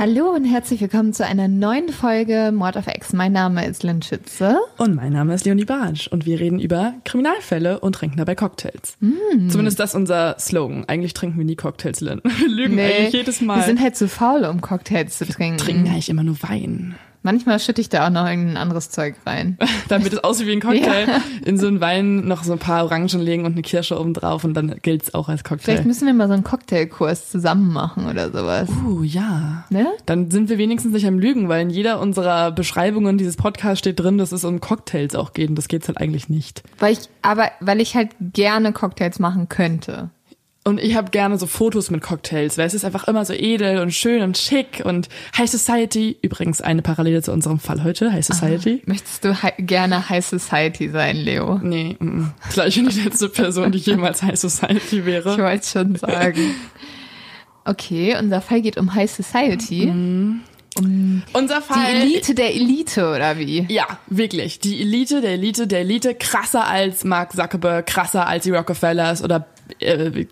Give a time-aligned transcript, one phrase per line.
[0.00, 3.12] Hallo und herzlich willkommen zu einer neuen Folge Mord auf X.
[3.14, 4.56] Mein Name ist Lynn Schütze.
[4.76, 8.96] Und mein Name ist Leonie Bartsch und wir reden über Kriminalfälle und trinken dabei Cocktails.
[9.48, 10.84] Zumindest das ist unser Slogan.
[10.86, 12.20] Eigentlich trinken wir nie Cocktails, Lynn.
[12.38, 13.56] Wir lügen eigentlich jedes Mal.
[13.56, 15.58] wir sind halt zu faul, um Cocktails zu trinken.
[15.58, 16.94] trinken eigentlich immer nur Wein.
[17.28, 19.58] Manchmal schütte ich da auch noch irgendein anderes Zeug rein.
[19.88, 21.20] Damit es aussieht wie ein Cocktail.
[21.44, 24.44] In so einen Wein noch so ein paar Orangen legen und eine Kirsche oben drauf
[24.44, 25.84] und dann gilt's auch als Vielleicht Cocktail.
[25.84, 28.70] müssen wir mal so einen Cocktailkurs zusammen machen oder sowas.
[28.82, 29.66] Uh, ja.
[29.68, 29.88] Ne?
[30.06, 34.00] Dann sind wir wenigstens nicht am Lügen, weil in jeder unserer Beschreibungen dieses Podcasts steht
[34.00, 36.62] drin, dass es um Cocktails auch geht und das geht's halt eigentlich nicht.
[36.78, 40.08] Weil ich, aber weil ich halt gerne Cocktails machen könnte.
[40.64, 43.78] Und ich habe gerne so Fotos mit Cocktails, weil es ist einfach immer so edel
[43.78, 46.18] und schön und schick und High Society.
[46.20, 48.82] Übrigens eine Parallele zu unserem Fall heute, High Society.
[48.84, 51.58] Möchtest du gerne High Society sein, Leo?
[51.62, 52.34] Nee, mm, mm.
[52.52, 55.38] gleich die letzte Person, die jemals High Society Ich wäre.
[55.38, 56.54] wollte schon sagen.
[57.64, 59.90] Okay, unser Fall geht um High Society.
[61.32, 61.94] Unser Die Fall.
[61.94, 63.66] Elite der Elite, oder wie?
[63.68, 64.60] Ja, wirklich.
[64.60, 66.14] Die Elite der Elite der Elite.
[66.14, 69.46] Krasser als Mark Zuckerberg, krasser als die Rockefellers oder
[69.80, 70.26] äh,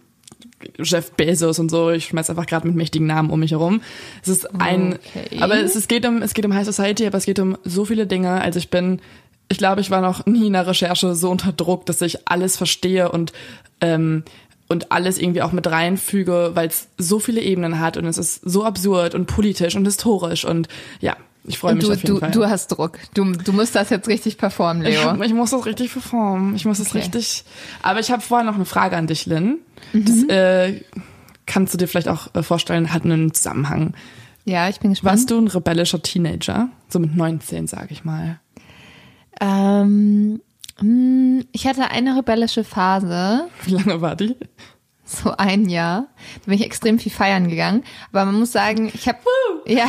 [0.78, 1.90] Jeff Bezos und so.
[1.90, 3.80] Ich schmeiß einfach gerade mit mächtigen Namen um mich herum.
[4.22, 5.38] Es ist ein, Okay.
[5.40, 7.84] aber es, es geht um, es geht um High Society, aber es geht um so
[7.84, 8.40] viele Dinge.
[8.40, 9.00] Also ich bin,
[9.48, 12.56] ich glaube, ich war noch nie in der Recherche so unter Druck, dass ich alles
[12.56, 13.32] verstehe und
[13.80, 14.22] ähm,
[14.68, 18.40] und alles irgendwie auch mit reinfüge, weil es so viele Ebenen hat und es ist
[18.44, 20.66] so absurd und politisch und historisch und
[21.00, 22.30] ja, ich freue mich du, auf jeden du, Fall.
[22.32, 22.98] du hast Druck.
[23.14, 25.04] Du, du musst das jetzt richtig performen, Ich, Leo.
[25.10, 26.56] hab, ich muss das richtig performen.
[26.56, 26.98] Ich muss das Okay.
[26.98, 27.44] richtig.
[27.82, 29.58] Aber ich habe vorher noch eine Frage an dich, Lynn.
[29.92, 30.04] Mhm.
[30.04, 30.80] Das äh,
[31.46, 33.94] kannst du dir vielleicht auch äh, vorstellen, hat einen Zusammenhang.
[34.44, 35.12] Ja, ich bin gespannt.
[35.12, 36.68] Warst du ein rebellischer Teenager?
[36.88, 38.40] So mit 19, sag ich mal.
[39.40, 40.40] Ähm,
[40.80, 44.36] mh, ich hatte eine rebellische Phase, Wie lange war die?
[45.22, 46.06] so ein Jahr.
[46.40, 47.84] Da bin ich extrem viel feiern gegangen.
[48.12, 49.18] Aber man muss sagen, ich habe,
[49.66, 49.86] ja,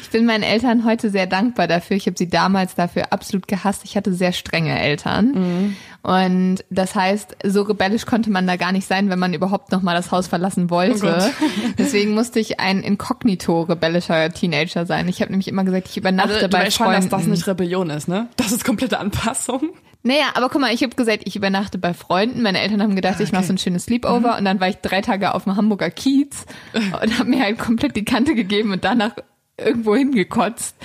[0.00, 1.96] ich bin meinen Eltern heute sehr dankbar dafür.
[1.96, 3.82] Ich habe sie damals dafür absolut gehasst.
[3.84, 5.74] Ich hatte sehr strenge Eltern.
[6.02, 9.80] Und das heißt, so rebellisch konnte man da gar nicht sein, wenn man überhaupt noch
[9.82, 11.00] mal das Haus verlassen Oh wollte.
[11.00, 11.30] Gott.
[11.78, 15.08] Deswegen musste ich ein inkognito rebellischer Teenager sein.
[15.08, 17.08] Ich habe nämlich immer gesagt, ich übernachte Also, du bei weißt schon, Freunden.
[17.08, 18.28] dass das nicht Rebellion ist, ne?
[18.36, 19.70] Das ist komplette Anpassung.
[20.06, 22.42] Naja, aber guck mal, ich habe gesagt, ich übernachte bei Freunden.
[22.42, 25.00] Meine Eltern haben gedacht, ich mache so ein schönes Sleepover und dann war ich drei
[25.00, 26.44] Tage auf dem Hamburger Kiez
[26.74, 29.12] und habe mir halt komplett die Kante gegeben und danach
[29.56, 30.76] irgendwo hingekotzt.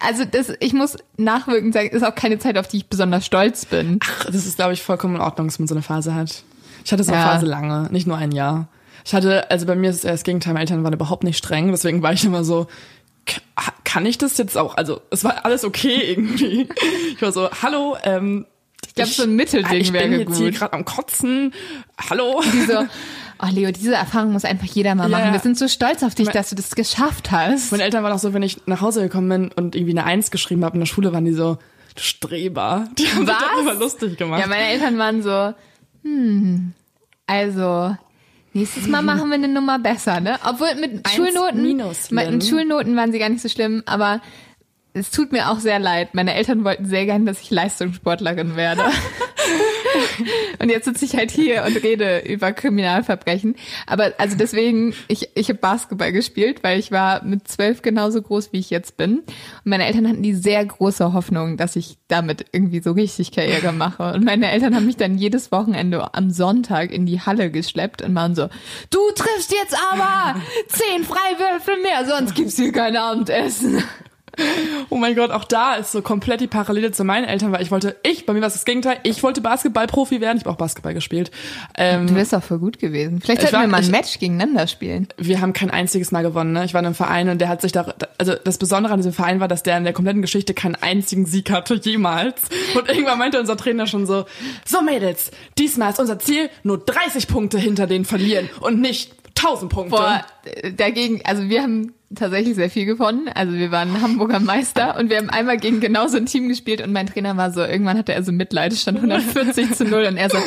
[0.00, 3.66] Also das, ich muss nachwirkend sagen, ist auch keine Zeit, auf die ich besonders stolz
[3.66, 4.00] bin.
[4.02, 6.42] Ach, das ist, glaube ich, vollkommen in Ordnung, dass man so eine Phase hat.
[6.84, 7.28] Ich hatte so eine Ja.
[7.30, 8.68] Phase lange, nicht nur ein Jahr.
[9.04, 11.38] Ich hatte, also bei mir ist es eher das Gegenteil, meine Eltern waren überhaupt nicht
[11.38, 12.66] streng, deswegen war ich immer so,
[13.84, 14.76] kann ich das jetzt auch?
[14.76, 16.68] Also es war alles okay irgendwie.
[17.14, 18.44] Ich war so, hallo, ähm,
[18.96, 20.58] glaube, so ein Mittelding ich wäre bin jetzt hier gut.
[20.58, 21.52] gerade am Kotzen.
[22.10, 22.42] Hallo.
[22.66, 22.84] So,
[23.42, 25.32] oh Leo, diese Erfahrung muss einfach jeder mal Ja, machen.
[25.32, 27.70] Wir sind so stolz auf dich, Mein- dass du das geschafft hast.
[27.70, 30.30] Meine Eltern waren auch so, wenn ich nach Hause gekommen bin und irgendwie eine Eins
[30.30, 31.58] geschrieben habe in der Schule, waren die so,
[31.94, 32.88] du Streber.
[32.98, 33.42] Die haben sich Was?
[33.54, 34.40] darüber lustig gemacht.
[34.40, 35.52] Ja, meine Eltern waren so,
[36.02, 36.72] hm,
[37.26, 37.96] also
[38.54, 40.38] nächstes Mal machen wir eine Nummer besser, ne?
[40.48, 42.44] Obwohl mit Schulnoten, minus, mit.
[42.44, 44.20] Schulnoten waren sie gar nicht so schlimm, aber
[44.96, 46.14] es tut mir auch sehr leid.
[46.14, 48.82] Meine Eltern wollten sehr gern, dass ich Leistungssportlerin werde.
[50.58, 53.56] Und jetzt sitze ich halt hier und rede über Kriminalverbrechen.
[53.86, 58.52] Aber also deswegen, ich, ich habe Basketball gespielt, weil ich war mit zwölf genauso groß,
[58.52, 59.18] wie ich jetzt bin.
[59.18, 59.26] Und
[59.64, 64.12] meine Eltern hatten die sehr große Hoffnung, dass ich damit irgendwie so richtig Karriere mache.
[64.12, 68.14] Und meine Eltern haben mich dann jedes Wochenende am Sonntag in die Halle geschleppt und
[68.14, 68.48] waren so,
[68.90, 73.82] du triffst jetzt aber zehn Freiwürfe mehr, sonst gibt's hier kein Abendessen.
[74.88, 77.72] Oh mein Gott, auch da ist so komplett die Parallele zu meinen Eltern, weil ich
[77.72, 80.58] wollte, ich, bei mir war es das Gegenteil, ich wollte Basketballprofi werden, ich habe auch
[80.58, 81.32] Basketball gespielt.
[81.76, 83.20] Ähm, du wärst auch voll gut gewesen.
[83.20, 85.08] Vielleicht sollten wir mal ein ich, Match gegeneinander spielen.
[85.16, 86.64] Wir haben kein einziges Mal gewonnen, ne?
[86.64, 89.12] Ich war in einem Verein und der hat sich da, also das Besondere an diesem
[89.12, 92.42] Verein war, dass der in der kompletten Geschichte keinen einzigen Sieg hatte, jemals.
[92.76, 94.26] Und irgendwann meinte unser Trainer schon so,
[94.64, 99.72] so Mädels, diesmal ist unser Ziel, nur 30 Punkte hinter denen verlieren und nicht 1000
[99.72, 99.96] Punkte.
[99.96, 100.24] Boah,
[100.76, 103.28] dagegen, also wir haben tatsächlich sehr viel gewonnen.
[103.34, 106.80] Also wir waren Hamburger Meister und wir haben einmal gegen genau so ein Team gespielt
[106.80, 110.16] und mein Trainer war so, irgendwann hatte er so Mitleid, stand 140 zu 0 und
[110.16, 110.38] er so,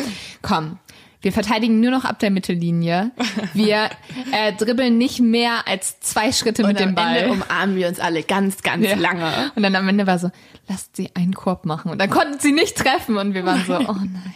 [0.41, 0.79] komm,
[1.21, 3.11] wir verteidigen nur noch ab der Mittellinie.
[3.53, 3.89] Wir
[4.31, 7.17] äh, dribbeln nicht mehr als zwei Schritte und mit dem Ball.
[7.17, 8.95] Ende umarmen wir uns alle ganz, ganz ja.
[8.95, 9.51] lange.
[9.55, 10.31] Und dann am Ende war so,
[10.69, 11.91] lasst sie einen Korb machen.
[11.91, 14.33] Und dann konnten sie nicht treffen und wir waren so, oh nein.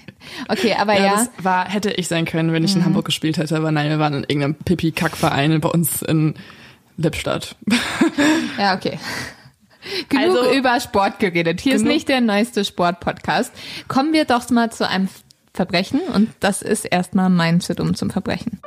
[0.50, 1.06] Okay, aber ja.
[1.06, 1.16] ja.
[1.16, 2.82] Das war, hätte ich sein können, wenn ich mhm.
[2.82, 6.34] in Hamburg gespielt hätte, aber nein, wir waren in irgendeinem Pipi-Kack-Verein bei uns in
[6.98, 7.56] Lippstadt.
[8.58, 9.00] Ja, okay.
[10.10, 11.60] Genug also, über Sport geredet.
[11.60, 13.52] Hier ist nicht der neueste Sport-Podcast.
[13.88, 15.10] Kommen wir doch mal zu einem
[15.54, 18.62] Verbrechen und das ist erstmal mein zu dumm zum Verbrechen.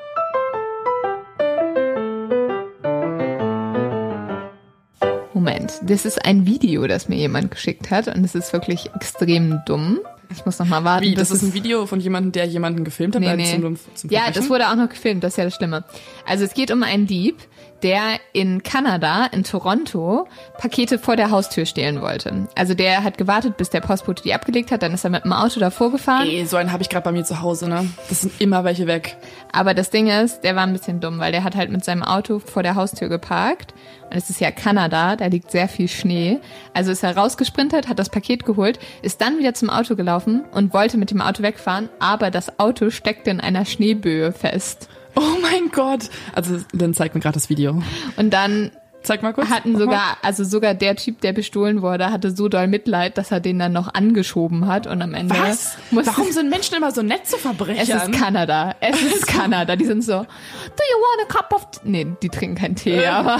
[5.33, 9.61] Moment, das ist ein Video, das mir jemand geschickt hat und es ist wirklich extrem
[9.67, 10.01] dumm.
[10.31, 11.05] Ich muss noch mal warten.
[11.05, 13.23] Wie, das ist ein Video von jemandem, der jemanden gefilmt hat?
[13.23, 13.61] Nee, nee.
[13.61, 15.85] Zum, zum ja, das wurde auch noch gefilmt, das ist ja das Schlimme.
[16.27, 17.37] Also es geht um einen Dieb,
[17.83, 20.27] der in Kanada, in Toronto,
[20.59, 22.49] Pakete vor der Haustür stehlen wollte.
[22.55, 25.33] Also der hat gewartet, bis der Postbote die abgelegt hat, dann ist er mit dem
[25.33, 26.27] Auto davor gefahren.
[26.29, 27.89] Ey, so einen habe ich gerade bei mir zu Hause, ne?
[28.09, 29.17] Das sind immer welche weg.
[29.53, 32.03] Aber das Ding ist, der war ein bisschen dumm, weil der hat halt mit seinem
[32.03, 33.75] Auto vor der Haustür geparkt.
[34.11, 36.39] Und es ist ja Kanada, da liegt sehr viel Schnee.
[36.75, 40.73] Also ist er rausgesprintet, hat das Paket geholt, ist dann wieder zum Auto gelaufen und
[40.73, 44.89] wollte mit dem Auto wegfahren, aber das Auto steckte in einer Schneeböe fest.
[45.17, 46.11] Oh mein Gott.
[46.35, 47.83] Also dann zeig mir gerade das Video.
[48.17, 48.71] Und dann
[49.07, 49.49] Zeig mal kurz.
[49.51, 53.39] Hatten sogar, also sogar der Typ, der bestohlen wurde, hatte so doll Mitleid, dass er
[53.39, 55.37] den dann noch angeschoben hat und am Ende.
[55.39, 55.77] Was?
[55.93, 57.77] Warum sind Menschen immer so nett zu Verbrechern?
[57.83, 58.75] Es ist Kanada.
[58.81, 59.77] Es ist Kanada.
[59.77, 63.07] Die sind so, do you want a cup of, nee, die trinken keinen Tee, äh.
[63.07, 63.39] aber.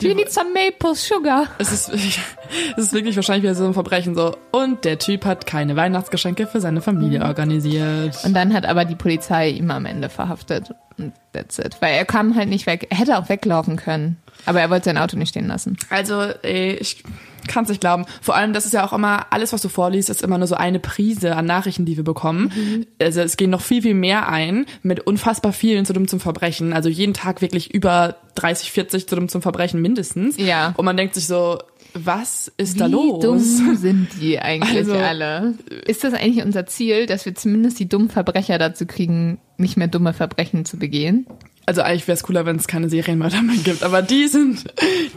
[0.00, 1.48] Do you need some maple sugar?
[1.58, 1.88] Es ist,
[2.76, 4.36] es ist wirklich wahrscheinlich wieder so ein Verbrechen so.
[4.50, 7.26] Und der Typ hat keine Weihnachtsgeschenke für seine Familie mhm.
[7.26, 8.18] organisiert.
[8.24, 10.74] Und dann hat aber die Polizei ihn am Ende verhaftet.
[10.98, 11.76] Und that's it.
[11.80, 12.86] Weil er kam halt nicht weg.
[12.90, 14.16] Er hätte auch weglaufen können.
[14.46, 15.76] Aber er wollte sein Auto nicht stehen lassen.
[15.90, 17.02] Also, ey, ich
[17.46, 18.06] kann es nicht glauben.
[18.20, 20.54] Vor allem, das ist ja auch immer, alles, was du vorliest, ist immer nur so
[20.54, 22.52] eine Prise an Nachrichten, die wir bekommen.
[22.54, 22.86] Mhm.
[23.00, 26.72] Also es gehen noch viel, viel mehr ein mit unfassbar vielen zu dumm zum Verbrechen.
[26.72, 30.36] Also jeden Tag wirklich über 30, 40 zu dumm zum Verbrechen mindestens.
[30.36, 30.74] Ja.
[30.76, 31.58] Und man denkt sich so,
[31.94, 33.22] was ist Wie da los?
[33.22, 35.54] Wie dumm sind die eigentlich also, alle?
[35.86, 39.88] Ist das eigentlich unser Ziel, dass wir zumindest die dummen Verbrecher dazu kriegen, nicht mehr
[39.88, 41.26] dumme Verbrechen zu begehen?
[41.70, 44.64] Also eigentlich wäre es cooler, wenn es keine Serienmörder mehr gibt, aber die sind,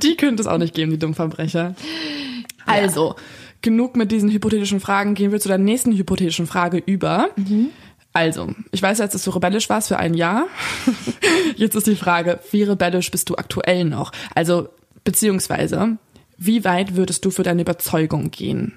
[0.03, 1.73] die könnte es auch nicht geben, die dummen Verbrecher.
[2.67, 3.23] Also, ja.
[3.63, 7.29] genug mit diesen hypothetischen Fragen, gehen wir zu der nächsten hypothetischen Frage über.
[7.37, 7.71] Mhm.
[8.13, 10.45] Also, ich weiß jetzt, dass du rebellisch warst für ein Jahr.
[11.55, 14.11] Jetzt ist die Frage, wie rebellisch bist du aktuell noch?
[14.35, 14.69] Also,
[15.03, 15.97] beziehungsweise,
[16.37, 18.73] wie weit würdest du für deine Überzeugung gehen?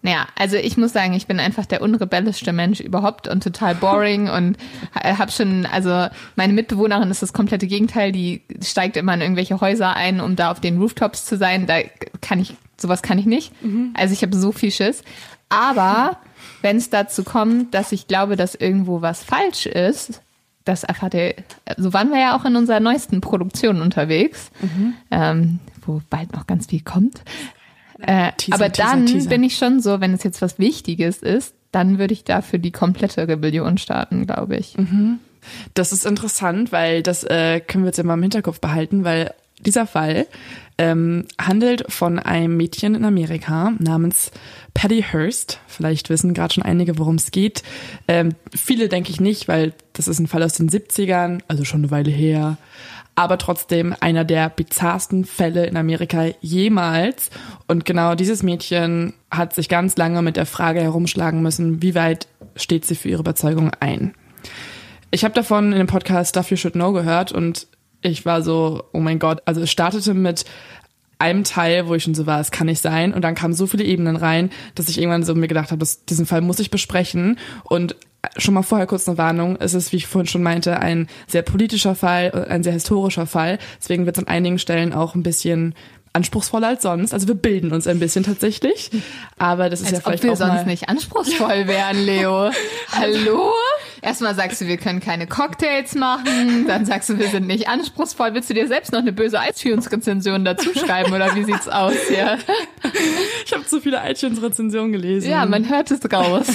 [0.00, 4.28] Naja, also ich muss sagen, ich bin einfach der unrebellischste Mensch überhaupt und total boring
[4.30, 4.56] und
[4.94, 6.06] habe schon, also
[6.36, 10.50] meine Mitbewohnerin ist das komplette Gegenteil, die steigt immer in irgendwelche Häuser ein, um da
[10.50, 11.66] auf den Rooftops zu sein.
[11.66, 11.80] Da
[12.20, 13.52] kann ich, sowas kann ich nicht.
[13.62, 13.92] Mhm.
[13.94, 15.02] Also ich habe so viel Schiss.
[15.48, 16.18] Aber
[16.62, 20.22] wenn es dazu kommt, dass ich glaube, dass irgendwo was falsch ist,
[20.64, 21.34] das erfahrt ihr,
[21.76, 24.94] so waren wir ja auch in unserer neuesten Produktion unterwegs, mhm.
[25.10, 27.22] ähm, wo bald noch ganz viel kommt.
[28.00, 29.30] Äh, Teaser, aber dann Teaser, Teaser.
[29.30, 32.72] bin ich schon so, wenn es jetzt was Wichtiges ist, dann würde ich dafür die
[32.72, 34.76] komplette Rebellion starten, glaube ich.
[34.76, 35.18] Mhm.
[35.74, 39.32] Das ist interessant, weil das äh, können wir jetzt immer im Hinterkopf behalten, weil
[39.64, 40.26] dieser Fall
[40.76, 44.30] ähm, handelt von einem Mädchen in Amerika namens
[44.74, 45.60] Patty Hearst.
[45.66, 47.64] Vielleicht wissen gerade schon einige, worum es geht.
[48.06, 51.80] Ähm, viele denke ich nicht, weil das ist ein Fall aus den 70ern, also schon
[51.80, 52.56] eine Weile her
[53.18, 57.30] aber trotzdem einer der bizarrsten Fälle in Amerika jemals.
[57.66, 62.28] Und genau dieses Mädchen hat sich ganz lange mit der Frage herumschlagen müssen, wie weit
[62.54, 64.14] steht sie für ihre Überzeugung ein.
[65.10, 67.66] Ich habe davon in dem Podcast Stuff You Should Know gehört und
[68.02, 70.44] ich war so, oh mein Gott, also es startete mit
[71.18, 73.12] einem Teil, wo ich schon so war, es kann nicht sein.
[73.12, 76.04] Und dann kamen so viele Ebenen rein, dass ich irgendwann so mir gedacht habe, dass
[76.04, 77.36] diesen Fall muss ich besprechen.
[77.64, 77.96] Und
[78.36, 79.56] schon mal vorher kurz eine Warnung.
[79.60, 83.58] Es ist, wie ich vorhin schon meinte, ein sehr politischer Fall, ein sehr historischer Fall.
[83.80, 85.74] Deswegen wird es an einigen Stellen auch ein bisschen
[86.12, 87.12] anspruchsvoller als sonst.
[87.12, 88.90] Also wir bilden uns ein bisschen tatsächlich.
[89.38, 92.50] Aber das ist Als ja vielleicht ob wir auch sonst mal nicht anspruchsvoll wären, Leo.
[92.92, 93.52] Hallo?
[94.02, 98.34] Erstmal sagst du, wir können keine Cocktails machen, dann sagst du, wir sind nicht anspruchsvoll.
[98.34, 102.38] Willst du dir selbst noch eine böse iTunes-Rezension dazu schreiben oder wie sieht's aus hier?
[103.44, 105.30] Ich habe zu viele iTunes-Rezensionen gelesen.
[105.30, 106.46] Ja, man hört es raus.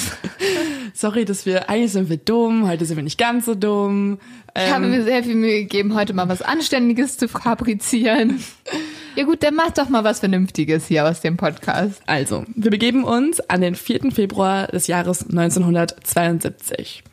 [0.93, 4.19] Sorry, dass wir, eigentlich sind wir dumm, heute sind wir nicht ganz so dumm.
[4.55, 8.43] Ich habe Ähm, mir sehr viel Mühe gegeben, heute mal was Anständiges zu fabrizieren.
[9.15, 12.01] Ja gut, dann mach doch mal was Vernünftiges hier aus dem Podcast.
[12.07, 14.11] Also, wir begeben uns an den 4.
[14.11, 17.03] Februar des Jahres 1972.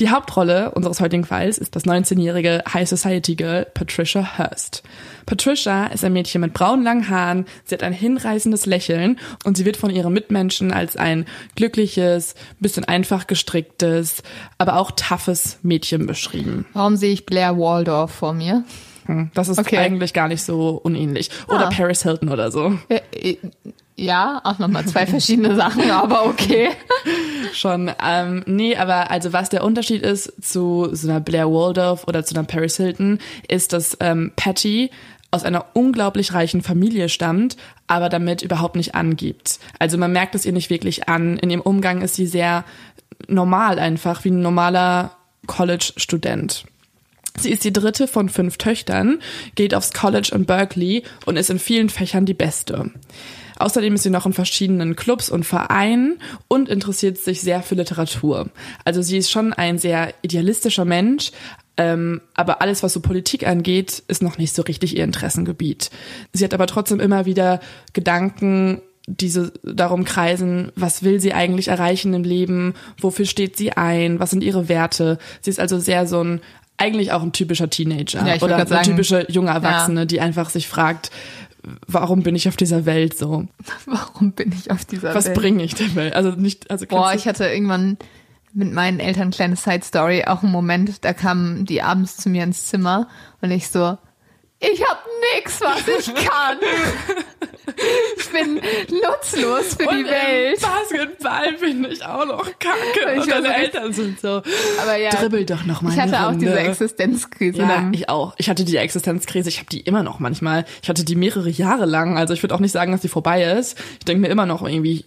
[0.00, 4.82] Die Hauptrolle unseres heutigen Falls ist das 19-jährige High Society Girl Patricia Hurst.
[5.26, 9.66] Patricia ist ein Mädchen mit braunen langen Haaren, sie hat ein hinreißendes Lächeln und sie
[9.66, 14.22] wird von ihren Mitmenschen als ein glückliches, bisschen einfach gestricktes,
[14.56, 16.64] aber auch toughes Mädchen beschrieben.
[16.72, 18.64] Warum sehe ich Blair Waldorf vor mir?
[19.06, 19.78] Hm, Das ist Okay.
[19.78, 21.30] eigentlich gar nicht so unähnlich.
[21.48, 21.70] Oder Ah.
[21.70, 22.78] Paris Hilton oder so.
[22.88, 23.36] Äh, äh,
[23.96, 26.70] Ja, auch nochmal zwei verschiedene Sachen, aber okay.
[27.52, 27.90] Schon.
[28.04, 32.34] Ähm, nee, aber also was der Unterschied ist zu so einer Blair Waldorf oder zu
[32.34, 33.18] einer Paris Hilton,
[33.48, 34.90] ist, dass ähm, Patty
[35.30, 37.56] aus einer unglaublich reichen Familie stammt,
[37.86, 39.58] aber damit überhaupt nicht angibt.
[39.78, 41.38] Also man merkt es ihr nicht wirklich an.
[41.38, 42.64] In ihrem Umgang ist sie sehr
[43.28, 45.12] normal einfach, wie ein normaler
[45.46, 46.64] College-Student.
[47.38, 49.20] Sie ist die dritte von fünf Töchtern,
[49.54, 52.90] geht aufs College in Berkeley und ist in vielen Fächern die Beste.
[53.58, 58.50] Außerdem ist sie noch in verschiedenen Clubs und Vereinen und interessiert sich sehr für Literatur.
[58.84, 61.30] Also sie ist schon ein sehr idealistischer Mensch,
[61.76, 65.90] ähm, aber alles, was so Politik angeht, ist noch nicht so richtig ihr Interessengebiet.
[66.32, 67.60] Sie hat aber trotzdem immer wieder
[67.92, 74.20] Gedanken, diese darum kreisen, was will sie eigentlich erreichen im Leben, wofür steht sie ein,
[74.20, 75.18] was sind ihre Werte.
[75.40, 76.40] Sie ist also sehr so ein
[76.82, 80.68] eigentlich auch ein typischer Teenager Ja, oder eine sagen, typische junge Erwachsene, die einfach sich
[80.68, 81.10] fragt,
[81.86, 83.46] warum bin ich auf dieser Welt so?
[83.86, 85.36] Warum bin ich auf dieser Was Welt?
[85.36, 86.14] bringe ich der Welt?
[86.14, 87.98] Also nicht, also Boah, ich hatte irgendwann
[88.52, 92.42] mit meinen Eltern kleine Side Story, auch einen Moment, da kamen die abends zu mir
[92.44, 93.08] ins Zimmer
[93.40, 93.96] und ich so,
[94.62, 95.04] ich hab
[95.34, 96.58] nix, was ich kann.
[98.16, 99.90] ich bin nutzlos für du?
[99.90, 100.56] die Und Welt.
[100.56, 103.14] Im Basketball bin ich auch noch kacke.
[103.14, 104.42] Ich Und deine Eltern sind so,
[104.80, 107.58] Aber ja, dribbel doch noch mal ich hatte auch diese Existenzkrise.
[107.58, 107.94] Ja, dann.
[107.94, 108.34] ich auch.
[108.38, 110.64] Ich hatte die Existenzkrise, ich habe die immer noch manchmal.
[110.82, 112.16] Ich hatte die mehrere Jahre lang.
[112.16, 113.78] Also ich würde auch nicht sagen, dass die vorbei ist.
[113.98, 115.04] Ich denke mir immer noch irgendwie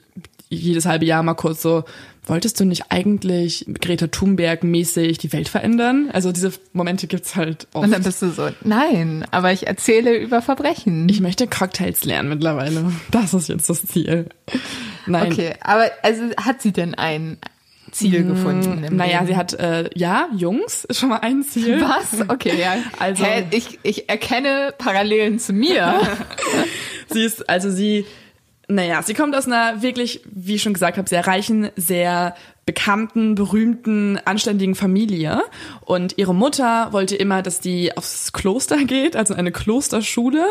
[0.56, 1.84] jedes halbe Jahr mal kurz so,
[2.28, 6.10] wolltest du nicht eigentlich Greta Thunberg mäßig die Welt verändern?
[6.12, 7.86] Also diese Momente gibt's halt oft.
[7.86, 11.08] und dann bist du so, nein, aber ich erzähle über Verbrechen.
[11.10, 12.92] ich möchte Cocktails lernen mittlerweile.
[13.12, 14.30] Das ist jetzt das Ziel.
[15.06, 15.32] Nein.
[15.32, 17.38] okay, aber also hat sie denn ein
[17.92, 18.84] Ziel gefunden?
[18.84, 19.28] Im Naja, Leben?
[19.28, 21.80] sie hat, äh, ja, Jungs ist schon mal ein Ziel.
[21.80, 22.28] Was?
[22.28, 22.76] Okay, ja.
[23.00, 25.94] Also- Hä, ich, ich erkenne Parallelen zu mir.
[27.10, 28.06] Sie ist, also sie,
[28.68, 33.36] naja, sie kommt aus einer wirklich, wie ich schon gesagt habe, sehr reichen, sehr bekannten,
[33.36, 35.44] berühmten, anständigen Familie.
[35.82, 40.44] Und ihre Mutter wollte immer, dass die aufs Kloster geht, also eine Klosterschule.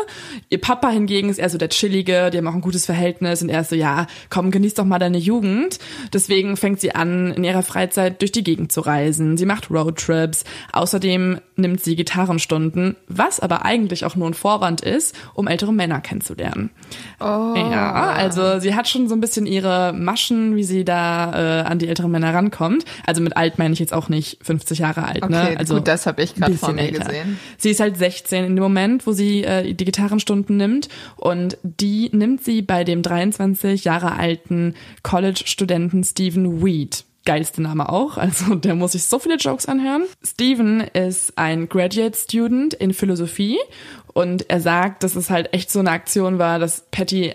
[0.49, 3.49] Ihr Papa hingegen ist eher so der Chillige, die haben auch ein gutes Verhältnis und
[3.49, 5.77] er ist so, ja, komm, genieß doch mal deine Jugend.
[6.13, 9.35] Deswegen fängt sie an, in ihrer Freizeit durch die Gegend zu reisen.
[9.35, 10.45] Sie macht Roadtrips.
[10.71, 15.99] Außerdem nimmt sie Gitarrenstunden, was aber eigentlich auch nur ein Vorwand ist, um ältere Männer
[15.99, 16.69] kennenzulernen.
[17.19, 17.53] Oh.
[17.55, 21.79] Ja, also sie hat schon so ein bisschen ihre Maschen, wie sie da äh, an
[21.79, 22.85] die älteren Männer rankommt.
[23.05, 25.41] Also mit alt meine ich jetzt auch nicht 50 Jahre alt, ne?
[25.43, 27.05] Okay, Also gut, das habe ich gerade vor mir älter.
[27.05, 27.39] gesehen.
[27.57, 32.09] Sie ist halt 16 in dem Moment, wo sie äh, die Gitarrenstunden nimmt und die
[32.13, 37.05] nimmt sie bei dem 23 Jahre alten College-Studenten Stephen Weed.
[37.25, 40.03] Geilste Name auch, also der muss sich so viele Jokes anhören.
[40.23, 43.57] Stephen ist ein Graduate Student in Philosophie
[44.13, 47.33] und er sagt, dass es halt echt so eine Aktion war, dass Patty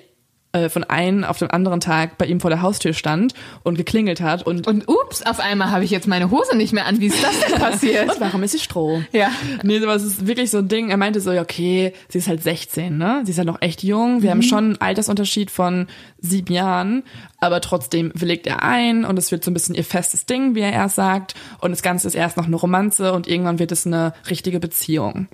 [0.68, 4.44] von einem auf den anderen Tag bei ihm vor der Haustür stand und geklingelt hat
[4.44, 7.00] und, Und ups, auf einmal habe ich jetzt meine Hose nicht mehr an.
[7.00, 8.10] Wie ist das denn passiert?
[8.10, 9.02] und warum ist sie Stroh?
[9.12, 9.30] ja.
[9.62, 10.90] Nee, aber es ist wirklich so ein Ding.
[10.90, 13.22] Er meinte so, ja, okay, sie ist halt 16, ne?
[13.24, 14.22] Sie ist halt noch echt jung.
[14.22, 15.86] Wir haben schon einen Altersunterschied von
[16.18, 17.04] sieben Jahren,
[17.38, 20.60] aber trotzdem willigt er ein und es wird so ein bisschen ihr festes Ding, wie
[20.60, 21.34] er erst sagt.
[21.60, 25.28] Und das Ganze ist erst noch eine Romanze und irgendwann wird es eine richtige Beziehung.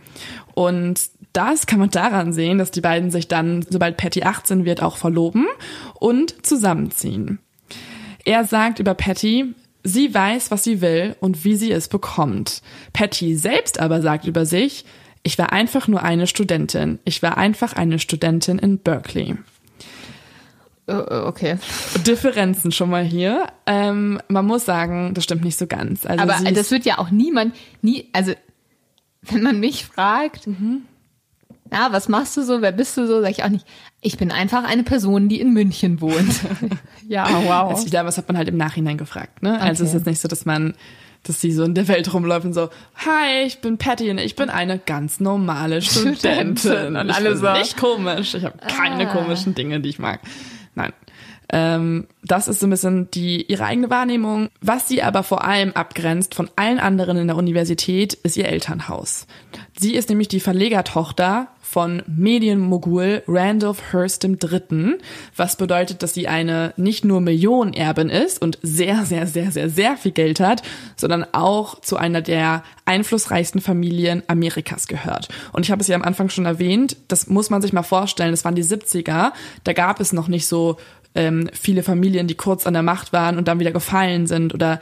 [0.55, 1.01] Und
[1.37, 4.97] das kann man daran sehen, dass die beiden sich dann, sobald Patty 18 wird, auch
[4.97, 5.47] verloben
[5.95, 7.39] und zusammenziehen.
[8.25, 12.63] Er sagt über Patty, sie weiß, was sie will und wie sie es bekommt.
[12.93, 14.85] Patty selbst aber sagt über sich,
[15.23, 17.01] Ich war einfach nur eine Studentin.
[17.05, 19.37] Ich war einfach eine Studentin in Berkeley.
[20.87, 21.59] Oh, okay.
[22.07, 23.47] Differenzen schon mal hier.
[23.67, 26.07] Ähm, man muss sagen, das stimmt nicht so ganz.
[26.07, 28.35] Also Aber das wird ja auch niemand, nie, also
[29.23, 30.83] wenn man mich fragt, mhm.
[31.71, 33.67] Na, was machst du so, wer bist du so, sag ich auch nicht.
[34.01, 36.41] Ich bin einfach eine Person, die in München wohnt.
[37.09, 37.71] ja, wow.
[37.71, 39.43] Also glaube, das hat man halt im Nachhinein gefragt.
[39.43, 39.51] Ne?
[39.51, 39.69] Also okay.
[39.69, 40.75] Also es ist jetzt nicht so, dass man
[41.27, 42.69] dass sie so in der Welt rumläuft und so,
[43.05, 46.97] hi, ich bin Patty und ich bin eine ganz normale Studentin.
[46.97, 48.35] und alle so, nicht komisch.
[48.35, 49.13] Ich habe keine ah.
[49.13, 50.21] komischen Dinge, die ich mag.
[50.75, 50.93] Nein.
[51.49, 54.51] Ähm, das ist so ein bisschen die ihre eigene Wahrnehmung.
[54.61, 59.27] Was sie aber vor allem abgrenzt von allen anderen in der Universität, ist ihr Elternhaus.
[59.79, 64.97] Sie ist nämlich die Verlegertochter von Medienmogul Randolph Hearst III.,
[65.37, 69.99] was bedeutet, dass sie eine nicht nur Millionenerbin ist und sehr, sehr, sehr, sehr, sehr
[69.99, 70.63] viel Geld hat,
[70.97, 75.29] sondern auch zu einer der einflussreichsten Familien Amerikas gehört.
[75.53, 78.31] Und ich habe es ja am Anfang schon erwähnt, das muss man sich mal vorstellen,
[78.31, 79.33] das waren die 70er,
[79.65, 80.79] da gab es noch nicht so
[81.15, 84.81] ähm, viele Familien, die kurz an der Macht waren und dann wieder gefallen sind oder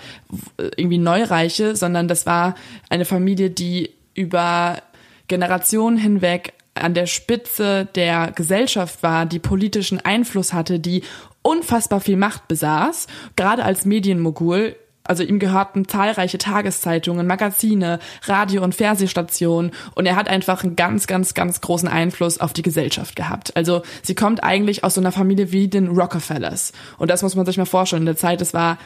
[0.76, 2.54] irgendwie Neureiche, sondern das war
[2.88, 4.80] eine Familie, die über
[5.26, 11.02] Generationen hinweg an der Spitze der Gesellschaft war, die politischen Einfluss hatte, die
[11.42, 14.76] unfassbar viel Macht besaß, gerade als Medienmogul
[15.06, 21.06] also ihm gehörten zahlreiche Tageszeitungen, Magazine, Radio- und Fernsehstationen und er hat einfach einen ganz,
[21.06, 23.54] ganz, ganz großen Einfluss auf die Gesellschaft gehabt.
[23.54, 26.72] Also sie kommt eigentlich aus so einer Familie wie den Rockefellers.
[26.96, 28.02] Und das muss man sich mal vorstellen.
[28.02, 28.78] In der Zeit, es war,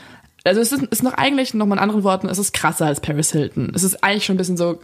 [0.42, 3.00] also es ist, ist noch eigentlich, noch mal in anderen Worten, es ist krasser als
[3.00, 3.70] Paris Hilton.
[3.72, 4.80] Es ist eigentlich schon ein bisschen so,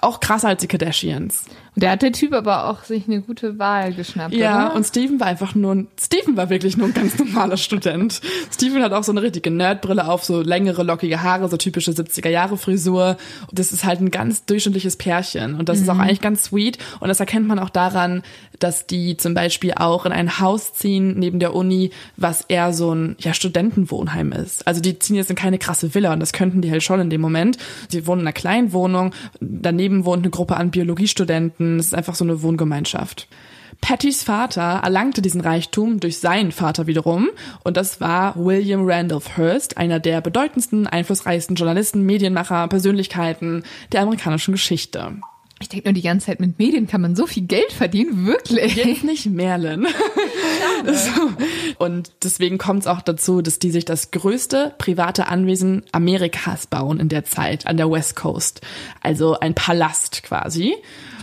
[0.00, 1.44] auch krasser als die Kardashians.
[1.74, 4.76] Und da hat der Typ aber auch sich eine gute Wahl geschnappt, Ja, oder?
[4.76, 8.20] und Steven war einfach nur ein, Steven war wirklich nur ein ganz normaler Student.
[8.52, 13.16] Steven hat auch so eine richtige Nerdbrille auf, so längere, lockige Haare, so typische 70er-Jahre-Frisur.
[13.52, 15.54] Das ist halt ein ganz durchschnittliches Pärchen.
[15.54, 15.82] Und das mhm.
[15.84, 16.00] ist auch mhm.
[16.00, 16.78] eigentlich ganz sweet.
[16.98, 18.22] Und das erkennt man auch daran,
[18.58, 22.94] dass die zum Beispiel auch in ein Haus ziehen neben der Uni, was eher so
[22.94, 24.66] ein, ja, Studentenwohnheim ist.
[24.66, 27.10] Also die ziehen jetzt in keine krasse Villa und das könnten die halt schon in
[27.10, 27.58] dem Moment.
[27.92, 31.78] Die wohnen in einer kleinen Wohnung, daneben wohnt eine Gruppe an Biologiestudenten, Studenten.
[31.78, 33.28] Es ist einfach so eine Wohngemeinschaft.
[33.80, 37.30] Pattys Vater erlangte diesen Reichtum durch seinen Vater wiederum
[37.64, 43.62] und das war William Randolph Hearst, einer der bedeutendsten, einflussreichsten Journalisten, Medienmacher, Persönlichkeiten
[43.92, 45.14] der amerikanischen Geschichte.
[45.62, 48.76] Ich denke nur die ganze Zeit, mit Medien kann man so viel Geld verdienen, wirklich.
[48.76, 49.86] Jetzt nicht Merlin.
[50.86, 51.32] so.
[51.78, 56.98] Und deswegen kommt es auch dazu, dass die sich das größte private Anwesen Amerikas bauen
[56.98, 58.62] in der Zeit an der West Coast.
[59.02, 60.76] Also ein Palast quasi.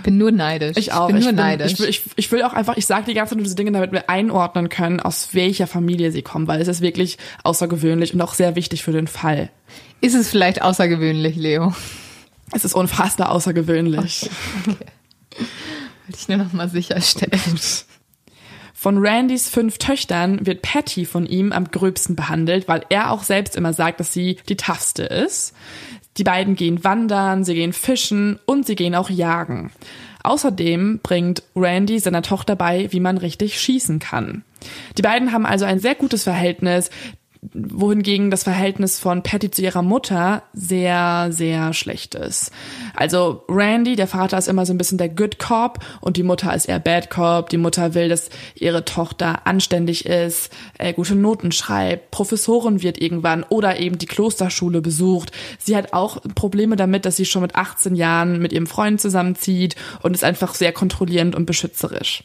[0.08, 0.78] Ich bin nur neidisch.
[0.78, 1.10] Ich auch.
[1.10, 1.74] Ich bin ich nur bin, neidisch.
[1.74, 3.74] Ich will, ich, ich will auch einfach, ich sage die ganze Zeit nur diese Dinge,
[3.74, 8.22] damit wir einordnen können, aus welcher Familie sie kommen, weil es ist wirklich außergewöhnlich und
[8.22, 9.50] auch sehr wichtig für den Fall.
[10.00, 11.74] Ist es vielleicht außergewöhnlich, Leo?
[12.54, 14.30] Es ist unfassbar außergewöhnlich.
[14.64, 14.72] Okay.
[14.72, 15.46] okay.
[16.06, 17.60] Wollte ich nur noch mal sicherstellen.
[18.74, 23.58] Von Randys fünf Töchtern wird Patty von ihm am gröbsten behandelt, weil er auch selbst
[23.58, 25.54] immer sagt, dass sie die toughste ist.
[26.18, 29.72] Die beiden gehen wandern, sie gehen fischen und sie gehen auch jagen.
[30.24, 34.44] Außerdem bringt Randy seiner Tochter bei, wie man richtig schießen kann.
[34.98, 36.90] Die beiden haben also ein sehr gutes Verhältnis
[37.54, 42.52] wohingegen das Verhältnis von Patty zu ihrer Mutter sehr, sehr schlecht ist.
[42.96, 46.54] Also Randy, der Vater ist immer so ein bisschen der Good Cop und die Mutter
[46.54, 47.50] ist eher Bad Cop.
[47.50, 53.44] Die Mutter will, dass ihre Tochter anständig ist, äh, gute Noten schreibt, Professorin wird irgendwann
[53.44, 55.32] oder eben die Klosterschule besucht.
[55.60, 59.76] Sie hat auch Probleme damit, dass sie schon mit 18 Jahren mit ihrem Freund zusammenzieht
[60.02, 62.24] und ist einfach sehr kontrollierend und beschützerisch.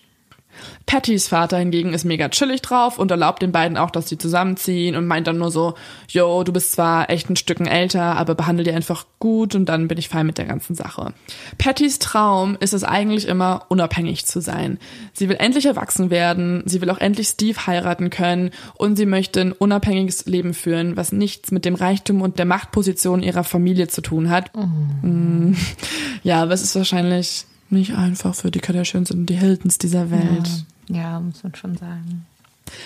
[0.86, 4.96] Pattys Vater hingegen ist mega chillig drauf und erlaubt den beiden auch, dass sie zusammenziehen
[4.96, 5.74] und meint dann nur so,
[6.08, 9.88] yo, du bist zwar echt ein Stücken älter, aber behandle dir einfach gut und dann
[9.88, 11.12] bin ich fein mit der ganzen Sache.
[11.58, 14.78] Pattys Traum ist es eigentlich immer, unabhängig zu sein.
[15.12, 19.40] Sie will endlich erwachsen werden, sie will auch endlich Steve heiraten können und sie möchte
[19.40, 24.02] ein unabhängiges Leben führen, was nichts mit dem Reichtum und der Machtposition ihrer Familie zu
[24.02, 24.50] tun hat.
[24.54, 24.62] Oh.
[26.22, 30.48] Ja, aber es ist wahrscheinlich nicht einfach für die Kardashians und die Hiltons dieser Welt.
[30.88, 32.26] Ja, ja, muss man schon sagen.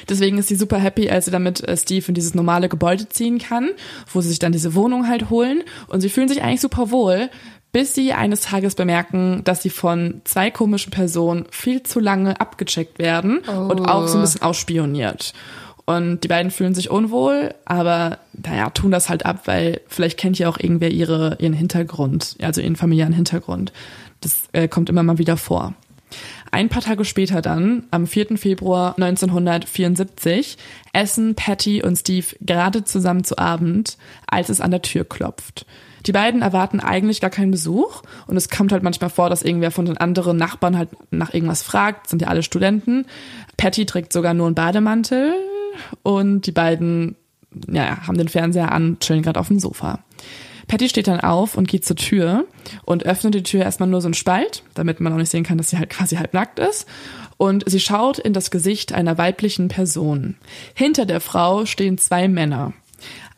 [0.09, 3.39] Deswegen ist sie super happy, als sie damit äh, Steve in dieses normale Gebäude ziehen
[3.39, 3.71] kann,
[4.13, 5.63] wo sie sich dann diese Wohnung halt holen.
[5.89, 7.31] Und sie fühlen sich eigentlich super wohl,
[7.73, 12.99] bis sie eines Tages bemerken, dass sie von zwei komischen Personen viel zu lange abgecheckt
[12.99, 13.71] werden oh.
[13.71, 15.35] und auch so ein bisschen ausspioniert.
[15.85, 20.37] Und die beiden fühlen sich unwohl, aber naja, tun das halt ab, weil vielleicht kennt
[20.37, 23.73] ja auch irgendwer ihre, ihren Hintergrund, also ihren familiären Hintergrund.
[24.21, 25.75] Das äh, kommt immer mal wieder vor.
[26.53, 28.39] Ein paar Tage später dann, am 4.
[28.39, 30.57] Februar 1974,
[30.93, 35.67] essen Patty und Steve gerade zusammen zu Abend, als es an der Tür klopft.
[36.07, 39.73] Die beiden erwarten eigentlich gar keinen Besuch und es kommt halt manchmal vor, dass irgendwer
[39.73, 43.07] von den anderen Nachbarn halt nach irgendwas fragt, sind ja alle Studenten.
[43.57, 45.35] Patty trägt sogar nur einen Bademantel
[46.05, 47.17] und die beiden
[47.69, 50.01] ja, haben den Fernseher an, chillen gerade auf dem Sofa.
[50.69, 52.45] Patty steht dann auf und geht zur Tür
[52.85, 55.59] und öffnet die Tür erstmal nur so einen Spalt, damit man auch nicht sehen kann,
[55.59, 56.87] dass sie halt quasi halb nackt ist.
[57.37, 60.37] Und sie schaut in das Gesicht einer weiblichen Person.
[60.75, 62.73] Hinter der Frau stehen zwei Männer.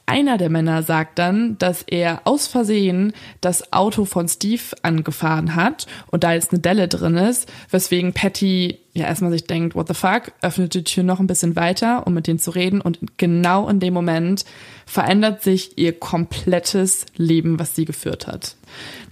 [0.09, 5.87] Einer der Männer sagt dann, dass er aus Versehen das Auto von Steve angefahren hat
[6.07, 9.93] und da jetzt eine Delle drin ist, weswegen Patty ja erstmal sich denkt, what the
[9.93, 13.69] fuck, öffnet die Tür noch ein bisschen weiter, um mit denen zu reden und genau
[13.69, 14.47] in dem Moment
[14.87, 18.57] verändert sich ihr komplettes Leben, was sie geführt hat.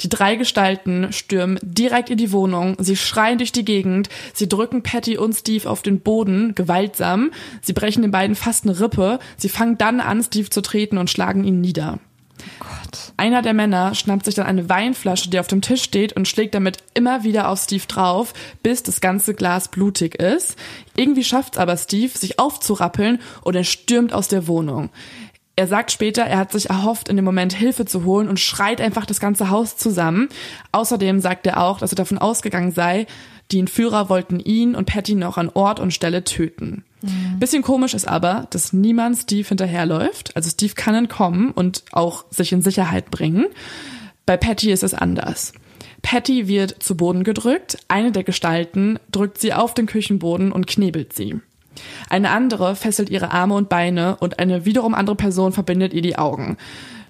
[0.00, 4.82] Die drei Gestalten stürmen direkt in die Wohnung, sie schreien durch die Gegend, sie drücken
[4.82, 7.30] Patty und Steve auf den Boden, gewaltsam,
[7.62, 11.10] sie brechen den beiden fast eine Rippe, sie fangen dann an, Steve zu treten und
[11.10, 11.98] schlagen ihn nieder.
[12.58, 13.12] Gott.
[13.16, 16.54] Einer der Männer schnappt sich dann eine Weinflasche, die auf dem Tisch steht, und schlägt
[16.54, 20.56] damit immer wieder auf Steve drauf, bis das ganze Glas blutig ist.
[20.96, 24.90] Irgendwie schafft's aber Steve, sich aufzurappeln und er stürmt aus der Wohnung.
[25.58, 28.78] Er sagt später, er hat sich erhofft, in dem Moment Hilfe zu holen und schreit
[28.80, 30.28] einfach das ganze Haus zusammen.
[30.72, 33.06] Außerdem sagt er auch, dass er davon ausgegangen sei,
[33.50, 36.84] die Entführer wollten ihn und Patty noch an Ort und Stelle töten.
[37.00, 37.38] Mhm.
[37.38, 40.36] Bisschen komisch ist aber, dass niemand Steve hinterherläuft.
[40.36, 43.46] Also Steve kann entkommen und auch sich in Sicherheit bringen.
[44.26, 45.52] Bei Patty ist es anders.
[46.02, 51.14] Patty wird zu Boden gedrückt, eine der Gestalten drückt sie auf den Küchenboden und knebelt
[51.14, 51.40] sie.
[52.08, 56.18] Eine andere fesselt ihre Arme und Beine und eine wiederum andere Person verbindet ihr die
[56.18, 56.56] Augen.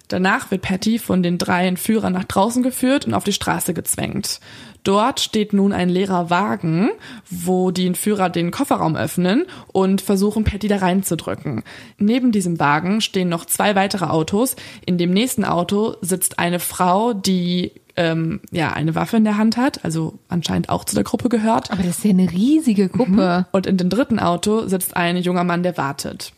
[0.09, 4.40] Danach wird Patty von den drei Entführern nach draußen geführt und auf die Straße gezwängt.
[4.85, 6.90] Dort steht nun ein leerer Wagen,
[7.29, 11.64] wo die Entführer den Kofferraum öffnen und versuchen, Patty da reinzudrücken.
[11.98, 14.55] Neben diesem Wagen stehen noch zwei weitere Autos.
[14.85, 19.56] In dem nächsten Auto sitzt eine Frau, die ähm, ja eine Waffe in der Hand
[19.56, 21.70] hat, also anscheinend auch zu der Gruppe gehört.
[21.70, 23.40] Aber das ist ja eine riesige Gruppe.
[23.40, 23.44] Mhm.
[23.52, 26.32] Und in dem dritten Auto sitzt ein junger Mann, der wartet.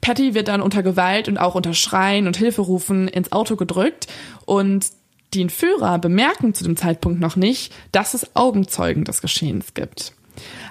[0.00, 4.06] Patty wird dann unter Gewalt und auch unter Schreien und Hilferufen ins Auto gedrückt
[4.44, 4.86] und
[5.34, 10.14] die Entführer bemerken zu dem Zeitpunkt noch nicht, dass es Augenzeugen des Geschehens gibt.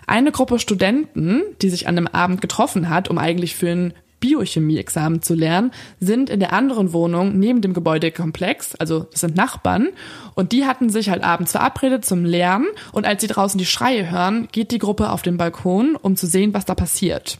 [0.08, 5.22] Eine Gruppe Studenten, die sich an dem Abend getroffen hat, um eigentlich für ein Biochemie-Examen
[5.22, 9.90] zu lernen, sind in der anderen Wohnung neben dem Gebäudekomplex, also das sind Nachbarn,
[10.36, 14.10] und die hatten sich halt abends verabredet zum Lernen und als sie draußen die Schreie
[14.10, 17.40] hören, geht die Gruppe auf den Balkon, um zu sehen, was da passiert.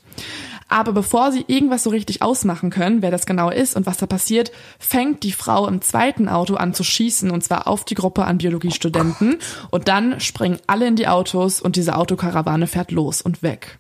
[0.70, 4.06] Aber bevor sie irgendwas so richtig ausmachen können, wer das genau ist und was da
[4.06, 8.26] passiert, fängt die Frau im zweiten Auto an zu schießen und zwar auf die Gruppe
[8.26, 9.38] an Biologiestudenten.
[9.38, 13.80] Oh und dann springen alle in die Autos und diese Autokarawane fährt los und weg.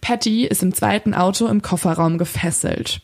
[0.00, 3.00] Patty ist im zweiten Auto im Kofferraum gefesselt.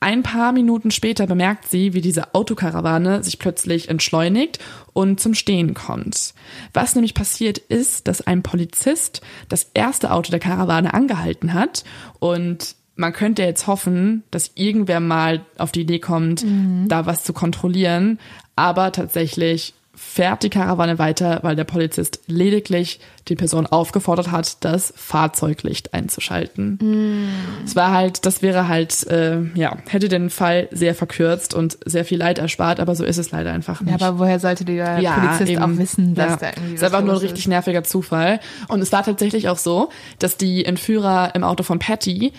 [0.00, 4.58] Ein paar Minuten später bemerkt sie, wie diese Autokarawane sich plötzlich entschleunigt
[4.92, 6.34] und zum Stehen kommt.
[6.74, 11.84] Was nämlich passiert ist, dass ein Polizist das erste Auto der Karawane angehalten hat
[12.18, 16.86] und man könnte jetzt hoffen, dass irgendwer mal auf die Idee kommt, mhm.
[16.88, 18.18] da was zu kontrollieren,
[18.54, 24.92] aber tatsächlich fährt die Karawane weiter, weil der Polizist lediglich die Person aufgefordert hat, das
[24.94, 26.78] Fahrzeuglicht einzuschalten.
[26.80, 27.64] Mm.
[27.64, 32.04] Es war halt, das wäre halt, äh, ja, hätte den Fall sehr verkürzt und sehr
[32.04, 34.00] viel Leid erspart, aber so ist es leider einfach nicht.
[34.00, 36.82] Ja, aber woher sollte der ja, Polizist eben, auch wissen, dass ja, da irgendwie was
[36.82, 38.40] ist einfach nur ein richtig nerviger Zufall.
[38.68, 42.32] Und es war tatsächlich auch so, dass die Entführer im Auto von Patty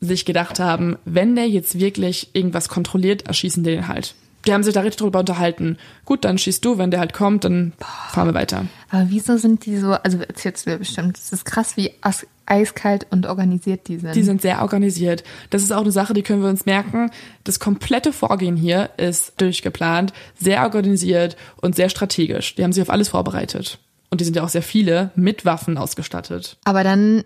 [0.00, 4.14] sich gedacht haben, wenn der jetzt wirklich irgendwas kontrolliert, erschießen den halt
[4.46, 5.78] die haben sich da richtig drüber unterhalten.
[6.04, 8.66] Gut, dann schießt du, wenn der halt kommt, dann fahren wir weiter.
[8.90, 11.92] Aber wieso sind die so, also erzählst du dir bestimmt, es ist krass, wie
[12.46, 14.14] eiskalt und organisiert die sind.
[14.14, 15.24] Die sind sehr organisiert.
[15.50, 17.10] Das ist auch eine Sache, die können wir uns merken.
[17.44, 22.54] Das komplette Vorgehen hier ist durchgeplant, sehr organisiert und sehr strategisch.
[22.54, 23.78] Die haben sich auf alles vorbereitet.
[24.10, 26.56] Und die sind ja auch sehr viele mit Waffen ausgestattet.
[26.64, 27.24] Aber dann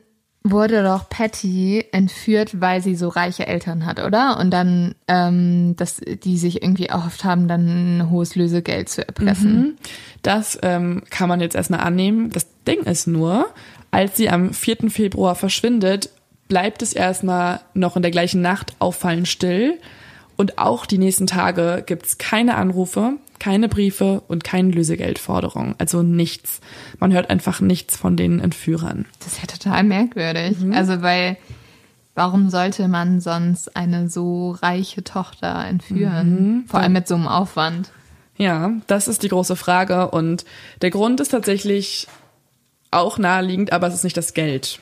[0.51, 4.39] wurde doch Patty entführt, weil sie so reiche Eltern hat, oder?
[4.39, 9.61] Und dann, ähm, dass die sich irgendwie erhofft haben, dann ein hohes Lösegeld zu erpressen.
[9.61, 9.77] Mhm.
[10.23, 12.31] Das ähm, kann man jetzt erstmal annehmen.
[12.31, 13.47] Das Ding ist nur,
[13.91, 14.91] als sie am 4.
[14.91, 16.11] Februar verschwindet,
[16.49, 19.79] bleibt es erstmal noch in der gleichen Nacht auffallend still.
[20.37, 25.75] Und auch die nächsten Tage gibt's keine Anrufe, keine Briefe und keine Lösegeldforderungen.
[25.79, 26.61] Also nichts.
[26.99, 29.07] Man hört einfach nichts von den Entführern.
[29.19, 30.59] Das ist ja total merkwürdig.
[30.61, 30.73] Mhm.
[30.73, 31.37] Also weil
[32.15, 36.31] warum sollte man sonst eine so reiche Tochter entführen?
[36.31, 36.65] Mhm.
[36.67, 37.93] Vor allem mit so einem Aufwand.
[38.37, 40.11] Ja, das ist die große Frage.
[40.11, 40.45] Und
[40.83, 42.07] der Grund ist tatsächlich
[42.91, 44.81] auch naheliegend, aber es ist nicht das Geld.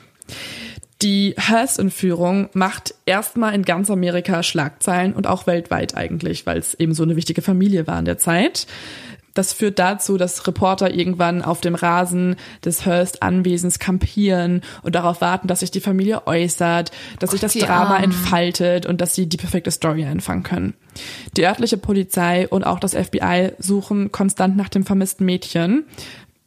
[1.01, 6.93] Die Hearst-Entführung macht erstmal in ganz Amerika Schlagzeilen und auch weltweit eigentlich, weil es eben
[6.93, 8.65] so eine wichtige Familie war in der Zeit.
[9.35, 15.47] Das führt dazu, dass Reporter irgendwann auf dem Rasen des Hearst-Anwesens kampieren und darauf warten,
[15.47, 19.69] dass sich die Familie äußert, dass sich das Drama entfaltet und dass sie die perfekte
[19.69, 20.73] Story einfangen können.
[21.37, 25.85] Die örtliche Polizei und auch das FBI suchen konstant nach dem vermissten Mädchen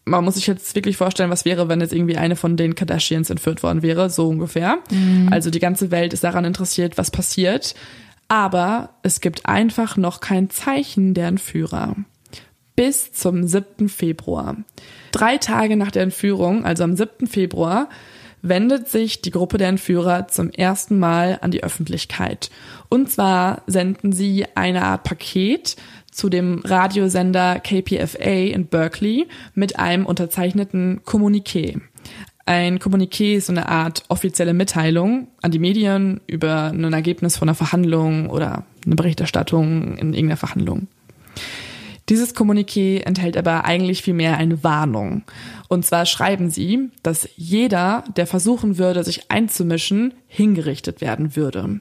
[0.04, 3.30] man muss sich jetzt wirklich vorstellen, was wäre, wenn jetzt irgendwie eine von den Kardashians
[3.30, 4.78] entführt worden wäre, so ungefähr.
[4.90, 5.28] Mhm.
[5.30, 7.74] Also die ganze Welt ist daran interessiert, was passiert.
[8.28, 11.96] Aber es gibt einfach noch kein Zeichen der Entführer.
[12.76, 13.88] Bis zum 7.
[13.88, 14.56] Februar.
[15.12, 17.26] Drei Tage nach der Entführung, also am 7.
[17.26, 17.88] Februar,
[18.42, 22.50] wendet sich die Gruppe der Entführer zum ersten Mal an die Öffentlichkeit.
[22.88, 25.76] Und zwar senden sie eine Art Paket,
[26.11, 31.81] zu dem Radiosender KPFA in Berkeley mit einem unterzeichneten Kommuniqué.
[32.46, 37.49] Ein Kommuniqué ist so eine Art offizielle Mitteilung an die Medien über ein Ergebnis von
[37.49, 40.88] einer Verhandlung oder eine Berichterstattung in irgendeiner Verhandlung.
[42.09, 45.23] Dieses Kommuniqué enthält aber eigentlich viel mehr eine Warnung.
[45.68, 51.79] Und zwar schreiben sie, dass jeder, der versuchen würde, sich einzumischen, hingerichtet werden würde.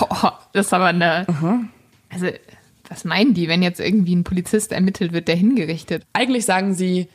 [0.00, 1.28] Oh, das ist aber eine.
[1.28, 1.60] Aha.
[2.08, 2.28] Also
[2.88, 6.04] was meinen die, wenn jetzt irgendwie ein Polizist ermittelt wird, der hingerichtet?
[6.12, 7.08] Eigentlich sagen sie,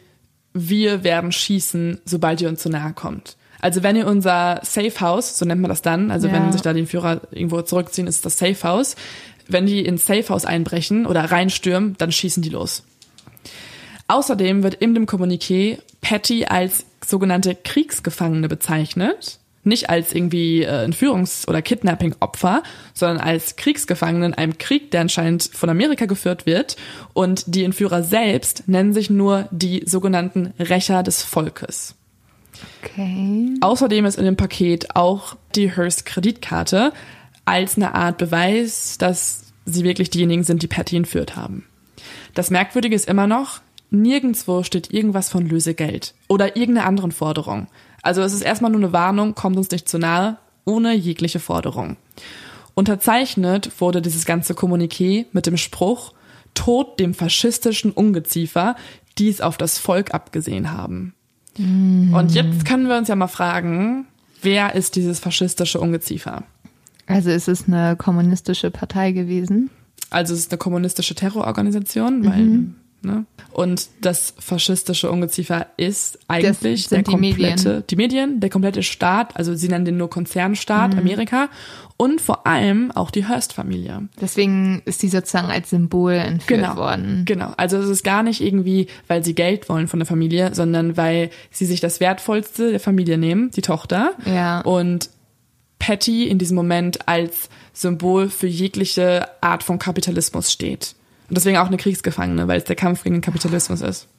[0.53, 3.37] wir werden schießen, sobald ihr uns zu nahe kommt.
[3.59, 6.33] Also wenn ihr unser Safe House, so nennt man das dann, also ja.
[6.33, 8.95] wenn sich da die Führer irgendwo zurückziehen, ist das Safe House.
[9.47, 12.83] Wenn die ins Safe House einbrechen oder reinstürmen, dann schießen die los.
[14.07, 21.47] Außerdem wird in dem Kommuniqué Patty als sogenannte Kriegsgefangene bezeichnet nicht als irgendwie äh, Entführungs-
[21.47, 26.77] oder Kidnapping-Opfer, sondern als Kriegsgefangenen in einem Krieg, der anscheinend von Amerika geführt wird.
[27.13, 31.95] Und die Entführer selbst nennen sich nur die sogenannten Rächer des Volkes.
[32.83, 33.55] Okay.
[33.61, 36.93] Außerdem ist in dem Paket auch die Hearst-Kreditkarte
[37.45, 41.65] als eine Art Beweis, dass sie wirklich diejenigen sind, die Patty entführt haben.
[42.33, 47.67] Das Merkwürdige ist immer noch, nirgendwo steht irgendwas von Lösegeld oder irgendeiner anderen Forderung.
[48.01, 51.97] Also es ist erstmal nur eine Warnung, kommt uns nicht zu nahe, ohne jegliche Forderung.
[52.73, 56.13] Unterzeichnet wurde dieses ganze Kommuniqué mit dem Spruch
[56.53, 58.75] Tod dem faschistischen Ungeziefer,
[59.17, 61.13] die es auf das Volk abgesehen haben.
[61.57, 62.13] Mm.
[62.13, 64.05] Und jetzt können wir uns ja mal fragen,
[64.41, 66.43] wer ist dieses faschistische Ungeziefer?
[67.07, 69.69] Also ist es eine kommunistische Partei gewesen?
[70.09, 72.75] Also es ist eine kommunistische Terrororganisation, weil mhm.
[73.03, 73.25] Ne?
[73.51, 77.83] Und das faschistische Ungeziefer ist eigentlich der komplette, die Medien.
[77.89, 80.99] die Medien, der komplette Staat, also sie nennen den nur Konzernstaat, mhm.
[80.99, 81.49] Amerika
[81.97, 84.07] und vor allem auch die Hearst-Familie.
[84.19, 87.23] Deswegen ist die sozusagen als Symbol entführt genau, worden.
[87.25, 90.95] Genau, also es ist gar nicht irgendwie, weil sie Geld wollen von der Familie, sondern
[90.95, 94.13] weil sie sich das Wertvollste der Familie nehmen, die Tochter.
[94.25, 94.61] Ja.
[94.61, 95.09] Und
[95.79, 100.95] Patty in diesem Moment als Symbol für jegliche Art von Kapitalismus steht.
[101.31, 104.09] Und deswegen auch eine Kriegsgefangene, weil es der Kampf gegen den Kapitalismus ist.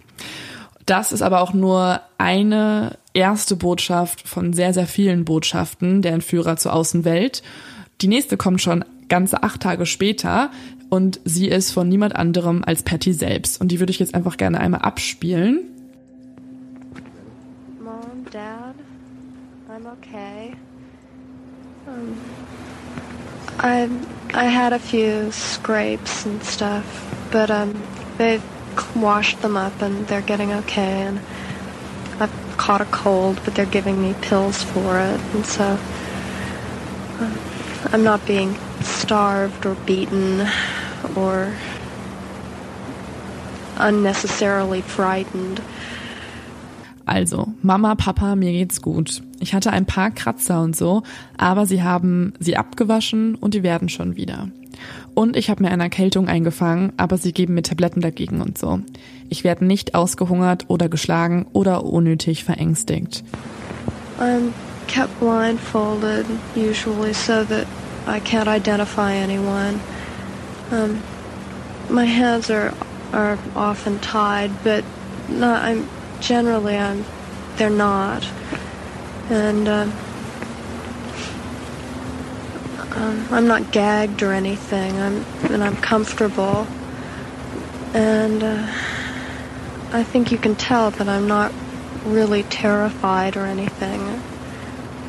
[0.87, 6.57] Das ist aber auch nur eine erste Botschaft von sehr, sehr vielen Botschaften der Entführer
[6.57, 7.42] zur Außenwelt.
[8.01, 10.51] Die nächste kommt schon ganze acht Tage später
[10.88, 13.61] und sie ist von niemand anderem als Patty selbst.
[13.61, 15.61] Und die würde ich jetzt einfach gerne einmal abspielen.
[17.79, 18.75] Mom, Dad,
[19.68, 20.55] I'm okay.
[21.85, 22.16] Um,
[23.58, 27.82] I'm I had a few scrapes and stuff, but um,
[28.16, 28.42] they've
[28.96, 31.02] washed them up and they're getting okay.
[31.02, 31.20] And
[32.18, 35.78] I've caught a cold, but they're giving me pills for it, and so
[37.20, 37.36] uh,
[37.92, 40.48] I'm not being starved or beaten
[41.14, 41.54] or
[43.76, 45.60] unnecessarily frightened.
[47.04, 49.22] Also, Mama, Papa, mir geht's gut.
[49.40, 51.02] Ich hatte ein paar Kratzer und so,
[51.36, 54.48] aber sie haben sie abgewaschen und die werden schon wieder.
[55.14, 58.80] Und ich habe mir eine Erkältung eingefangen, aber sie geben mir Tabletten dagegen und so.
[59.28, 63.22] Ich werde nicht ausgehungert oder geschlagen oder unnötig verängstigt.
[64.18, 64.52] I'm
[64.86, 67.66] kept blindfolded usually so that
[68.06, 69.80] I can't identify anyone.
[70.70, 71.02] Um,
[71.88, 72.72] my hands are
[73.12, 74.84] are often tied, but
[75.28, 75.86] not, I'm
[76.22, 77.04] generally I'm
[77.56, 78.24] they're not,
[79.28, 79.87] and uh,
[82.96, 84.96] um, I'm not gagged or anything.
[84.98, 86.66] I'm and I'm comfortable,
[87.92, 88.66] and uh,
[89.92, 91.52] I think you can tell that I'm not
[92.06, 94.00] really terrified or anything.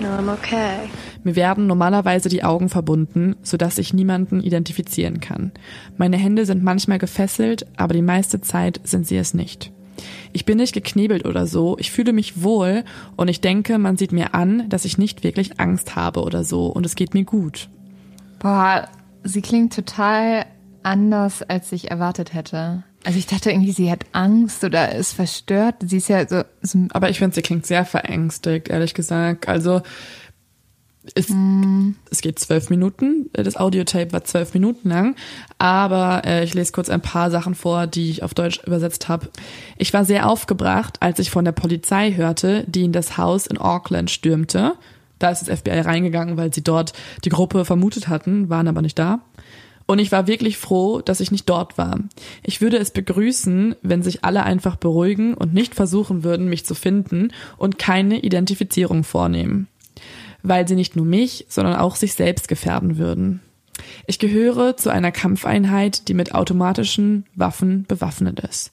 [0.01, 0.89] No, I'm okay.
[1.23, 5.51] Mir werden normalerweise die Augen verbunden, sodass ich niemanden identifizieren kann.
[5.97, 9.72] Meine Hände sind manchmal gefesselt, aber die meiste Zeit sind sie es nicht.
[10.33, 12.83] Ich bin nicht geknebelt oder so, ich fühle mich wohl
[13.15, 16.67] und ich denke, man sieht mir an, dass ich nicht wirklich Angst habe oder so
[16.67, 17.69] und es geht mir gut.
[18.39, 18.87] Boah,
[19.23, 20.45] sie klingt total
[20.83, 22.83] anders, als ich erwartet hätte.
[23.05, 25.75] Also ich dachte irgendwie, sie hat Angst oder ist verstört.
[25.85, 26.43] Sie ist ja so.
[26.61, 29.47] so Aber ich finde, sie klingt sehr verängstigt, ehrlich gesagt.
[29.49, 29.81] Also
[31.15, 31.95] es, mm.
[32.09, 33.29] es geht zwölf Minuten.
[33.33, 35.15] Das Audiotape war zwölf Minuten lang.
[35.57, 39.29] Aber äh, ich lese kurz ein paar Sachen vor, die ich auf Deutsch übersetzt habe.
[39.77, 43.57] Ich war sehr aufgebracht, als ich von der Polizei hörte, die in das Haus in
[43.57, 44.73] Auckland stürmte.
[45.19, 48.97] Da ist das FBI reingegangen, weil sie dort die Gruppe vermutet hatten, waren aber nicht
[48.97, 49.21] da.
[49.85, 51.99] Und ich war wirklich froh, dass ich nicht dort war.
[52.41, 56.73] Ich würde es begrüßen, wenn sich alle einfach beruhigen und nicht versuchen würden, mich zu
[56.73, 59.67] finden und keine Identifizierung vornehmen.
[60.43, 63.41] Weil sie nicht nur mich, sondern auch sich selbst gefährden würden.
[64.05, 68.71] Ich gehöre zu einer Kampfeinheit, die mit automatischen Waffen bewaffnet ist.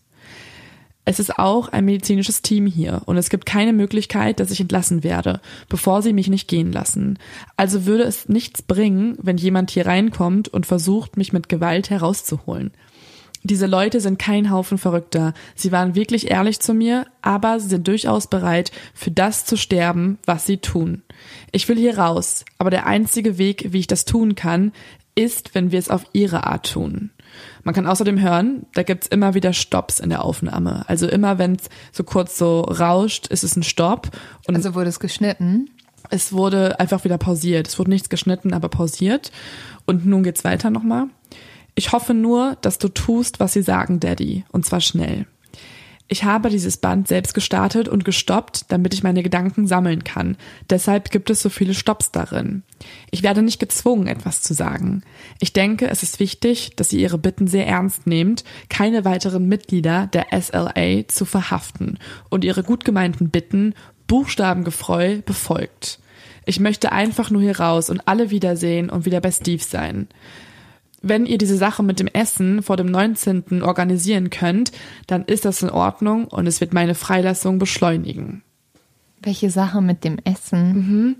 [1.06, 5.02] Es ist auch ein medizinisches Team hier und es gibt keine Möglichkeit, dass ich entlassen
[5.02, 7.18] werde, bevor sie mich nicht gehen lassen.
[7.56, 12.72] Also würde es nichts bringen, wenn jemand hier reinkommt und versucht, mich mit Gewalt herauszuholen.
[13.42, 15.33] Diese Leute sind kein Haufen Verrückter.
[15.55, 20.18] Sie waren wirklich ehrlich zu mir, aber sie sind durchaus bereit, für das zu sterben,
[20.26, 21.03] was sie tun.
[21.50, 24.72] Ich will hier raus, aber der einzige Weg, wie ich das tun kann,
[25.14, 27.11] ist, wenn wir es auf ihre Art tun.
[27.62, 30.85] Man kann außerdem hören, da gibt's immer wieder Stops in der Aufnahme.
[30.88, 34.11] Also immer wenn es so kurz so rauscht, ist es ein Stopp.
[34.46, 35.70] Und also wurde es geschnitten?
[36.11, 37.68] Es wurde einfach wieder pausiert.
[37.68, 39.31] Es wurde nichts geschnitten, aber pausiert.
[39.87, 41.07] Und nun geht's weiter nochmal.
[41.81, 44.45] Ich hoffe nur, dass du tust, was sie sagen, Daddy.
[44.53, 45.25] Und zwar schnell.
[46.09, 50.37] Ich habe dieses Band selbst gestartet und gestoppt, damit ich meine Gedanken sammeln kann.
[50.69, 52.64] Deshalb gibt es so viele Stops darin.
[53.11, 55.05] Ich werde nicht gezwungen, etwas zu sagen.
[55.38, 60.07] Ich denke, es ist wichtig, dass ihr ihre Bitten sehr ernst nehmt, keine weiteren Mitglieder
[60.09, 63.73] der SLA zu verhaften und ihre gut gemeinten Bitten
[64.07, 65.99] buchstabengetreu befolgt.
[66.45, 70.09] Ich möchte einfach nur hier raus und alle wiedersehen und wieder bei Steve sein
[71.02, 73.62] wenn ihr diese Sache mit dem Essen vor dem 19.
[73.62, 74.72] organisieren könnt,
[75.06, 78.42] dann ist das in Ordnung und es wird meine Freilassung beschleunigen.
[79.22, 80.72] Welche Sache mit dem Essen?
[80.72, 81.16] Mhm.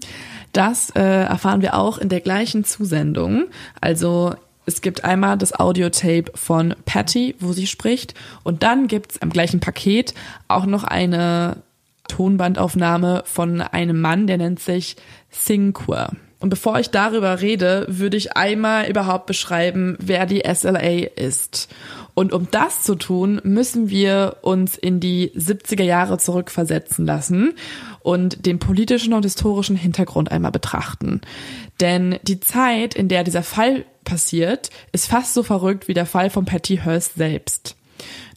[0.53, 3.47] Das äh, erfahren wir auch in der gleichen Zusendung.
[3.81, 4.35] Also
[4.67, 9.61] es gibt einmal das Audiotape von Patty, wo sie spricht, und dann gibt's am gleichen
[9.61, 10.15] Paket
[10.49, 11.59] auch noch eine
[12.09, 14.97] Tonbandaufnahme von einem Mann, der nennt sich
[15.33, 16.11] Cinque.
[16.41, 21.69] Und bevor ich darüber rede, würde ich einmal überhaupt beschreiben, wer die SLA ist.
[22.15, 27.55] Und um das zu tun, müssen wir uns in die 70er Jahre zurückversetzen lassen
[28.03, 31.21] und den politischen und historischen Hintergrund einmal betrachten.
[31.81, 36.31] Denn die Zeit, in der dieser Fall passiert, ist fast so verrückt wie der Fall
[36.31, 37.77] von Patty Hearst selbst.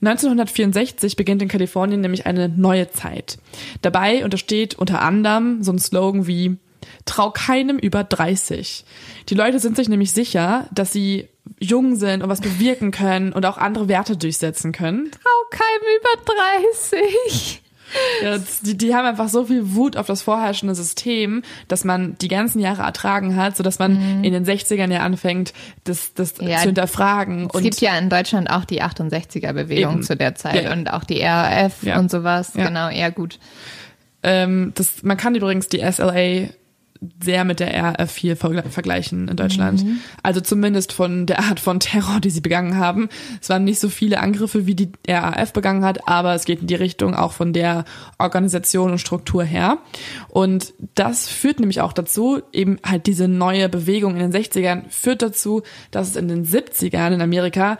[0.01, 3.37] 1964 beginnt in Kalifornien nämlich eine neue Zeit.
[3.81, 6.57] Dabei untersteht unter anderem so ein Slogan wie
[7.05, 8.85] Trau keinem über 30.
[9.29, 11.27] Die Leute sind sich nämlich sicher, dass sie
[11.59, 15.11] jung sind und was bewirken können und auch andere Werte durchsetzen können.
[15.11, 16.33] Trau keinem über
[17.11, 17.61] 30.
[18.23, 22.27] Ja, die, die haben einfach so viel Wut auf das vorherrschende System, dass man die
[22.27, 24.23] ganzen Jahre ertragen hat, sodass man mhm.
[24.23, 27.47] in den 60ern ja anfängt, das, das ja, zu hinterfragen.
[27.47, 30.73] Es und gibt ja in Deutschland auch die 68er-Bewegung zu der Zeit ja.
[30.73, 32.53] und auch die RAF und sowas.
[32.53, 33.39] Genau, eher gut.
[34.23, 36.49] Ähm, das, man kann übrigens die SLA
[37.21, 38.35] sehr mit der RAF4
[38.69, 39.83] vergleichen in Deutschland.
[39.83, 39.99] Mhm.
[40.21, 43.09] Also zumindest von der Art von Terror, die sie begangen haben.
[43.41, 46.67] Es waren nicht so viele Angriffe, wie die RAF begangen hat, aber es geht in
[46.67, 47.85] die Richtung auch von der
[48.19, 49.79] Organisation und Struktur her.
[50.29, 55.21] Und das führt nämlich auch dazu, eben halt diese neue Bewegung in den 60ern führt
[55.21, 57.77] dazu, dass es in den 70ern in Amerika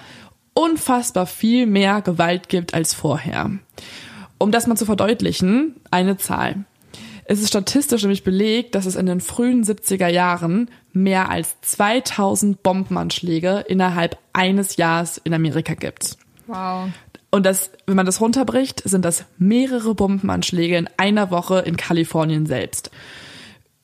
[0.53, 3.51] unfassbar viel mehr Gewalt gibt als vorher.
[4.37, 6.65] Um das mal zu verdeutlichen, eine Zahl.
[7.25, 12.63] Es ist statistisch nämlich belegt, dass es in den frühen 70er Jahren mehr als 2000
[12.63, 16.17] Bombenanschläge innerhalb eines Jahres in Amerika gibt.
[16.47, 16.89] Wow.
[17.31, 22.45] Und das, wenn man das runterbricht, sind das mehrere Bombenanschläge in einer Woche in Kalifornien
[22.45, 22.91] selbst.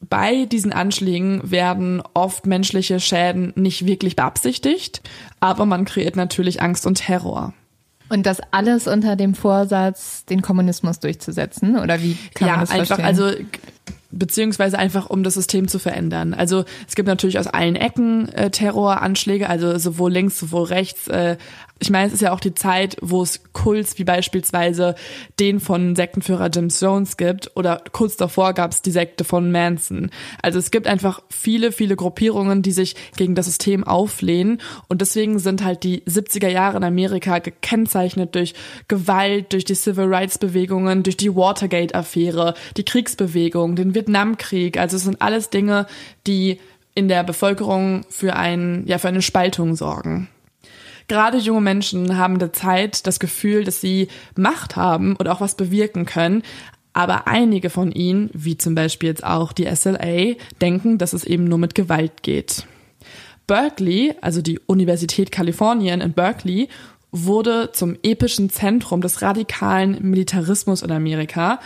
[0.02, 5.02] Bei diesen Anschlägen werden oft menschliche Schäden nicht wirklich beabsichtigt,
[5.39, 7.54] aber man kreiert natürlich Angst und Terror.
[8.10, 11.78] Und das alles unter dem Vorsatz, den Kommunismus durchzusetzen?
[11.78, 13.06] Oder wie kann ja, man das einfach, verstehen?
[13.06, 13.32] also
[14.12, 16.34] beziehungsweise einfach um das System zu verändern.
[16.34, 21.38] Also es gibt natürlich aus allen Ecken äh, Terroranschläge, also sowohl links, sowohl rechts, äh,
[21.79, 24.95] ich meine, es ist ja auch die Zeit, wo es Kults wie beispielsweise
[25.39, 30.11] den von Sektenführer Jim Jones gibt oder kurz davor gab es die Sekte von Manson.
[30.41, 35.39] Also es gibt einfach viele, viele Gruppierungen, die sich gegen das System auflehnen und deswegen
[35.39, 38.53] sind halt die 70er Jahre in Amerika gekennzeichnet durch
[38.89, 44.77] Gewalt, durch die Civil Rights Bewegungen, durch die Watergate-Affäre, die Kriegsbewegung, den Vietnamkrieg.
[44.77, 45.88] Also es sind alles Dinge,
[46.27, 46.59] die
[46.93, 50.27] in der Bevölkerung für ein, ja, für eine Spaltung sorgen.
[51.10, 54.07] Gerade junge Menschen haben derzeit das Gefühl, dass sie
[54.38, 56.43] Macht haben und auch was bewirken können.
[56.93, 61.45] Aber einige von ihnen, wie zum Beispiel jetzt auch die SLA, denken, dass es eben
[61.45, 62.68] nur mit Gewalt geht.
[63.47, 66.70] Berkeley, also die Universität Kalifornien in Berkeley,
[67.12, 71.60] wurde zum epischen Zentrum des radikalen Militarismus in Amerika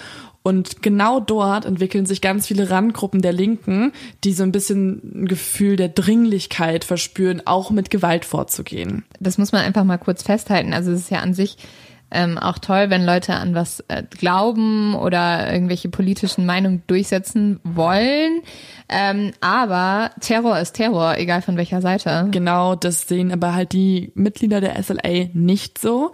[0.44, 3.94] und genau dort entwickeln sich ganz viele Randgruppen der Linken,
[4.26, 9.06] die so ein bisschen ein Gefühl der Dringlichkeit verspüren, auch mit Gewalt vorzugehen.
[9.22, 10.74] Das muss man einfach mal kurz festhalten.
[10.74, 11.58] Also es ist ja an sich
[12.14, 18.41] ähm, auch toll, wenn Leute an was äh, glauben oder irgendwelche politischen Meinungen durchsetzen wollen.
[18.88, 22.28] Ähm, aber Terror ist Terror, egal von welcher Seite.
[22.32, 26.12] Genau, das sehen aber halt die Mitglieder der SLA nicht so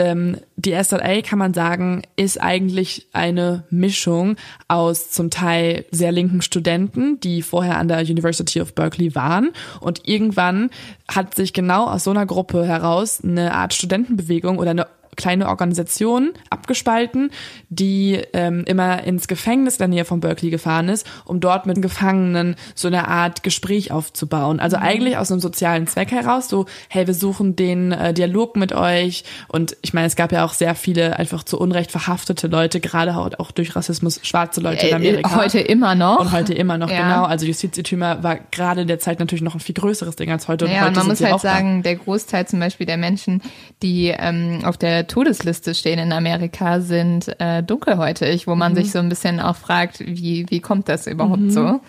[0.00, 4.36] ähm, die SLA kann man sagen, ist eigentlich eine Mischung
[4.66, 9.50] aus zum Teil sehr linken Studenten, die vorher an der University of Berkeley waren.
[9.80, 10.70] Und irgendwann
[11.06, 14.86] hat sich genau aus so einer Gruppe heraus eine Art Studentenbewegung oder eine
[15.16, 17.30] kleine Organisation abgespalten,
[17.68, 21.80] die ähm, immer ins Gefängnis in der Nähe von Berkeley gefahren ist, um dort mit
[21.82, 24.60] Gefangenen so eine Art Gespräch aufzubauen.
[24.60, 24.82] Also mhm.
[24.82, 29.24] eigentlich aus einem sozialen Zweck heraus, so, hey, wir suchen den äh, Dialog mit euch.
[29.48, 33.16] Und ich meine, es gab ja auch sehr viele einfach zu Unrecht verhaftete Leute, gerade
[33.38, 35.36] auch durch Rassismus, schwarze Leute in äh, Amerika.
[35.36, 36.20] Heute immer noch.
[36.20, 37.02] Und heute immer noch, ja.
[37.02, 37.24] genau.
[37.24, 40.64] Also Justizirrtümer war gerade in der Zeit natürlich noch ein viel größeres Ding als heute.
[40.66, 43.42] Und ja, heute und man muss halt sagen, der Großteil zum Beispiel der Menschen,
[43.82, 48.76] die ähm, auf der Todesliste stehen in Amerika, sind äh, dunkelhäutig, wo man mhm.
[48.76, 51.50] sich so ein bisschen auch fragt, wie, wie kommt das überhaupt mhm.
[51.50, 51.80] so?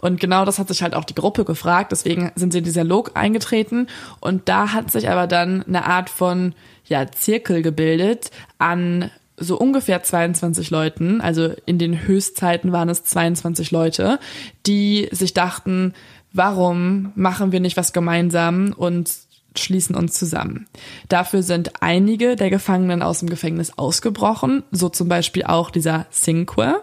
[0.00, 2.84] Und genau das hat sich halt auch die Gruppe gefragt, deswegen sind sie in dieser
[2.84, 3.88] Log eingetreten
[4.20, 6.54] und da hat sich aber dann eine Art von
[6.86, 13.70] ja, Zirkel gebildet an so ungefähr 22 Leuten, also in den Höchstzeiten waren es 22
[13.70, 14.18] Leute,
[14.66, 15.94] die sich dachten,
[16.32, 19.27] warum machen wir nicht was gemeinsam und
[19.62, 20.66] schließen uns zusammen.
[21.08, 26.82] Dafür sind einige der Gefangenen aus dem Gefängnis ausgebrochen, so zum Beispiel auch dieser Cinque.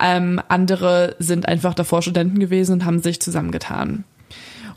[0.00, 4.04] Ähm, andere sind einfach davor Studenten gewesen und haben sich zusammengetan.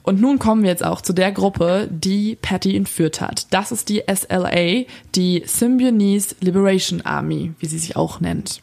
[0.03, 3.47] Und nun kommen wir jetzt auch zu der Gruppe, die Patty entführt hat.
[3.51, 8.61] Das ist die SLA, die Symbionese Liberation Army, wie sie sich auch nennt.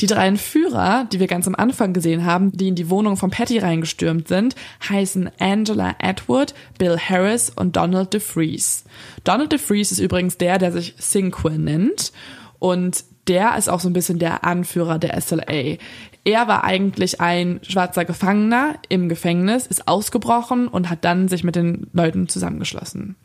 [0.00, 3.30] Die drei Entführer, die wir ganz am Anfang gesehen haben, die in die Wohnung von
[3.30, 4.54] Patty reingestürmt sind,
[4.88, 8.84] heißen Angela Atwood, Bill Harris und Donald DeFreeze.
[9.24, 12.12] Donald DeFreeze ist übrigens der, der sich Cinque nennt
[12.58, 15.78] und der ist auch so ein bisschen der Anführer der SLA.
[16.24, 21.56] Er war eigentlich ein schwarzer Gefangener im Gefängnis, ist ausgebrochen und hat dann sich mit
[21.56, 23.16] den Leuten zusammengeschlossen.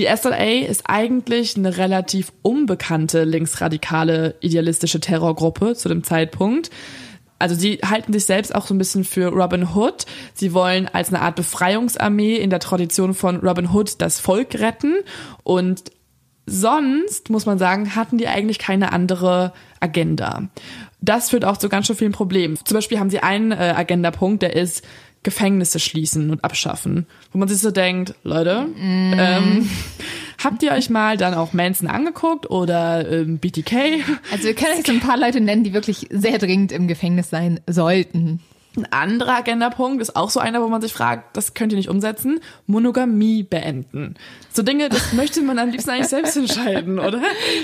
[0.00, 6.70] Die SLA ist eigentlich eine relativ unbekannte linksradikale idealistische Terrorgruppe zu dem Zeitpunkt.
[7.38, 10.06] Also sie halten sich selbst auch so ein bisschen für Robin Hood.
[10.32, 14.94] Sie wollen als eine Art Befreiungsarmee in der Tradition von Robin Hood das Volk retten.
[15.42, 15.82] Und
[16.46, 20.48] sonst, muss man sagen, hatten die eigentlich keine andere Agenda.
[21.02, 22.58] Das führt auch zu ganz schön vielen Problemen.
[22.64, 24.82] Zum Beispiel haben sie einen äh, Agendapunkt, der ist,
[25.22, 27.06] Gefängnisse schließen und abschaffen.
[27.32, 29.12] Wo man sich so denkt, Leute, mm.
[29.18, 29.70] ähm,
[30.42, 33.74] habt ihr euch mal dann auch Manson angeguckt oder ähm, BTK?
[34.32, 37.60] Also wir können so ein paar Leute nennen, die wirklich sehr dringend im Gefängnis sein
[37.66, 38.40] sollten.
[38.76, 41.88] Ein anderer Agendapunkt ist auch so einer, wo man sich fragt, das könnt ihr nicht
[41.88, 44.14] umsetzen, Monogamie beenden.
[44.52, 47.20] So Dinge, das möchte man am liebsten eigentlich selbst entscheiden, oder?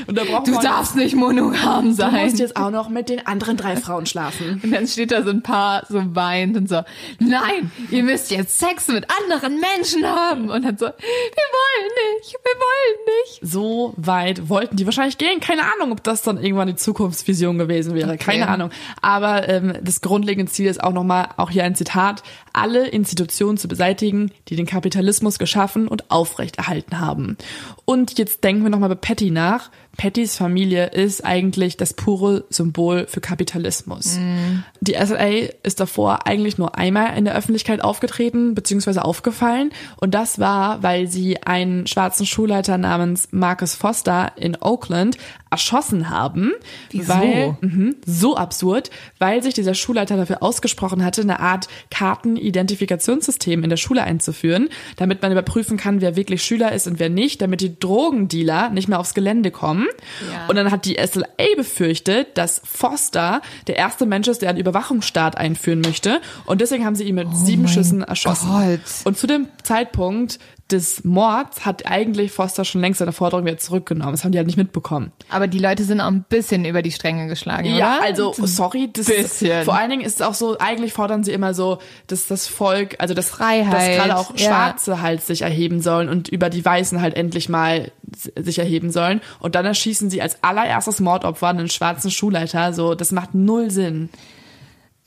[0.08, 2.12] Und da braucht du man darfst nicht monogam sein.
[2.12, 4.60] Du musst jetzt auch noch mit den anderen drei Frauen schlafen.
[4.62, 6.82] Und dann steht da so ein Paar so weint und so,
[7.20, 10.50] nein, ihr müsst jetzt Sex mit anderen Menschen haben.
[10.50, 13.40] Und dann so, wir wollen nicht, wir wollen nicht.
[13.42, 15.38] So weit wollten die wahrscheinlich gehen.
[15.38, 18.12] Keine Ahnung, ob das dann irgendwann die Zukunftsvision gewesen wäre.
[18.12, 18.18] Okay.
[18.18, 18.70] Keine Ahnung.
[19.02, 23.68] Aber ähm, das grundlegende Ziel ist auch nochmal, auch hier ein Zitat, alle Institutionen zu
[23.68, 27.36] beseitigen, die den Kapitalismus geschaffen und aufrechterhalten haben.
[27.84, 29.70] Und jetzt denken wir nochmal bei Patty nach.
[29.96, 34.16] Pattys Familie ist eigentlich das pure Symbol für Kapitalismus.
[34.18, 34.64] Mhm.
[34.80, 39.00] Die SLA ist davor eigentlich nur einmal in der Öffentlichkeit aufgetreten bzw.
[39.00, 45.16] aufgefallen und das war, weil sie einen schwarzen Schulleiter namens Marcus Foster in Oakland
[45.50, 46.52] erschossen haben.
[46.90, 47.08] Wieso?
[47.08, 53.70] Weil, mh, so absurd, weil sich dieser Schulleiter dafür ausgesprochen hatte, eine Art Kartenidentifikationssysteem in
[53.70, 57.60] der Schule einzuführen, damit man überprüfen kann, wer wirklich Schüler ist und wer nicht, damit
[57.60, 59.85] die Drogendealer nicht mehr aufs Gelände kommen.
[60.30, 60.46] Ja.
[60.48, 61.26] Und dann hat die SLA
[61.56, 66.20] befürchtet, dass Foster der erste Mensch ist, der einen Überwachungsstaat einführen möchte.
[66.44, 68.48] Und deswegen haben sie ihn mit sieben Oh mein Schüssen erschossen.
[68.48, 68.80] Gott.
[69.04, 70.38] Und zu dem Zeitpunkt
[70.70, 74.12] des Mords hat eigentlich Foster schon längst seine Forderung wieder zurückgenommen.
[74.12, 75.12] Das haben die halt nicht mitbekommen.
[75.30, 78.02] Aber die Leute sind auch ein bisschen über die Stränge geschlagen, Ja, oder?
[78.02, 79.60] also sorry, das Bisschen.
[79.60, 82.48] Ist, vor allen Dingen ist es auch so, eigentlich fordern sie immer so, dass das
[82.48, 84.46] Volk, also das Freiheit, dass gerade auch ja.
[84.48, 87.92] Schwarze halt sich erheben sollen und über die Weißen halt endlich mal
[88.36, 89.20] sich erheben sollen.
[89.38, 92.72] Und dann erschießen sie als allererstes Mordopfer einen schwarzen Schulleiter.
[92.72, 94.08] So, das macht null Sinn.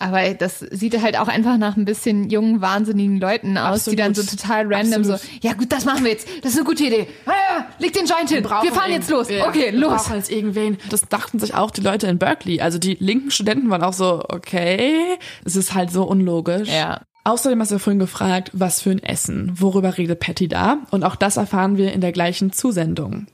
[0.01, 4.15] Aber das sieht halt auch einfach nach ein bisschen jungen, wahnsinnigen Leuten aus, die dann
[4.15, 4.41] so Absolut.
[4.41, 5.19] total random Absolut.
[5.19, 6.27] so, ja gut, das machen wir jetzt.
[6.41, 7.07] Das ist eine gute Idee.
[7.25, 8.43] Ah, ja, leg den Joint hin.
[8.43, 9.29] Wir fahren jetzt los.
[9.29, 10.03] Ja, Okay, wir los.
[10.05, 10.77] brauchen jetzt irgendwen.
[10.89, 12.61] Das dachten sich auch die Leute in Berkeley.
[12.61, 16.69] Also die linken Studenten waren auch so, okay, es ist halt so unlogisch.
[16.69, 17.01] Ja.
[17.25, 19.51] Außerdem hast du vorhin gefragt, was für ein Essen.
[19.55, 20.77] Worüber redet Patty da?
[20.91, 23.27] Und auch das erfahren wir in der gleichen Zusendung.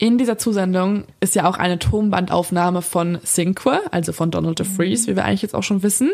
[0.00, 5.16] In dieser Zusendung ist ja auch eine Tonbandaufnahme von Cinque, also von Donald DeFreeze, wie
[5.16, 6.10] wir eigentlich jetzt auch schon wissen.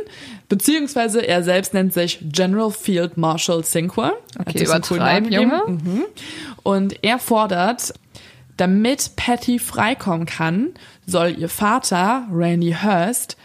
[0.49, 4.13] Beziehungsweise er selbst nennt sich General Field Marshal Cinque.
[4.41, 5.31] Okay, übertreib.
[5.31, 5.63] Junge.
[5.69, 6.03] Mhm.
[6.65, 7.95] Und er fordert,
[8.57, 10.71] damit Patty freikommen kann,
[11.07, 13.37] soll ihr Vater, Randy Hurst,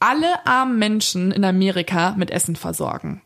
[0.00, 3.22] alle armen Menschen in Amerika mit Essen versorgen.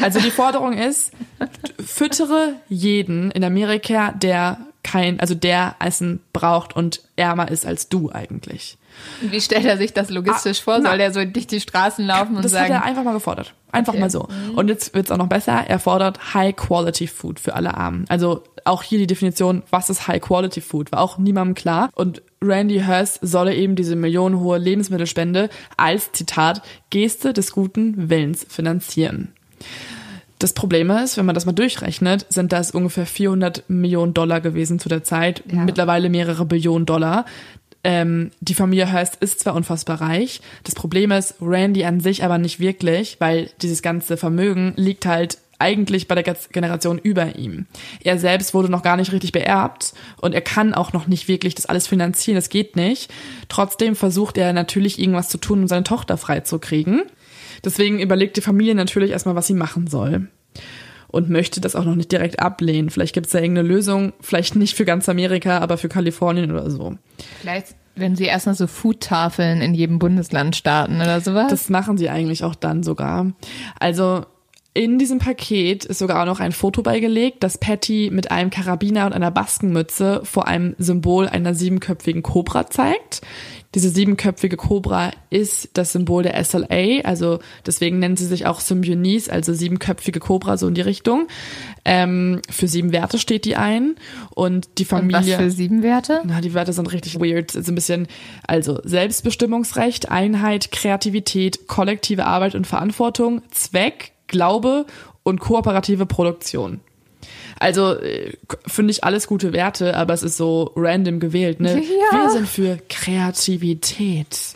[0.00, 1.12] Also die Forderung ist,
[1.84, 4.60] füttere jeden in Amerika, der
[4.90, 8.78] kein, also der Essen braucht und ärmer ist als du eigentlich.
[9.20, 10.82] Wie stellt er sich das logistisch Ah, vor?
[10.82, 13.54] Soll der so dicht die Straßen laufen und Das sagen, hat er einfach mal gefordert.
[13.70, 14.00] Einfach Okay.
[14.00, 14.28] mal so.
[14.56, 15.52] Und jetzt wird's auch noch besser.
[15.68, 18.06] Er fordert High-Quality-Food für alle Armen.
[18.08, 21.90] Also auch hier die Definition, was ist High-Quality-Food, war auch niemandem klar.
[21.94, 29.32] Und Randy Hurst solle eben diese millionenhohe Lebensmittelspende als, Zitat, Geste des guten Willens finanzieren.
[30.38, 34.78] Das Problem ist, wenn man das mal durchrechnet, sind das ungefähr 400 Millionen Dollar gewesen
[34.78, 35.64] zu der Zeit, Ja.
[35.64, 37.24] mittlerweile mehrere Billionen Dollar.
[37.84, 42.38] Ähm, die Familie Hearst ist zwar unfassbar reich, das Problem ist, Randy an sich aber
[42.38, 47.66] nicht wirklich, weil dieses ganze Vermögen liegt halt eigentlich bei der Ge- Generation über ihm.
[48.04, 51.54] Er selbst wurde noch gar nicht richtig beerbt und er kann auch noch nicht wirklich
[51.56, 53.10] das alles finanzieren, das geht nicht.
[53.48, 57.02] Trotzdem versucht er natürlich irgendwas zu tun, um seine Tochter freizukriegen.
[57.64, 60.28] Deswegen überlegt die Familie natürlich erstmal, was sie machen soll.
[61.10, 62.90] Und möchte das auch noch nicht direkt ablehnen.
[62.90, 66.70] Vielleicht gibt es da irgendeine Lösung, vielleicht nicht für ganz Amerika, aber für Kalifornien oder
[66.70, 66.96] so.
[67.40, 71.50] vielleicht, wenn sie erstmal so Foodtafeln in jedem Bundesland starten oder sowas?
[71.50, 73.32] Das machen sie eigentlich auch dann sogar.
[73.80, 74.26] Also
[74.74, 79.06] in diesem Paket ist sogar auch noch ein Foto beigelegt, das Patty mit einem Karabiner
[79.06, 83.22] und einer Baskenmütze vor einem Symbol einer siebenköpfigen Cobra zeigt.
[83.74, 89.30] Diese siebenköpfige Cobra ist das Symbol der SLA, also deswegen nennt sie sich auch Symbionese,
[89.30, 91.28] also siebenköpfige Cobra, so in die Richtung.
[91.84, 93.96] Ähm, für sieben Werte steht die ein
[94.30, 95.34] und die und Familie.
[95.34, 96.22] was für sieben Werte?
[96.24, 97.50] Na, die Wörter sind richtig weird.
[97.50, 98.08] So ein bisschen,
[98.46, 104.86] also Selbstbestimmungsrecht, Einheit, Kreativität, kollektive Arbeit und Verantwortung, Zweck, Glaube
[105.24, 106.80] und kooperative Produktion.
[107.58, 108.32] Also äh,
[108.66, 111.60] finde ich alles gute Werte, aber es ist so random gewählt.
[111.60, 111.82] Ne?
[112.12, 112.22] Ja.
[112.22, 114.54] Wir sind für Kreativität.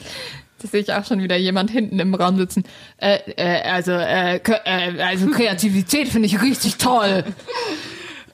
[0.60, 2.64] Das sehe ich auch schon wieder jemand hinten im Raum sitzen.
[2.98, 7.24] Äh, äh, also, äh, äh, also Kreativität finde ich richtig toll.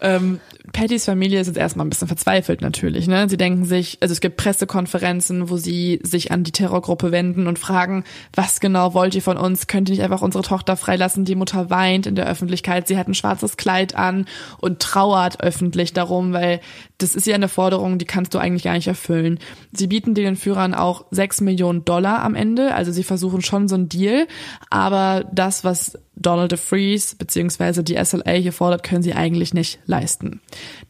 [0.00, 0.40] Ähm,
[0.72, 3.06] Pattys Familie ist jetzt erstmal ein bisschen verzweifelt natürlich.
[3.06, 3.28] Ne?
[3.28, 7.58] Sie denken sich, also es gibt Pressekonferenzen, wo sie sich an die Terrorgruppe wenden und
[7.58, 8.04] fragen,
[8.34, 9.66] was genau wollt ihr von uns?
[9.66, 11.24] Könnt ihr nicht einfach unsere Tochter freilassen?
[11.24, 14.26] Die Mutter weint in der Öffentlichkeit, sie hat ein schwarzes Kleid an
[14.58, 16.60] und trauert öffentlich darum, weil
[16.98, 19.38] das ist ja eine Forderung, die kannst du eigentlich gar nicht erfüllen.
[19.72, 23.76] Sie bieten den Führern auch sechs Millionen Dollar am Ende, also sie versuchen schon so
[23.76, 24.26] einen Deal,
[24.70, 30.40] aber das, was Donald DeFreeze beziehungsweise die SLA hier fordert, können sie eigentlich nicht leisten.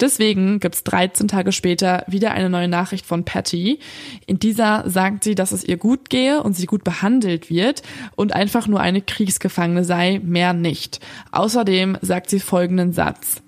[0.00, 3.78] Deswegen gibt's 13 Tage später wieder eine neue Nachricht von Patty.
[4.26, 7.82] In dieser sagt sie, dass es ihr gut gehe und sie gut behandelt wird
[8.16, 11.00] und einfach nur eine Kriegsgefangene sei, mehr nicht.
[11.32, 13.42] Außerdem sagt sie folgenden Satz.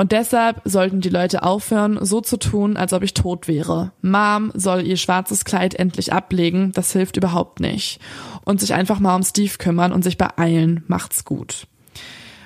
[0.00, 3.92] Und deshalb sollten die Leute aufhören, so zu tun, als ob ich tot wäre.
[4.00, 8.00] Mom soll ihr schwarzes Kleid endlich ablegen, das hilft überhaupt nicht.
[8.46, 11.66] Und sich einfach mal um Steve kümmern und sich beeilen, macht's gut.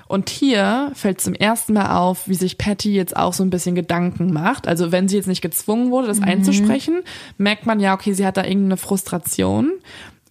[0.08, 3.76] Und hier fällt zum ersten Mal auf, wie sich Patty jetzt auch so ein bisschen
[3.76, 4.66] Gedanken macht.
[4.66, 7.02] Also wenn sie jetzt nicht gezwungen wurde, das einzusprechen,
[7.38, 9.70] merkt man ja, okay, sie hat da irgendeine Frustration.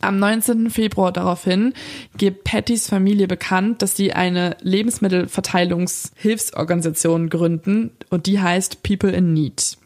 [0.04, 0.70] Am 19.
[0.70, 1.74] Februar daraufhin
[2.18, 9.80] gibt Pattys Familie bekannt, dass sie eine Lebensmittelverteilungshilfsorganisation gründen und die heißt People in Need.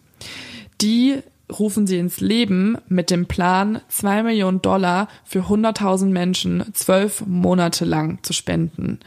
[0.81, 7.25] Die rufen sie ins Leben mit dem Plan, zwei Millionen Dollar für 100.000 Menschen zwölf
[7.25, 8.99] Monate lang zu spenden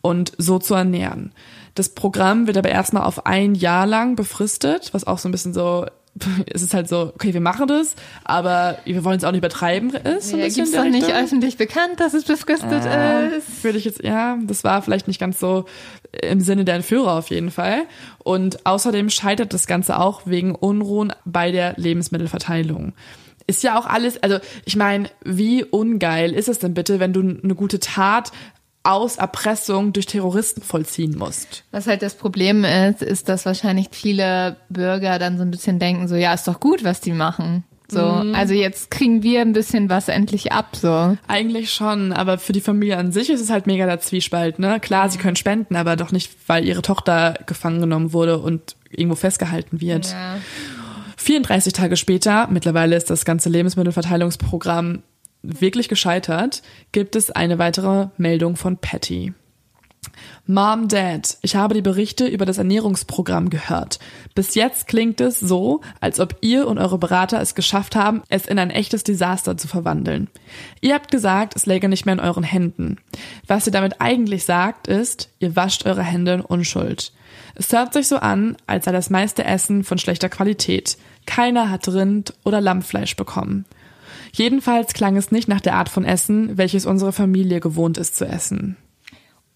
[0.00, 1.32] und so zu ernähren.
[1.74, 5.54] Das Programm wird aber erstmal auf ein Jahr lang befristet, was auch so ein bisschen
[5.54, 5.86] so
[6.52, 7.94] es ist halt so, okay, wir machen das,
[8.24, 11.98] aber wir wollen es auch nicht übertreiben, ist Ja, in der doch nicht öffentlich bekannt,
[12.00, 13.64] dass es befristet Äh, ist.
[13.64, 15.66] Würde ich jetzt, ja, das war vielleicht nicht ganz so
[16.22, 17.82] im Sinne der Entführer auf jeden Fall.
[18.18, 22.92] Und außerdem scheitert das Ganze auch wegen Unruhen bei der Lebensmittelverteilung.
[23.46, 27.20] Ist ja auch alles, also ich meine, wie ungeil ist es denn bitte, wenn du
[27.20, 28.30] eine gute Tat
[28.82, 31.64] aus Erpressung durch Terroristen vollziehen musst?
[31.72, 36.08] Was halt das Problem ist, ist, dass wahrscheinlich viele Bürger dann so ein bisschen denken,
[36.08, 37.64] so, ja, ist doch gut, was die machen.
[37.90, 38.34] So, Mhm.
[38.34, 41.16] also jetzt kriegen wir ein bisschen was endlich ab, so.
[41.26, 44.78] Eigentlich schon, aber für die Familie an sich ist es halt mega der Zwiespalt, ne?
[44.78, 49.16] Klar, sie können spenden, aber doch nicht, weil ihre Tochter gefangen genommen wurde und irgendwo
[49.16, 50.12] festgehalten wird.
[50.12, 50.36] Ja.
[51.16, 55.02] 34 Tage später, mittlerweile ist das ganze Lebensmittelverteilungsprogramm
[55.42, 56.62] wirklich gescheitert,
[56.92, 59.32] gibt es eine weitere Meldung von Patty.
[60.46, 63.98] Mom, Dad, ich habe die Berichte über das Ernährungsprogramm gehört.
[64.34, 68.46] Bis jetzt klingt es so, als ob ihr und eure Berater es geschafft haben, es
[68.46, 70.28] in ein echtes Desaster zu verwandeln.
[70.80, 72.96] Ihr habt gesagt, es läge nicht mehr in euren Händen.
[73.46, 77.12] Was ihr damit eigentlich sagt, ist, ihr wascht eure Hände in Unschuld.
[77.54, 80.96] Es hört sich so an, als sei das meiste Essen von schlechter Qualität.
[81.26, 83.66] Keiner hat Rind oder Lammfleisch bekommen.
[84.32, 88.26] Jedenfalls klang es nicht nach der Art von Essen, welches unsere Familie gewohnt ist zu
[88.26, 88.76] essen.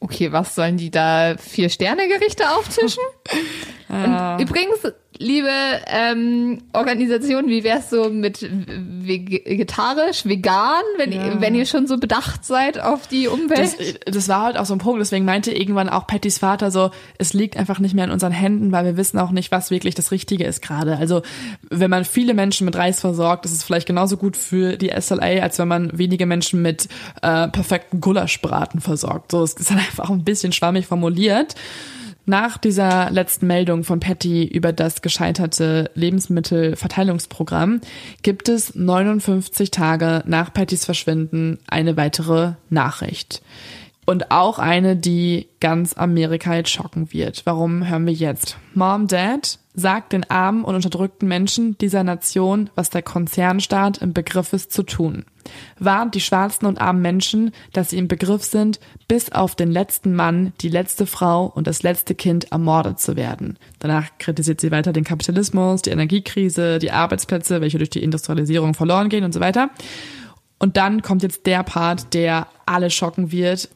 [0.00, 3.02] Okay, was sollen die da vier Sterne Gerichte auftischen?
[3.88, 4.92] Und übrigens,
[5.22, 5.48] liebe
[5.86, 11.98] ähm, Organisation, wie wär's so mit veg- vegetarisch, vegan, wenn, ihr, wenn ihr schon so
[11.98, 13.76] bedacht seid auf die Umwelt?
[13.78, 16.90] Das, das war halt auch so ein Punkt, deswegen meinte irgendwann auch Pattys Vater so,
[17.18, 19.94] es liegt einfach nicht mehr in unseren Händen, weil wir wissen auch nicht, was wirklich
[19.94, 20.96] das Richtige ist gerade.
[20.96, 21.22] Also
[21.70, 25.42] wenn man viele Menschen mit Reis versorgt, ist es vielleicht genauso gut für die SLA,
[25.42, 26.88] als wenn man wenige Menschen mit
[27.22, 29.30] äh, perfekten Gulaschbraten versorgt.
[29.32, 31.54] So, es ist halt einfach ein bisschen schwammig formuliert.
[32.24, 37.80] Nach dieser letzten Meldung von Patty über das gescheiterte Lebensmittelverteilungsprogramm
[38.22, 43.42] gibt es 59 Tage nach Pattys Verschwinden eine weitere Nachricht.
[44.12, 47.46] Und auch eine, die ganz Amerika jetzt schocken wird.
[47.46, 48.58] Warum hören wir jetzt?
[48.74, 54.52] Mom, Dad, sagt den armen und unterdrückten Menschen dieser Nation, was der Konzernstaat im Begriff
[54.52, 55.24] ist zu tun.
[55.78, 60.14] Warnt die schwarzen und armen Menschen, dass sie im Begriff sind, bis auf den letzten
[60.14, 63.58] Mann, die letzte Frau und das letzte Kind ermordet zu werden.
[63.78, 69.08] Danach kritisiert sie weiter den Kapitalismus, die Energiekrise, die Arbeitsplätze, welche durch die Industrialisierung verloren
[69.08, 69.70] gehen und so weiter.
[70.62, 73.68] Und dann kommt jetzt der Part, der alle schocken wird.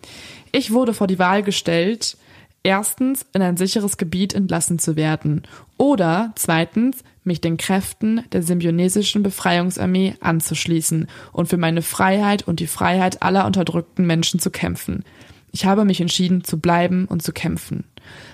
[0.53, 2.17] Ich wurde vor die Wahl gestellt,
[2.63, 5.43] erstens in ein sicheres Gebiet entlassen zu werden
[5.79, 12.69] oder zweitens mich den Kräften der symbionesischen Befreiungsarmee anzuschließen und für meine Freiheit und die
[12.69, 15.03] Freiheit aller unterdrückten Menschen zu kämpfen.
[15.51, 17.83] Ich habe mich entschieden zu bleiben und zu kämpfen.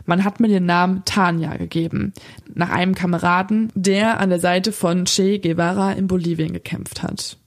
[0.05, 2.13] Man hat mir den Namen Tanja gegeben,
[2.55, 7.39] nach einem Kameraden, der an der Seite von Che Guevara in Bolivien gekämpft hat.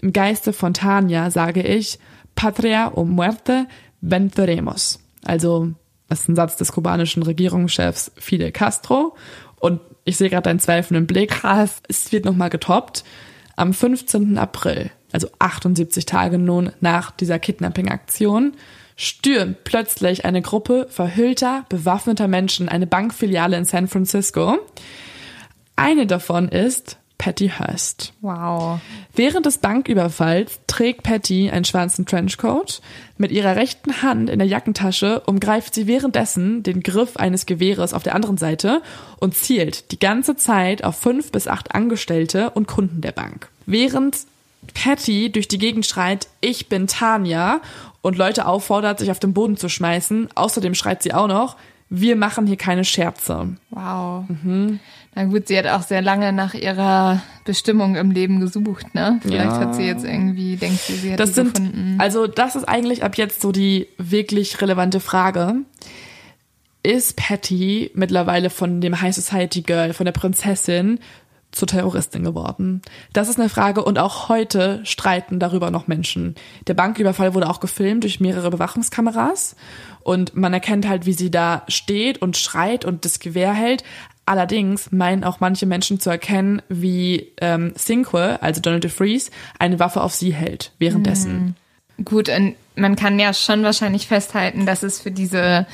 [0.00, 1.98] Im Geiste von Tanja sage ich,
[2.34, 3.66] Patria o muerte
[4.00, 5.00] venceremos.
[5.24, 5.72] Also,
[6.08, 9.16] das ist ein Satz des kubanischen Regierungschefs Fidel Castro.
[9.58, 11.30] Und ich sehe gerade deinen zweifelnden Blick.
[11.30, 11.80] Krass.
[11.88, 13.04] Es wird nochmal getoppt.
[13.56, 14.38] Am 15.
[14.38, 18.52] April, also 78 Tage nun nach dieser Kidnapping-Aktion,
[18.96, 24.58] stürmt plötzlich eine Gruppe verhüllter, bewaffneter Menschen eine Bankfiliale in San Francisco.
[25.74, 28.12] Eine davon ist Patty Hearst.
[28.20, 28.78] wow.
[29.14, 32.80] Während des Banküberfalls trägt Patty einen schwarzen Trenchcoat.
[33.18, 38.02] Mit ihrer rechten Hand in der Jackentasche umgreift sie währenddessen den Griff eines Gewehres auf
[38.02, 38.82] der anderen Seite
[39.18, 43.48] und zielt die ganze Zeit auf fünf bis acht Angestellte und Kunden der Bank.
[43.64, 44.18] Während
[44.74, 47.60] Patty durch die Gegend schreit, ich bin Tanja
[48.02, 50.28] und Leute auffordert, sich auf den Boden zu schmeißen.
[50.34, 51.56] Außerdem schreit sie auch noch,
[51.88, 53.56] wir machen hier keine Scherze.
[53.70, 54.24] Wow.
[54.28, 54.80] Mhm.
[55.18, 59.18] Na gut, sie hat auch sehr lange nach ihrer Bestimmung im Leben gesucht, ne?
[59.22, 59.60] Vielleicht Ja.
[59.60, 61.96] hat sie jetzt irgendwie, denkt sie, sie hat Das sind, gefunden.
[61.98, 65.54] also das ist eigentlich ab jetzt so die wirklich relevante Frage.
[66.82, 71.00] Ist Patty mittlerweile von dem High Society Girl, von der Prinzessin,
[71.50, 72.82] zur Terroristin geworden?
[73.14, 76.34] Das ist eine Frage und auch heute streiten darüber noch Menschen.
[76.66, 79.56] Der Banküberfall wurde auch gefilmt durch mehrere Bewachungskameras
[80.02, 83.82] und man erkennt halt, wie sie da steht und schreit und das Gewehr hält.
[84.26, 90.02] Allerdings meinen auch manche Menschen zu erkennen, wie ähm, Cinque, also Donald DeFreeze, eine Waffe
[90.02, 91.54] auf sie hält währenddessen.
[91.96, 92.04] Mhm.
[92.04, 95.66] Gut, und man kann ja schon wahrscheinlich festhalten, dass es für diese,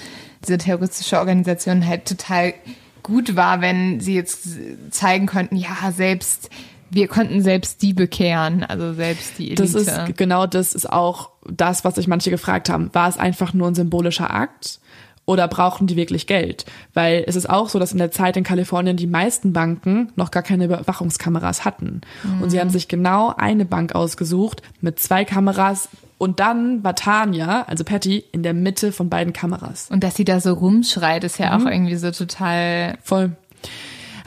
[0.44, 2.54] diese terroristische Organisation halt total
[3.02, 4.46] gut war, wenn sie jetzt
[4.90, 6.50] zeigen könnten, ja, selbst
[6.90, 9.62] wir konnten selbst die bekehren, also selbst die Elite.
[9.62, 12.90] Das ist genau das ist auch das, was sich manche gefragt haben.
[12.92, 14.78] War es einfach nur ein symbolischer Akt?
[15.24, 16.64] Oder brauchen die wirklich Geld?
[16.94, 20.32] Weil es ist auch so, dass in der Zeit in Kalifornien die meisten Banken noch
[20.32, 22.00] gar keine Überwachungskameras hatten.
[22.24, 22.42] Mhm.
[22.42, 25.88] Und sie haben sich genau eine Bank ausgesucht mit zwei Kameras,
[26.22, 29.88] und dann war Tanja, also Patty, in der Mitte von beiden Kameras.
[29.90, 31.66] Und dass sie da so rumschreit, ist ja mhm.
[31.66, 32.96] auch irgendwie so total.
[33.02, 33.32] Voll.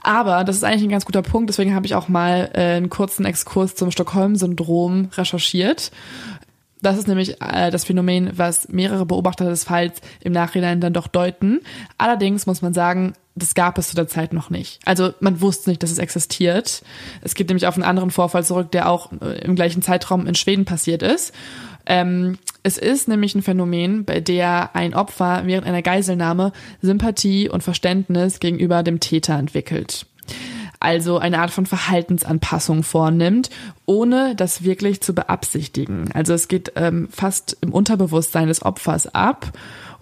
[0.03, 2.89] Aber das ist eigentlich ein ganz guter Punkt, deswegen habe ich auch mal äh, einen
[2.89, 5.91] kurzen Exkurs zum Stockholm-Syndrom recherchiert.
[6.81, 11.07] Das ist nämlich äh, das Phänomen, was mehrere Beobachter des Falls im Nachhinein dann doch
[11.07, 11.61] deuten.
[11.97, 14.79] Allerdings muss man sagen, das gab es zu der Zeit noch nicht.
[14.85, 16.83] Also man wusste nicht, dass es existiert.
[17.21, 20.35] Es geht nämlich auf einen anderen Vorfall zurück, der auch äh, im gleichen Zeitraum in
[20.35, 21.33] Schweden passiert ist.
[21.85, 26.51] Ähm, es ist nämlich ein Phänomen, bei der ein Opfer während einer Geiselnahme
[26.81, 30.07] Sympathie und Verständnis gegenüber dem Täter entwickelt.
[30.79, 33.49] Also eine Art von Verhaltensanpassung vornimmt,
[33.85, 36.11] ohne das wirklich zu beabsichtigen.
[36.13, 39.51] Also es geht ähm, fast im Unterbewusstsein des Opfers ab.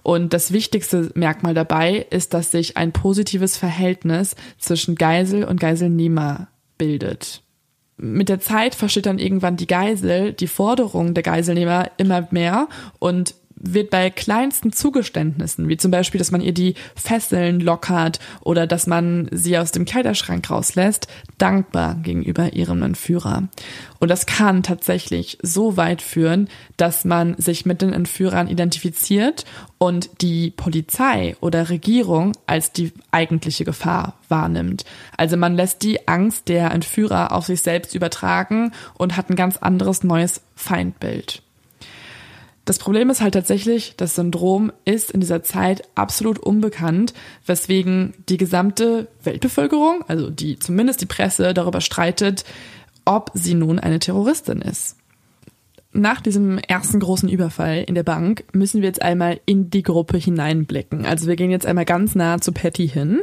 [0.01, 6.47] Und das wichtigste Merkmal dabei ist, dass sich ein positives Verhältnis zwischen Geisel und Geiselnehmer
[6.78, 7.43] bildet
[7.97, 12.67] mit der Zeit versteht dann irgendwann die Geisel die Forderungen der Geiselnehmer immer mehr
[12.99, 18.68] und wird bei kleinsten Zugeständnissen, wie zum Beispiel, dass man ihr die Fesseln lockert oder
[18.68, 21.07] dass man sie aus dem Kleiderschrank rauslässt,
[21.38, 23.47] dankbar gegenüber ihrem Entführer.
[23.99, 29.45] Und das kann tatsächlich so weit führen, dass man sich mit den Entführern identifiziert
[29.78, 34.84] und die Polizei oder Regierung als die eigentliche Gefahr wahrnimmt.
[35.16, 39.55] Also man lässt die Angst der Entführer auf sich selbst übertragen und hat ein ganz
[39.57, 41.43] anderes neues Feindbild.
[42.66, 47.14] Das Problem ist halt tatsächlich, das Syndrom ist in dieser Zeit absolut unbekannt,
[47.45, 52.45] weswegen die gesamte Weltbevölkerung, also die zumindest die Presse, darüber streitet,
[53.03, 54.95] ob sie nun eine Terroristin ist.
[55.91, 60.18] Nach diesem ersten großen Überfall in der Bank müssen wir jetzt einmal in die Gruppe
[60.18, 61.05] hineinblicken.
[61.05, 63.20] Also wir gehen jetzt einmal ganz nah zu Patty hin.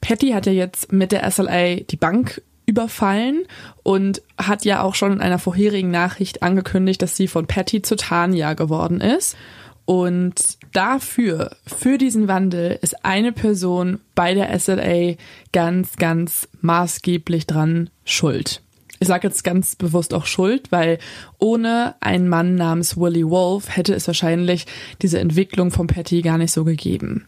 [0.00, 3.44] Patty hat ja jetzt mit der SLA die Bank überfallen
[3.82, 7.96] und hat ja auch schon in einer vorherigen Nachricht angekündigt, dass sie von Patty zu
[7.96, 9.36] Tanja geworden ist.
[9.84, 15.16] Und dafür, für diesen Wandel, ist eine Person bei der SLA
[15.52, 18.62] ganz, ganz maßgeblich dran schuld.
[19.00, 20.98] Ich sage jetzt ganz bewusst auch schuld, weil
[21.38, 24.66] ohne einen Mann namens Willie Wolf hätte es wahrscheinlich
[25.02, 27.26] diese Entwicklung von Patty gar nicht so gegeben.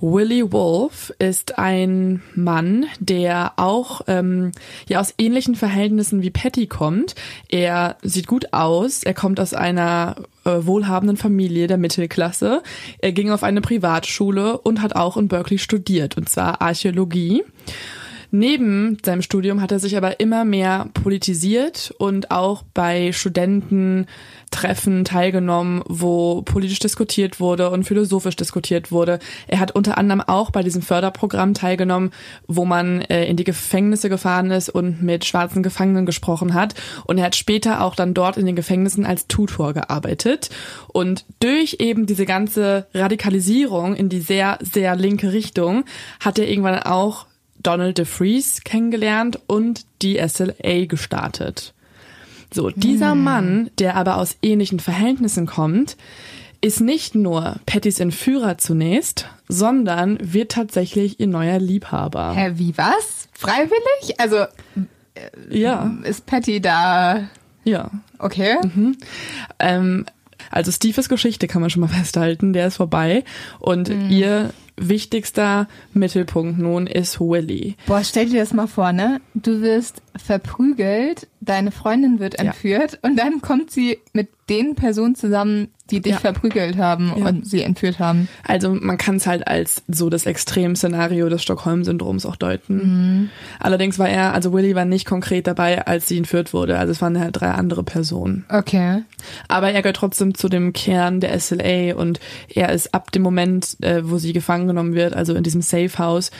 [0.00, 4.52] Willie Wolf ist ein Mann, der auch ähm,
[4.88, 7.14] ja aus ähnlichen Verhältnissen wie Patty kommt.
[7.48, 12.62] Er sieht gut aus, er kommt aus einer äh, wohlhabenden Familie der Mittelklasse.
[12.98, 17.42] Er ging auf eine Privatschule und hat auch in Berkeley studiert, und zwar Archäologie.
[18.36, 25.84] Neben seinem Studium hat er sich aber immer mehr politisiert und auch bei Studententreffen teilgenommen,
[25.86, 29.20] wo politisch diskutiert wurde und philosophisch diskutiert wurde.
[29.46, 32.10] Er hat unter anderem auch bei diesem Förderprogramm teilgenommen,
[32.48, 36.74] wo man äh, in die Gefängnisse gefahren ist und mit schwarzen Gefangenen gesprochen hat.
[37.04, 40.50] Und er hat später auch dann dort in den Gefängnissen als Tutor gearbeitet.
[40.88, 45.84] Und durch eben diese ganze Radikalisierung in die sehr, sehr linke Richtung
[46.18, 47.26] hat er irgendwann auch
[47.64, 51.74] Donald DeFreeze kennengelernt und die SLA gestartet.
[52.52, 53.24] So, dieser hm.
[53.24, 55.96] Mann, der aber aus ähnlichen Verhältnissen kommt,
[56.60, 62.32] ist nicht nur Pattys Entführer zunächst, sondern wird tatsächlich ihr neuer Liebhaber.
[62.32, 63.28] Hä, wie was?
[63.32, 64.18] Freiwillig?
[64.18, 64.48] Also äh,
[65.50, 65.94] ja.
[66.04, 67.28] Ist Patty da?
[67.64, 67.90] Ja.
[68.18, 68.56] Okay.
[68.62, 68.96] Mhm.
[69.58, 70.06] Ähm,
[70.54, 73.24] also Steves Geschichte kann man schon mal festhalten, der ist vorbei
[73.58, 74.10] und mhm.
[74.10, 77.76] ihr wichtigster Mittelpunkt nun ist Willy.
[77.86, 79.20] Boah, stell dir das mal vor, ne?
[79.34, 85.68] Du wirst verprügelt, deine Freundin wird entführt und dann kommt sie mit den Personen zusammen,
[85.90, 86.18] die dich Ja.
[86.18, 87.26] verprügelt haben Ja.
[87.28, 88.28] und sie entführt haben.
[88.46, 92.76] Also man kann es halt als so das Extremszenario des Stockholm-Syndroms auch deuten.
[92.76, 93.30] Mhm.
[93.58, 96.78] Allerdings war er, also Willy war nicht konkret dabei, als sie entführt wurde.
[96.78, 98.44] Also es waren halt drei andere Personen.
[98.50, 99.02] Okay.
[99.48, 103.78] Aber er gehört trotzdem zu dem Kern der SLA und er ist ab dem Moment,
[103.82, 106.30] äh, wo sie gefangen genommen wird, also in diesem Safe House,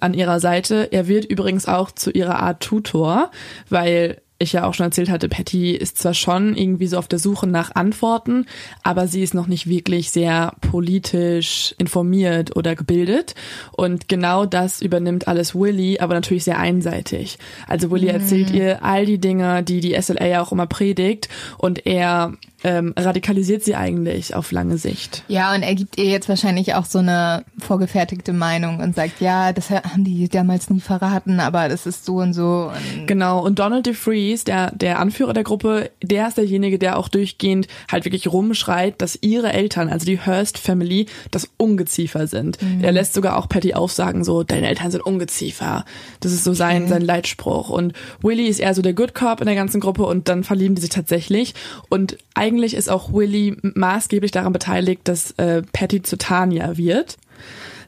[0.00, 0.88] an ihrer Seite.
[0.92, 3.30] Er wird übrigens auch zu ihrer Art Tutor,
[3.68, 7.18] weil ich ja auch schon erzählt hatte, Patty ist zwar schon irgendwie so auf der
[7.18, 8.46] Suche nach Antworten,
[8.82, 13.34] aber sie ist noch nicht wirklich sehr politisch informiert oder gebildet.
[13.72, 17.38] Und genau das übernimmt alles Willy, aber natürlich sehr einseitig.
[17.66, 21.28] Also Willy erzählt ihr all die Dinge, die die SLA ja auch immer predigt
[21.58, 22.32] und er
[22.64, 25.24] ähm, radikalisiert sie eigentlich auf lange Sicht.
[25.28, 29.52] Ja, und er gibt ihr jetzt wahrscheinlich auch so eine vorgefertigte Meinung und sagt, ja,
[29.52, 32.70] das haben die damals nie verraten, aber das ist so und so.
[32.98, 33.86] Und Genau, und Donald
[34.32, 39.00] DeFreeze, der, der Anführer der Gruppe, der ist derjenige, der auch durchgehend halt wirklich rumschreit,
[39.00, 42.58] dass ihre Eltern, also die Hearst Family, das Ungeziefer sind.
[42.82, 45.84] Er lässt sogar auch Patty aufsagen, so, deine Eltern sind Ungeziefer.
[46.20, 47.70] Das ist so sein, sein Leitspruch.
[47.70, 50.74] Und Willy ist eher so der Good Cop in der ganzen Gruppe und dann verlieben
[50.74, 51.54] die sich tatsächlich.
[51.88, 57.16] Und eigentlich ist auch Willy maßgeblich daran beteiligt, dass äh, Patty zu Tanya wird.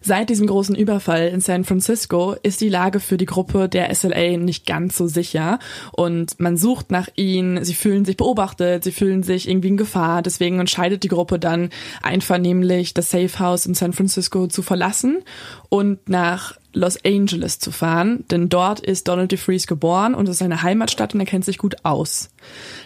[0.07, 4.37] Seit diesem großen Überfall in San Francisco ist die Lage für die Gruppe der SLA
[4.37, 5.59] nicht ganz so sicher.
[5.93, 10.21] Und man sucht nach ihnen, sie fühlen sich beobachtet, sie fühlen sich irgendwie in Gefahr,
[10.21, 11.71] deswegen entscheidet die Gruppe dann
[12.03, 15.23] einvernehmlich das Safe House in San Francisco zu verlassen
[15.71, 20.63] und nach Los Angeles zu fahren, denn dort ist Donald DeFreeze geboren und ist seine
[20.63, 22.29] Heimatstadt und er kennt sich gut aus.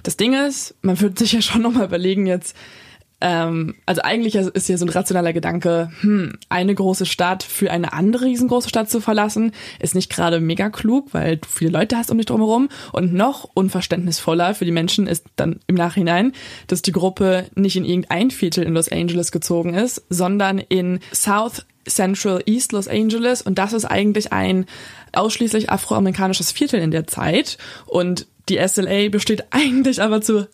[0.04, 2.54] Das Ding ist, man würde sich ja schon nochmal überlegen jetzt,
[3.20, 7.92] ähm, also eigentlich ist hier so ein rationaler Gedanke, hm, eine große Stadt für eine
[7.92, 12.10] andere riesengroße Stadt zu verlassen, ist nicht gerade mega klug, weil du viele Leute hast
[12.10, 12.68] um dich drumherum.
[12.92, 16.32] Und noch unverständnisvoller für die Menschen ist dann im Nachhinein,
[16.68, 21.64] dass die Gruppe nicht in irgendein Viertel in Los Angeles gezogen ist, sondern in South
[21.88, 23.42] Central East Los Angeles.
[23.42, 24.66] Und das ist eigentlich ein
[25.12, 27.58] ausschließlich afroamerikanisches Viertel in der Zeit.
[27.86, 30.46] Und die SLA besteht eigentlich aber zu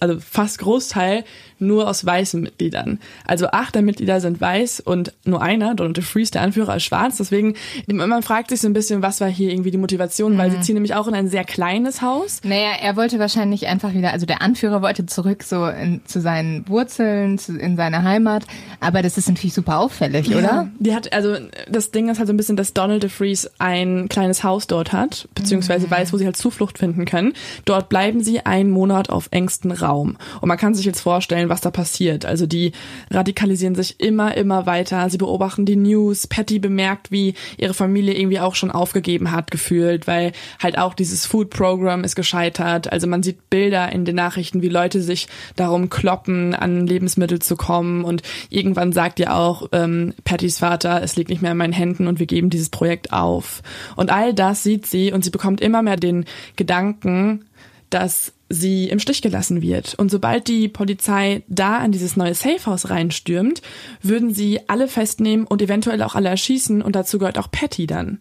[0.00, 1.24] also fast Großteil
[1.66, 2.98] nur aus weißen Mitgliedern.
[3.26, 7.16] Also acht der Mitglieder sind weiß und nur einer, Donald DeFreeze, der Anführer, ist schwarz.
[7.16, 7.54] Deswegen,
[7.86, 10.74] man fragt sich so ein bisschen, was war hier irgendwie die Motivation, weil sie ziehen
[10.74, 12.40] nämlich auch in ein sehr kleines Haus.
[12.44, 16.68] Naja, er wollte wahrscheinlich einfach wieder, also der Anführer wollte zurück so in, zu seinen
[16.68, 18.46] Wurzeln, zu, in seine Heimat,
[18.80, 20.68] aber das ist natürlich super auffällig, oder?
[20.78, 21.36] Die hat, also
[21.68, 25.28] das Ding ist halt so ein bisschen, dass Donald DeFreeze ein kleines Haus dort hat,
[25.34, 27.32] beziehungsweise weiß, wo sie halt Zuflucht finden können.
[27.64, 30.16] Dort bleiben sie einen Monat auf engstem Raum.
[30.40, 32.26] Und man kann sich jetzt vorstellen, was da passiert.
[32.26, 32.72] Also die
[33.10, 35.08] radikalisieren sich immer, immer weiter.
[35.08, 36.26] Sie beobachten die News.
[36.26, 41.26] Patty bemerkt, wie ihre Familie irgendwie auch schon aufgegeben hat, gefühlt, weil halt auch dieses
[41.26, 42.92] Food Program ist gescheitert.
[42.92, 47.54] Also man sieht Bilder in den Nachrichten, wie Leute sich darum kloppen, an Lebensmittel zu
[47.54, 48.04] kommen.
[48.04, 52.08] Und irgendwann sagt ja auch ähm, Pattys Vater, es liegt nicht mehr in meinen Händen
[52.08, 53.62] und wir geben dieses Projekt auf.
[53.94, 56.24] Und all das sieht sie und sie bekommt immer mehr den
[56.56, 57.44] Gedanken,
[57.90, 59.94] dass sie im Stich gelassen wird.
[59.94, 63.62] Und sobald die Polizei da an dieses neue Safehouse reinstürmt,
[64.02, 68.20] würden sie alle festnehmen und eventuell auch alle erschießen und dazu gehört auch Patty dann.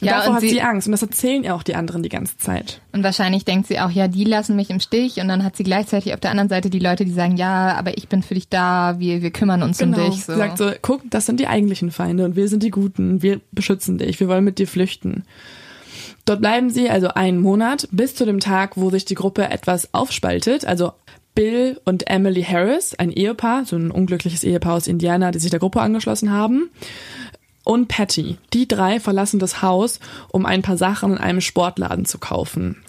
[0.00, 2.02] Und Ja, davor und hat sie- sie Angst und das erzählen ihr auch die anderen
[2.02, 2.80] die ganze Zeit.
[2.92, 5.62] Und wahrscheinlich denkt sie auch, ja, die lassen mich im Stich und dann hat sie
[5.62, 8.48] gleichzeitig auf der anderen Seite die Leute, die sagen, ja, aber ich bin für dich
[8.48, 10.24] da, wir, wir kümmern uns um dich.
[10.24, 10.32] So.
[10.32, 13.42] Sie sagt so, guck, das sind die eigentlichen Feinde und wir sind die Guten, wir
[13.52, 15.24] beschützen dich, wir wollen mit dir flüchten.
[16.24, 19.92] Dort bleiben sie also einen Monat bis zu dem Tag, wo sich die Gruppe etwas
[19.94, 20.64] aufspaltet.
[20.64, 20.92] Also
[21.34, 25.60] Bill und Emily Harris, ein Ehepaar, so ein unglückliches Ehepaar aus Indiana, die sich der
[25.60, 26.70] Gruppe angeschlossen haben.
[27.64, 28.38] Und Patty.
[28.52, 30.00] Die drei verlassen das Haus,
[30.30, 32.82] um ein paar Sachen in einem Sportladen zu kaufen.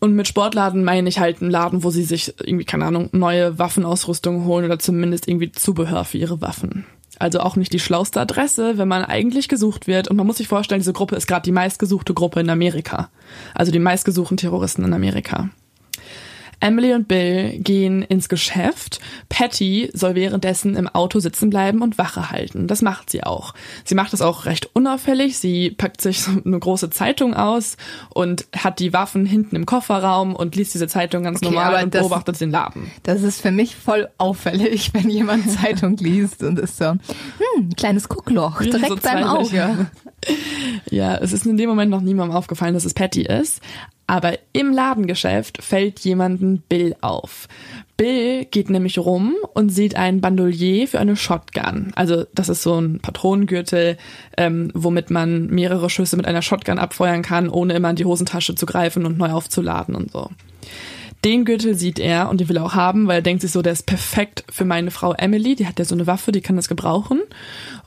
[0.00, 3.58] Und mit Sportladen meine ich halt einen Laden, wo sie sich irgendwie, keine Ahnung, neue
[3.58, 6.86] Waffenausrüstung holen oder zumindest irgendwie Zubehör für ihre Waffen.
[7.18, 10.08] Also auch nicht die schlauste Adresse, wenn man eigentlich gesucht wird.
[10.08, 13.10] Und man muss sich vorstellen, diese Gruppe ist gerade die meistgesuchte Gruppe in Amerika.
[13.54, 15.50] Also die meistgesuchten Terroristen in Amerika.
[16.60, 19.00] Emily und Bill gehen ins Geschäft.
[19.28, 22.66] Patty soll währenddessen im Auto sitzen bleiben und Wache halten.
[22.66, 23.54] Das macht sie auch.
[23.84, 25.38] Sie macht das auch recht unauffällig.
[25.38, 27.76] Sie packt sich eine große Zeitung aus
[28.10, 31.94] und hat die Waffen hinten im Kofferraum und liest diese Zeitung ganz Okay, normal und
[31.94, 32.90] das- beobachtet den Laden.
[33.04, 38.08] Das ist für mich voll auffällig, wenn jemand Zeitung liest und ist so, hm, kleines
[38.08, 39.86] Guckloch, direkt so beim Auge.
[40.90, 43.60] Ja, es ist in dem Moment noch niemandem aufgefallen, dass es Patty ist.
[44.08, 47.46] Aber im Ladengeschäft fällt jemanden Bill auf.
[47.98, 51.92] Bill geht nämlich rum und sieht ein Bandolier für eine Shotgun.
[51.94, 53.98] Also das ist so ein Patronengürtel,
[54.38, 58.54] ähm, womit man mehrere Schüsse mit einer Shotgun abfeuern kann, ohne immer in die Hosentasche
[58.54, 60.30] zu greifen und neu aufzuladen und so.
[61.24, 63.60] Den Gürtel sieht er und den will er auch haben, weil er denkt sich so,
[63.60, 65.56] der ist perfekt für meine Frau Emily.
[65.56, 67.20] Die hat ja so eine Waffe, die kann das gebrauchen.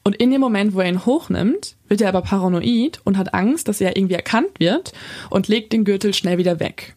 [0.03, 3.67] Und in dem Moment, wo er ihn hochnimmt, wird er aber paranoid und hat Angst,
[3.67, 4.93] dass er irgendwie erkannt wird
[5.29, 6.95] und legt den Gürtel schnell wieder weg.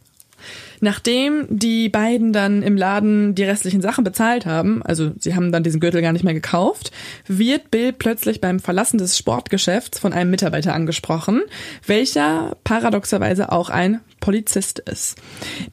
[0.80, 5.62] Nachdem die beiden dann im Laden die restlichen Sachen bezahlt haben, also sie haben dann
[5.62, 6.90] diesen Gürtel gar nicht mehr gekauft,
[7.26, 11.42] wird Bill plötzlich beim Verlassen des Sportgeschäfts von einem Mitarbeiter angesprochen,
[11.86, 15.18] welcher paradoxerweise auch ein Polizist ist.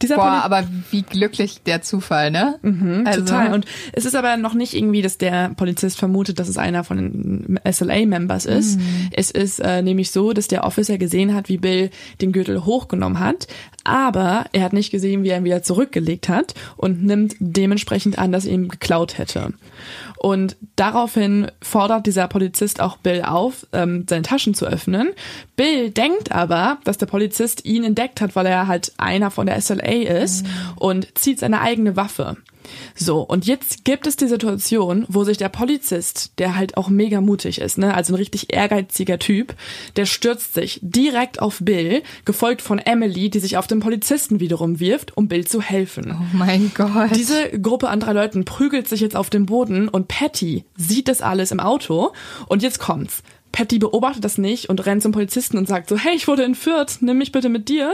[0.01, 2.59] Dieser Boah, Poli aber wie glücklich der Zufall, ne?
[2.61, 3.21] Mhm, also.
[3.21, 3.53] Total.
[3.53, 6.97] Und es ist aber noch nicht irgendwie, dass der Polizist vermutet, dass es einer von
[6.97, 8.77] den SLA-Members ist.
[8.77, 9.09] Mhm.
[9.13, 13.21] Es ist äh, nämlich so, dass der Officer gesehen hat, wie Bill den Gürtel hochgenommen
[13.21, 13.47] hat,
[13.83, 18.31] aber er hat nicht gesehen, wie er ihn wieder zurückgelegt hat und nimmt dementsprechend an,
[18.31, 19.53] dass er ihn geklaut hätte.
[20.17, 25.09] Und daraufhin fordert dieser Polizist auch Bill auf, ähm, seine Taschen zu öffnen.
[25.55, 29.59] Bill denkt aber, dass der Polizist ihn entdeckt hat, weil er halt einer von der
[29.59, 30.49] SLA ist mhm.
[30.75, 32.37] und zieht seine eigene Waffe.
[32.95, 37.21] So, und jetzt gibt es die Situation, wo sich der Polizist, der halt auch mega
[37.21, 39.55] mutig ist, ne, also ein richtig ehrgeiziger Typ,
[39.95, 44.79] der stürzt sich direkt auf Bill, gefolgt von Emily, die sich auf den Polizisten wiederum
[44.79, 46.15] wirft, um Bill zu helfen.
[46.17, 47.15] Oh mein Gott.
[47.15, 51.21] Diese Gruppe an drei Leuten prügelt sich jetzt auf den Boden und Patty sieht das
[51.21, 52.11] alles im Auto
[52.47, 53.23] und jetzt kommt's.
[53.51, 56.99] Patty beobachtet das nicht und rennt zum Polizisten und sagt so, hey, ich wurde entführt,
[57.01, 57.93] nimm mich bitte mit dir.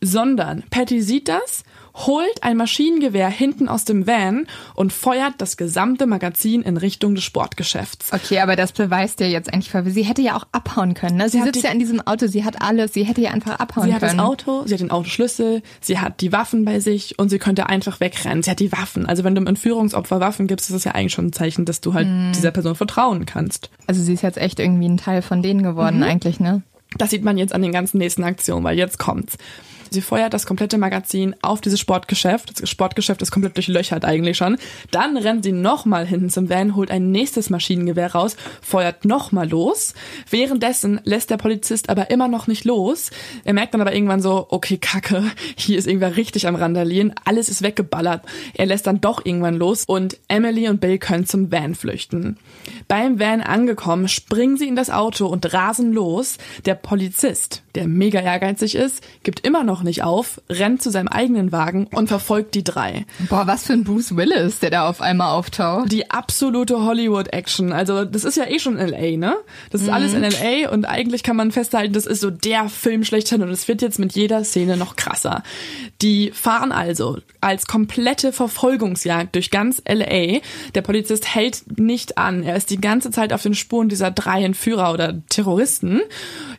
[0.00, 1.62] Sondern Patty sieht das,
[1.94, 7.24] holt ein Maschinengewehr hinten aus dem Van und feuert das gesamte Magazin in Richtung des
[7.24, 8.12] Sportgeschäfts.
[8.12, 11.16] Okay, aber das beweist ja jetzt eigentlich, weil sie hätte ja auch abhauen können.
[11.16, 11.28] Ne?
[11.28, 13.84] Sie, sie sitzt ja in diesem Auto, sie hat alles, sie hätte ja einfach abhauen
[13.84, 14.00] können.
[14.00, 17.28] Sie hat das Auto, sie hat den Autoschlüssel, sie hat die Waffen bei sich und
[17.28, 18.42] sie könnte einfach wegrennen.
[18.42, 19.06] Sie hat die Waffen.
[19.06, 21.80] Also wenn du einem Entführungsopfer Waffen gibst, ist das ja eigentlich schon ein Zeichen, dass
[21.80, 22.32] du halt mm.
[22.32, 23.70] dieser Person vertrauen kannst.
[23.86, 26.04] Also sie ist jetzt echt irgendwie ein Teil von denen geworden mhm.
[26.04, 26.62] eigentlich, ne?
[26.98, 29.38] Das sieht man jetzt an den ganzen nächsten Aktionen, weil jetzt kommt's.
[29.90, 32.60] Sie feuert das komplette Magazin auf dieses Sportgeschäft.
[32.60, 34.56] Das Sportgeschäft ist komplett durchlöchert eigentlich schon.
[34.92, 39.94] Dann rennt sie nochmal hinten zum Van, holt ein nächstes Maschinengewehr raus, feuert nochmal los.
[40.30, 43.10] Währenddessen lässt der Polizist aber immer noch nicht los.
[43.44, 45.24] Er merkt dann aber irgendwann so, okay, kacke,
[45.56, 47.12] hier ist irgendwer richtig am Randalieren.
[47.24, 48.22] Alles ist weggeballert.
[48.54, 52.36] Er lässt dann doch irgendwann los und Emily und Bill können zum Van flüchten.
[52.86, 56.38] Beim Van angekommen, springen sie in das Auto und rasen los.
[56.64, 61.52] Der Polizist, der mega ehrgeizig ist, gibt immer noch nicht auf, rennt zu seinem eigenen
[61.52, 63.06] Wagen und verfolgt die drei.
[63.28, 65.90] Boah, was für ein Bruce Willis, der da auf einmal auftaucht.
[65.92, 67.72] Die absolute Hollywood-Action.
[67.72, 69.36] Also das ist ja eh schon L.A., ne?
[69.70, 69.94] Das ist mhm.
[69.94, 70.70] alles in L.A.
[70.70, 73.98] und eigentlich kann man festhalten, das ist so der Film schlechthin und es wird jetzt
[73.98, 75.42] mit jeder Szene noch krasser.
[76.02, 80.40] Die fahren also als komplette Verfolgungsjagd durch ganz L.A.
[80.74, 82.42] Der Polizist hält nicht an.
[82.42, 86.00] Er ist die ganze Zeit auf den Spuren dieser drei Entführer oder Terroristen.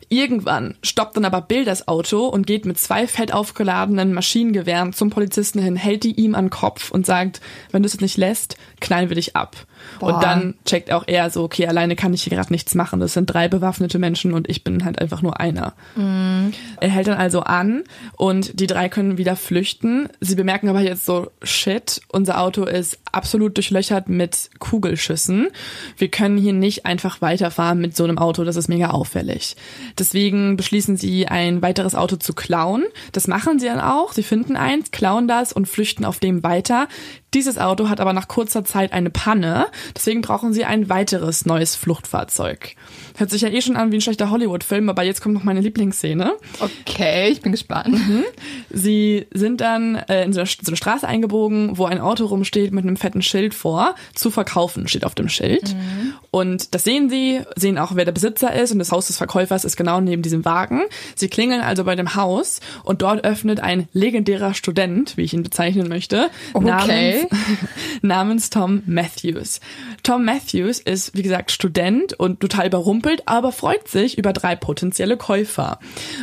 [0.08, 5.10] Irgendwann stoppt dann aber Bill das Auto und geht mit zwei fett aufgeladenen Maschinengewehren zum
[5.10, 7.40] Polizisten hin, hält die ihm an den Kopf und sagt,
[7.72, 9.56] wenn du es nicht lässt, knallen wir dich ab.
[9.98, 10.14] Boah.
[10.14, 13.00] Und dann checkt auch er so, okay, alleine kann ich hier gerade nichts machen.
[13.00, 15.74] Das sind drei bewaffnete Menschen und ich bin halt einfach nur einer.
[15.96, 16.52] Mhm.
[16.80, 17.84] Er hält dann also an
[18.16, 20.08] und die drei können wieder flüchten.
[20.20, 25.48] Sie bemerken aber jetzt so, shit, unser Auto ist absolut durchlöchert mit Kugelschüssen.
[25.96, 29.56] Wir können hier nicht einfach weiterfahren mit so einem Auto, das ist mega auffällig.
[29.98, 32.84] Deswegen beschließen sie, ein weiteres Auto zu klauen.
[33.12, 34.12] Das machen sie dann auch.
[34.12, 36.88] Sie finden eins, klauen das und flüchten auf dem weiter.
[37.34, 39.66] Dieses Auto hat aber nach kurzer Zeit eine Panne,
[39.96, 42.74] deswegen brauchen sie ein weiteres neues Fluchtfahrzeug.
[43.16, 45.60] Hört sich ja eh schon an wie ein schlechter Hollywood-Film, aber jetzt kommt noch meine
[45.60, 46.32] Lieblingsszene.
[46.60, 47.88] Okay, ich bin gespannt.
[47.88, 48.24] Mhm.
[48.70, 52.72] Sie sind dann äh, in so eine, so eine, Straße eingebogen, wo ein Auto rumsteht
[52.72, 53.94] mit einem fetten Schild vor.
[54.14, 55.74] Zu verkaufen steht auf dem Schild.
[55.74, 56.14] Mhm.
[56.30, 59.64] Und das sehen sie, sehen auch, wer der Besitzer ist und das Haus des Verkäufers
[59.64, 60.82] ist genau neben diesem Wagen.
[61.14, 65.42] Sie klingeln also bei dem Haus und dort öffnet ein legendärer Student, wie ich ihn
[65.42, 66.66] bezeichnen möchte, okay.
[66.66, 67.21] namens,
[68.02, 69.60] namens Tom Matthews.
[70.02, 75.16] Tom Matthews ist, wie gesagt, Student und total überrumpelt, aber freut sich über drei potenzielle
[75.16, 75.78] Käufer.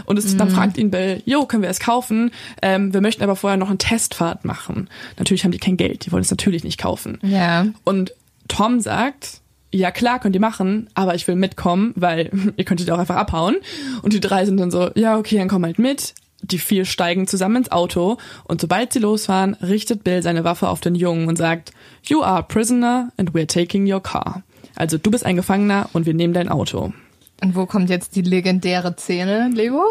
[0.06, 0.38] Und es, mhm.
[0.38, 2.32] dann fragt ihn Bill, jo, können wir es kaufen?
[2.62, 4.90] Ähm, wir möchten aber vorher noch eine Testfahrt machen.
[5.18, 7.20] Natürlich haben die kein Geld, die wollen es natürlich nicht kaufen.
[7.22, 7.68] Ja.
[7.84, 8.14] Und
[8.48, 9.42] Tom sagt,
[9.72, 13.58] ja klar, könnt ihr machen, aber ich will mitkommen, weil ihr könntet auch einfach abhauen.
[14.02, 16.14] Und die drei sind dann so, ja okay, dann komm halt mit.
[16.42, 20.80] Die vier steigen zusammen ins Auto und sobald sie losfahren, richtet Bill seine Waffe auf
[20.80, 21.72] den Jungen und sagt,
[22.04, 24.44] You are a prisoner and we're taking your car.
[24.76, 26.94] Also du bist ein Gefangener und wir nehmen dein Auto.
[27.42, 29.84] Und wo kommt jetzt die legendäre Szene, Lego?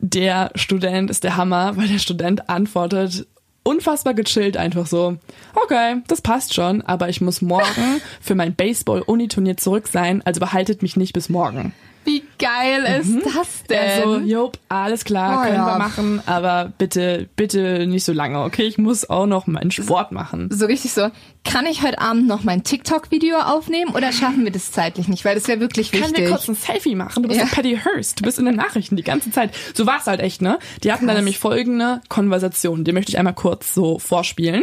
[0.00, 3.26] der Student ist der Hammer, weil der Student antwortet
[3.62, 5.18] unfassbar gechillt einfach so,
[5.54, 10.80] okay, das passt schon, aber ich muss morgen für mein Baseball-Uni-Turnier zurück sein, also behaltet
[10.82, 11.74] mich nicht bis morgen.
[12.08, 13.78] Wie geil ist das denn?
[13.78, 15.66] Also, Job, alles klar, Oh, können ja.
[15.66, 18.62] wir machen, aber bitte, bitte nicht so lange, okay?
[18.62, 20.48] Ich muss auch noch meinen Sport machen.
[20.50, 21.10] so richtig so,
[21.44, 25.24] kann ich heute Abend noch mein TikTok-Video aufnehmen oder schaffen wir das zeitlich nicht?
[25.24, 26.20] Weil das wäre wirklich Können wichtig.
[26.24, 27.22] wir kurz ein Selfie machen?
[27.22, 27.46] Du bist Ja.
[27.46, 28.20] Patty Hearst.
[28.20, 29.54] Du bist in den Nachrichten die ganze Zeit.
[29.74, 30.58] So war es halt echt, ne?
[30.84, 32.84] Die hatten dann nämlich folgende Konversation.
[32.84, 34.62] Die möchte ich einmal kurz so vorspielen.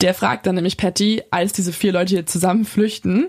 [0.00, 3.28] Der fragt dann nämlich Patty, als diese vier Leute hier zusammen flüchten,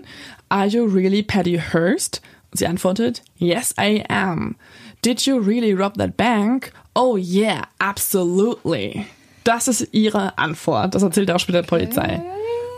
[0.50, 2.22] Are you really Patty Hearst?
[2.52, 4.56] Sie antwortet, Yes, I am.
[5.02, 6.72] Did you really rob that bank?
[6.94, 9.06] Oh yeah, absolutely.
[9.44, 10.94] Das ist ihre Antwort.
[10.94, 12.20] Das erzählt er auch später der Polizei.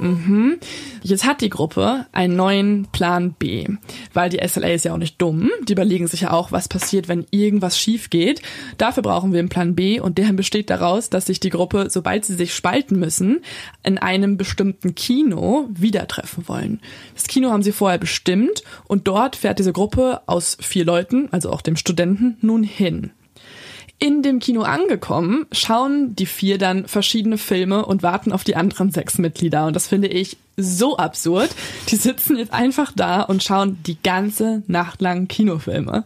[0.01, 0.59] Mhm.
[1.03, 3.66] Jetzt hat die Gruppe einen neuen Plan B,
[4.12, 5.51] weil die SLA ist ja auch nicht dumm.
[5.68, 8.42] Die überlegen sich ja auch, was passiert, wenn irgendwas schief geht.
[8.78, 12.24] Dafür brauchen wir einen Plan B und der besteht daraus, dass sich die Gruppe, sobald
[12.24, 13.40] sie sich spalten müssen,
[13.82, 16.80] in einem bestimmten Kino wieder treffen wollen.
[17.14, 21.51] Das Kino haben sie vorher bestimmt und dort fährt diese Gruppe aus vier Leuten, also
[21.51, 23.11] auch dem Studenten, nun hin.
[24.03, 28.90] In dem Kino angekommen, schauen die vier dann verschiedene Filme und warten auf die anderen
[28.90, 29.66] sechs Mitglieder.
[29.66, 31.51] Und das finde ich so absurd.
[31.88, 36.05] Die sitzen jetzt einfach da und schauen die ganze Nacht lang Kinofilme.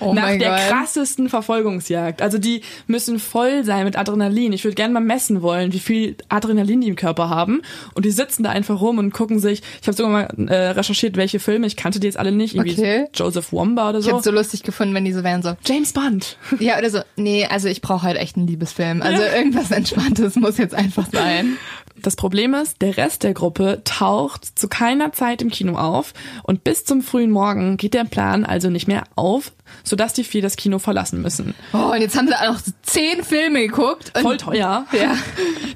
[0.00, 0.58] Oh Nach der Gott.
[0.68, 2.22] krassesten Verfolgungsjagd.
[2.22, 4.52] Also die müssen voll sein mit Adrenalin.
[4.52, 7.62] Ich würde gerne mal messen wollen, wie viel Adrenalin die im Körper haben.
[7.94, 9.62] Und die sitzen da einfach rum und gucken sich.
[9.80, 11.66] Ich habe sogar mal äh, recherchiert, welche Filme.
[11.66, 12.54] Ich kannte die jetzt alle nicht.
[12.54, 13.06] Irgendwie Okay.
[13.14, 14.12] Joseph Womba oder ich so.
[14.12, 16.36] hätte so lustig gefunden, wenn die so wären so, James Bond.
[16.60, 19.02] ja oder so, nee, also ich brauche halt echt einen Liebesfilm.
[19.02, 21.56] Also irgendwas Entspanntes muss jetzt einfach sein.
[22.00, 26.62] Das Problem ist, der Rest der Gruppe taucht zu keiner Zeit im Kino auf und
[26.62, 29.50] bis zum frühen Morgen geht der Plan also nicht mehr auf,
[29.84, 31.54] sodass die vier das Kino verlassen müssen.
[31.72, 34.12] Oh, und jetzt haben sie auch noch zehn Filme geguckt.
[34.18, 34.86] Voll teuer.
[34.98, 35.16] Ja.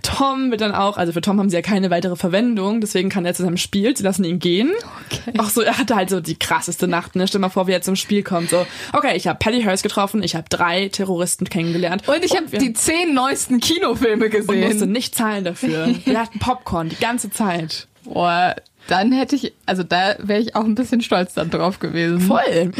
[0.02, 3.24] Tom wird dann auch, also für Tom haben sie ja keine weitere Verwendung, deswegen kann
[3.24, 4.72] er zu seinem Spiel, sie lassen ihn gehen.
[5.06, 5.38] Okay.
[5.38, 7.28] Auch so, er hatte halt so die krasseste Nacht, ne?
[7.28, 10.22] Stell mal vor, wie er zum Spiel kommt, so, okay, ich habe Patty Hearst getroffen,
[10.22, 12.08] ich habe drei Terroristen kennengelernt.
[12.08, 14.92] Und ich habe die zehn neuesten Kinofilme und musste gesehen.
[14.92, 15.94] nicht zahlen dafür.
[16.04, 17.86] Wir hatten Popcorn die ganze Zeit.
[18.04, 18.56] Boah,
[18.88, 22.20] dann hätte ich, also da wäre ich auch ein bisschen stolz dann drauf gewesen.
[22.20, 22.72] Voll.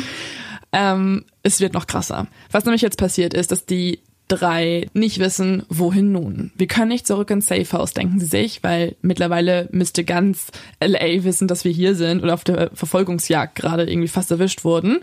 [0.73, 2.27] Ähm, es wird noch krasser.
[2.51, 4.01] Was nämlich jetzt passiert ist, dass die
[4.33, 6.53] drei nicht wissen, wohin nun.
[6.57, 10.47] Wir können nicht zurück ins Safe House, denken sie sich, weil mittlerweile müsste ganz
[10.83, 15.01] LA wissen, dass wir hier sind und auf der Verfolgungsjagd gerade irgendwie fast erwischt wurden.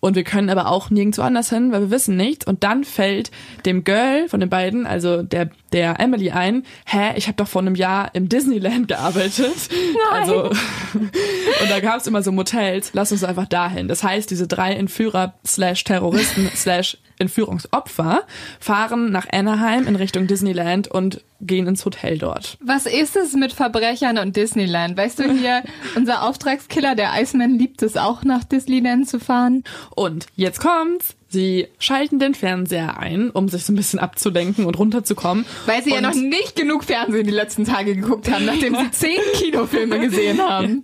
[0.00, 2.46] Und wir können aber auch nirgendwo anders hin, weil wir wissen nichts.
[2.46, 3.30] Und dann fällt
[3.66, 7.62] dem Girl von den beiden, also der, der Emily ein, hä, ich habe doch vor
[7.62, 9.68] einem Jahr im Disneyland gearbeitet.
[10.12, 10.20] Nein.
[10.20, 10.42] Also
[10.94, 13.88] und da gab es immer so Motels, lass uns einfach dahin.
[13.88, 18.22] Das heißt, diese drei Entführer slash Terroristen slash Entführungsopfer
[18.60, 22.56] fahren nach Anaheim in Richtung Disneyland und gehen ins Hotel dort.
[22.60, 24.96] Was ist es mit Verbrechern und Disneyland?
[24.96, 25.62] Weißt du hier,
[25.96, 29.62] unser Auftragskiller, der Iceman, liebt es auch nach Disneyland zu fahren.
[29.94, 31.14] Und jetzt kommt's.
[31.30, 35.44] Sie schalten den Fernseher ein, um sich so ein bisschen abzulenken und runterzukommen.
[35.66, 38.90] Weil sie ja Und- noch nicht genug Fernsehen die letzten Tage geguckt haben, nachdem sie
[38.92, 40.82] zehn Kinofilme gesehen haben.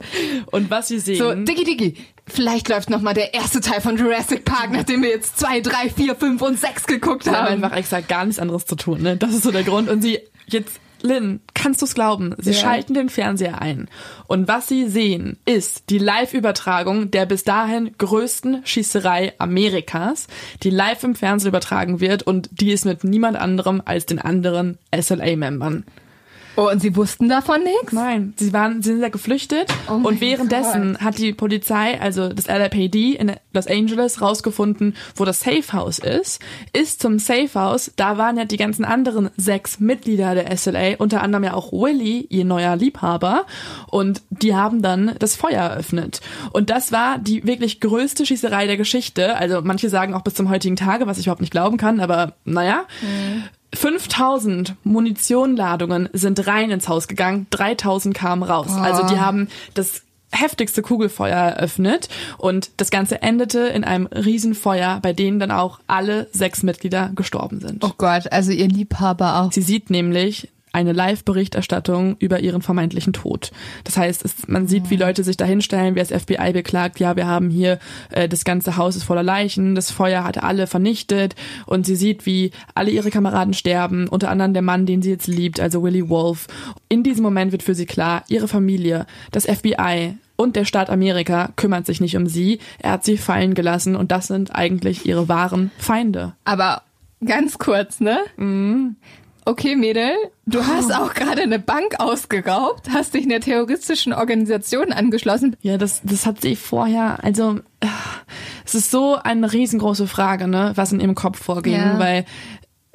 [0.53, 1.17] Und was sie sehen.
[1.17, 1.95] So, Diggi Diggi,
[2.27, 5.89] vielleicht läuft noch mal der erste Teil von Jurassic Park, nachdem wir jetzt zwei, drei,
[5.91, 7.65] vier, fünf und sechs geguckt haben haben.
[7.65, 9.03] einfach extra gar nichts anderes zu tun.
[9.03, 9.17] Ne?
[9.17, 9.89] Das ist so der Grund.
[9.89, 12.35] Und sie jetzt, Lynn, kannst du es glauben?
[12.39, 12.57] Sie Ja.
[12.59, 13.89] schalten den Fernseher ein.
[14.27, 20.27] Und was sie sehen, ist die Live-Übertragung der bis dahin größten Schießerei Amerikas,
[20.63, 22.23] die live im Fernsehen übertragen wird.
[22.23, 25.85] Und die ist mit niemand anderem als den anderen SLA-Membern.
[26.57, 27.93] Oh, und sie wussten davon nichts?
[27.93, 29.73] Nein, sie waren, sie sind ja geflüchtet.
[29.89, 35.41] Oh und währenddessen hat die Polizei, also das LAPD in Los Angeles rausgefunden, wo das
[35.41, 36.41] Safe House ist,
[36.73, 41.23] ist zum Safe House, da waren ja die ganzen anderen sechs Mitglieder der SLA, unter
[41.23, 43.47] anderem ja auch Willie, ihr neuer Liebhaber.
[43.89, 46.21] Und die haben dann das Feuer eröffnet.
[46.53, 50.51] Und das war die wirklich größte Schießerei der Geschichte, also manche sagen auch bis zum
[50.51, 52.85] heutigen Tage, was ich überhaupt nicht glauben kann, aber naja.
[53.75, 58.71] 5000 Munitionladungen sind rein ins Haus gegangen, 3000 kamen raus.
[58.71, 60.03] Also die haben das
[60.33, 62.09] heftigste Kugelfeuer eröffnet
[62.39, 67.61] und das Ganze endete in einem Riesenfeuer, bei denen dann auch alle sechs Mitglieder gestorben
[67.61, 67.85] sind.
[67.85, 69.53] Oh Gott, also ihr Liebhaber auch.
[69.53, 73.53] Sie sieht nämlich eine Live-Berichterstattung über ihren vermeintlichen Tod.
[73.85, 77.17] Das heißt, es, man sieht, wie Leute sich da hinstellen, wie das FBI beklagt, ja,
[77.17, 77.79] wir haben hier,
[78.11, 82.27] äh, das ganze Haus ist voller Leichen, das Feuer hat alle vernichtet und sie sieht,
[82.27, 86.09] wie alle ihre Kameraden sterben, unter anderem der Mann, den sie jetzt liebt, also Willie
[86.09, 86.49] Wolf.
[86.89, 91.51] In diesem Moment wird für sie klar, ihre Familie, das FBI, Und der Staat Amerika
[91.55, 92.59] kümmert sich nicht um sie.
[92.81, 96.35] Er hat sie fallen gelassen und das sind eigentlich ihre wahren Feinde.
[96.45, 96.83] Aber
[97.25, 98.19] ganz kurz, ne?
[98.37, 98.97] Mhm.
[99.47, 100.13] Okay, Mädel,
[100.47, 105.57] du hast auch gerade eine Bank ausgeraubt, hast dich einer terroristischen Organisation angeschlossen.
[105.61, 107.87] Ja, das, das hat sie vorher, also äh,
[108.65, 111.99] es ist so eine riesengroße Frage, ne, was in ihrem Kopf vorging, Ja.
[111.99, 112.25] weil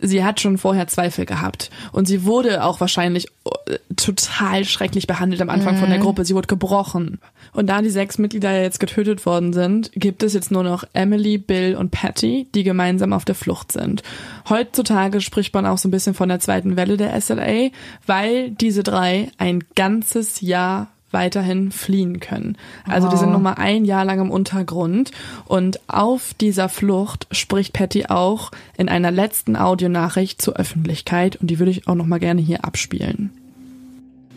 [0.02, 3.28] sie hat schon vorher Zweifel gehabt und sie wurde auch wahrscheinlich
[3.68, 6.26] äh, total schrecklich behandelt am Anfang von der Gruppe.
[6.26, 7.20] Sie wurde gebrochen.
[7.54, 11.38] Und da die sechs Mitglieder jetzt getötet worden sind, gibt es jetzt nur noch Emily,
[11.38, 14.04] Bill und Patty, die gemeinsam auf der Flucht sind.
[14.48, 17.70] Heutzutage spricht man auch so ein bisschen von der zweiten Welle der SLA,
[18.06, 22.58] weil diese drei ein ganzes Jahr weiterhin fliehen können.
[22.88, 25.12] Also die sind noch mal ein Jahr lang im Untergrund
[25.46, 31.60] und auf dieser Flucht spricht Patty auch in einer letzten Audionachricht zur Öffentlichkeit und die
[31.60, 33.32] würde ich auch noch mal gerne hier abspielen.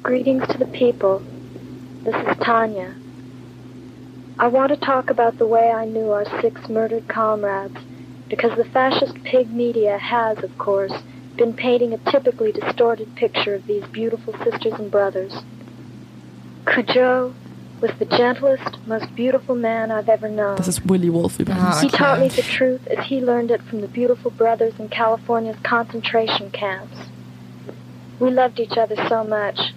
[0.03, 1.21] Greetings to the people.
[2.05, 2.89] This is Tanya.
[4.41, 7.77] I want to talk about the way I knew our six murdered comrades,
[8.29, 10.93] because the fascist pig media has, of course,
[11.37, 15.33] been painting a typically distorted picture of these beautiful sisters and brothers.
[16.65, 17.35] Cujo
[17.81, 20.57] was the gentlest, most beautiful man I've ever known.
[20.57, 21.77] Das ist Willy Wolf übrigens.
[21.77, 24.89] Ah, he taught me the truth as he learned it from the beautiful brothers in
[24.89, 26.97] California's concentration camps.
[28.21, 29.75] We loved each other so much,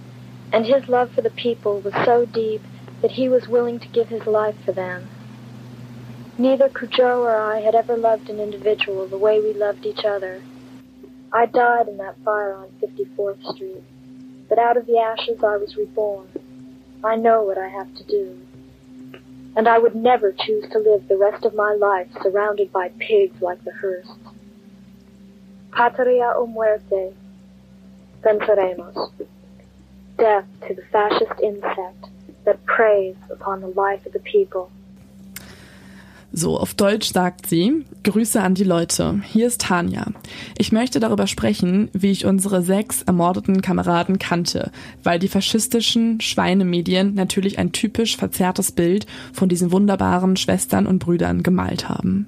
[0.54, 2.62] and his love for the people was so deep
[3.02, 5.10] that he was willing to give his life for them.
[6.38, 10.42] Neither Cujo or I had ever loved an individual the way we loved each other.
[11.34, 13.84] I died in that fire on 54th Street,
[14.48, 16.28] but out of the ashes I was reborn.
[17.04, 18.46] I know what I have to do
[19.56, 23.42] and I would never choose to live the rest of my life surrounded by pigs
[23.42, 24.34] like the Hearsts.
[25.72, 27.14] Patria o muerte,
[28.22, 29.12] venceremos.
[30.18, 32.08] Death to the fascist insect
[32.44, 34.72] that preys upon the life of the people.
[36.38, 39.22] So, auf Deutsch sagt sie, Grüße an die Leute.
[39.24, 40.08] Hier ist Tanja.
[40.58, 47.14] Ich möchte darüber sprechen, wie ich unsere sechs ermordeten Kameraden kannte, weil die faschistischen Schweinemedien
[47.14, 52.28] natürlich ein typisch verzerrtes Bild von diesen wunderbaren Schwestern und Brüdern gemalt haben.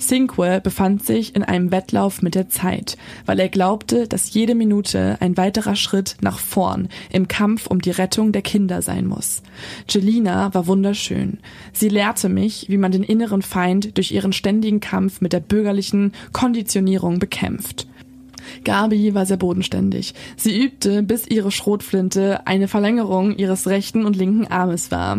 [0.00, 2.96] Cinque befand sich in einem Wettlauf mit der Zeit,
[3.26, 7.90] weil er glaubte, dass jede Minute ein weiterer Schritt nach vorn im Kampf um die
[7.90, 9.42] Rettung der Kinder sein muss.
[9.88, 11.38] Jelina war wunderschön.
[11.72, 16.12] Sie lehrte mich, wie man den inneren Feind durch ihren ständigen Kampf mit der bürgerlichen
[16.32, 17.86] Konditionierung bekämpft.
[18.64, 20.14] Gabi war sehr bodenständig.
[20.36, 25.18] Sie übte, bis ihre Schrotflinte eine Verlängerung ihres rechten und linken Armes war.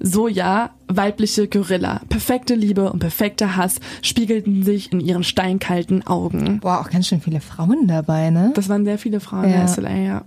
[0.00, 6.60] Soja, weibliche Gorilla, perfekte Liebe und perfekter Hass spiegelten sich in ihren steinkalten Augen.
[6.60, 8.52] Boah, auch ganz schön viele Frauen dabei, ne?
[8.54, 9.56] Das waren sehr viele Frauen Ja.
[9.58, 10.24] der SLA, ja.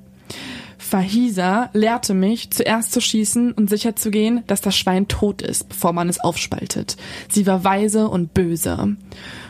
[0.77, 6.09] Fahisa lehrte mich, zuerst zu schießen und sicherzugehen, dass das Schwein tot ist, bevor man
[6.09, 6.97] es aufspaltet.
[7.30, 8.97] Sie war weise und böse.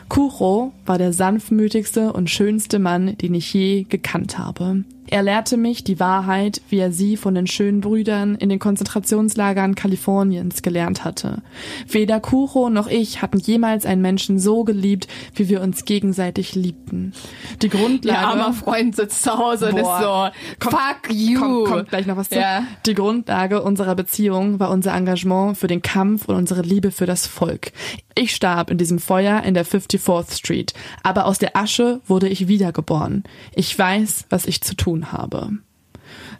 [0.08, 4.84] Kuro war der sanftmütigste und schönste Mann, den ich je gekannt habe.
[5.08, 9.74] Er lehrte mich die Wahrheit, wie er sie von den schönen Brüdern in den Konzentrationslagern
[9.74, 11.42] Kaliforniens gelernt hatte.
[11.88, 17.12] Weder Kuro noch ich hatten jemals einen Menschen so geliebt, wie wir uns gegenseitig liebten.
[17.60, 20.28] Die Grundlage Ihr armer Freund sitzt zu Hause und ist so,
[20.60, 21.38] fuck you.
[21.38, 22.38] Kommt, kommt gleich noch was zu.
[22.38, 22.64] Ja.
[22.86, 27.26] Die Grundlage unserer Beziehung war unser Engagement für den Kampf und unsere Liebe für das
[27.26, 27.72] Volk.
[28.14, 32.46] Ich starb in diesem Feuer in der 54th Street, aber aus der Asche wurde ich
[32.46, 33.24] wiedergeboren.
[33.54, 35.50] Ich weiß, was ich zu tun habe.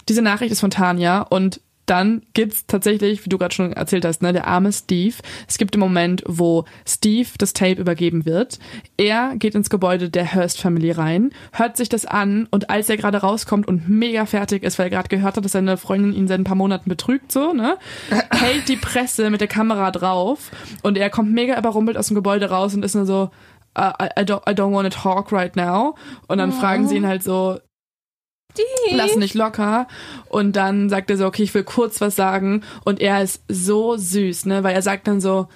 [0.09, 4.23] Diese Nachricht ist von Tanja und dann gibt's tatsächlich, wie du gerade schon erzählt hast,
[4.23, 5.17] ne, der arme Steve.
[5.49, 8.61] Es gibt den Moment, wo Steve das Tape übergeben wird.
[8.97, 12.97] Er geht ins Gebäude der Hearst Family rein, hört sich das an und als er
[12.97, 16.29] gerade rauskommt und mega fertig ist, weil er gerade gehört hat, dass seine Freundin ihn
[16.29, 17.77] seit ein paar Monaten betrügt, so, ne,
[18.31, 20.51] hält die Presse mit der Kamera drauf
[20.83, 23.31] und er kommt mega überrumpelt aus dem Gebäude raus und ist nur so,
[23.77, 25.97] uh, I, I don't, I don't want to talk right now.
[26.29, 27.59] Und dann fragen sie ihn halt so,
[28.91, 29.87] lass nicht locker.
[30.29, 32.63] Und dann sagt er so, okay, ich will kurz was sagen.
[32.85, 35.49] Und er ist so süß, ne, weil er sagt dann so,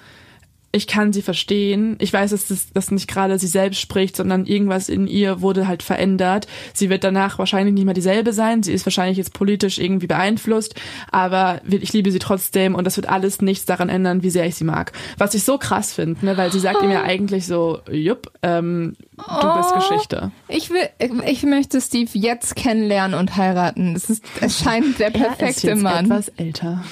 [0.77, 1.97] ich kann sie verstehen.
[1.99, 5.67] Ich weiß, dass das, das nicht gerade sie selbst spricht, sondern irgendwas in ihr wurde
[5.67, 6.47] halt verändert.
[6.73, 8.63] Sie wird danach wahrscheinlich nicht mehr dieselbe sein.
[8.63, 10.75] Sie ist wahrscheinlich jetzt politisch irgendwie beeinflusst,
[11.11, 14.55] aber ich liebe sie trotzdem und das wird alles nichts daran ändern, wie sehr ich
[14.55, 14.93] sie mag.
[15.17, 18.95] Was ich so krass finde, ne, weil sie sagt ihm ja eigentlich so, jupp, ähm,
[19.17, 20.31] du bist Geschichte.
[20.47, 20.87] Ich will,
[21.25, 23.95] ich möchte Steve jetzt kennenlernen und heiraten.
[23.95, 26.05] Es ist, es scheint der Er ist perfekte jetzt Mann.
[26.05, 26.83] etwas älter.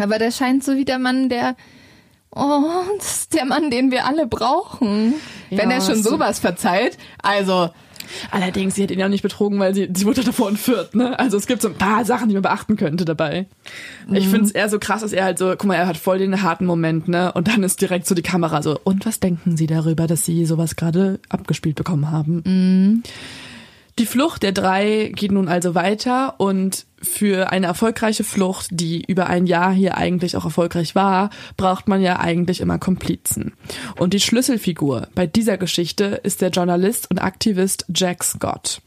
[0.00, 1.56] Aber der scheint so wie der Mann, der,
[2.34, 2.62] oh,
[2.98, 5.14] das ist der Mann, den wir alle brauchen.
[5.50, 6.98] Wenn Ja, er schon so- sowas verzeiht.
[7.22, 7.70] Also,
[8.30, 11.18] Allerdings, sie hat ihn ja auch nicht betrogen, weil sie, sie wurde davor entführt, ne?
[11.18, 13.46] Also es gibt so ein paar Sachen, die man beachten könnte dabei.
[14.12, 16.18] Ich finde es eher so krass, dass er halt so, guck mal, er hat voll
[16.18, 17.32] den harten Moment, ne?
[17.32, 20.44] Und dann ist direkt so die Kamera so, und was denken Sie darüber, dass Sie
[20.44, 23.02] sowas gerade abgespielt bekommen haben?
[23.98, 29.26] Die Flucht der drei geht nun also weiter und für eine erfolgreiche Flucht, die über
[29.26, 33.52] ein Jahr hier eigentlich auch erfolgreich war, braucht man ja eigentlich immer Komplizen.
[33.98, 38.80] Und die Schlüsselfigur bei dieser Geschichte ist der Journalist und Aktivist Jack Scott.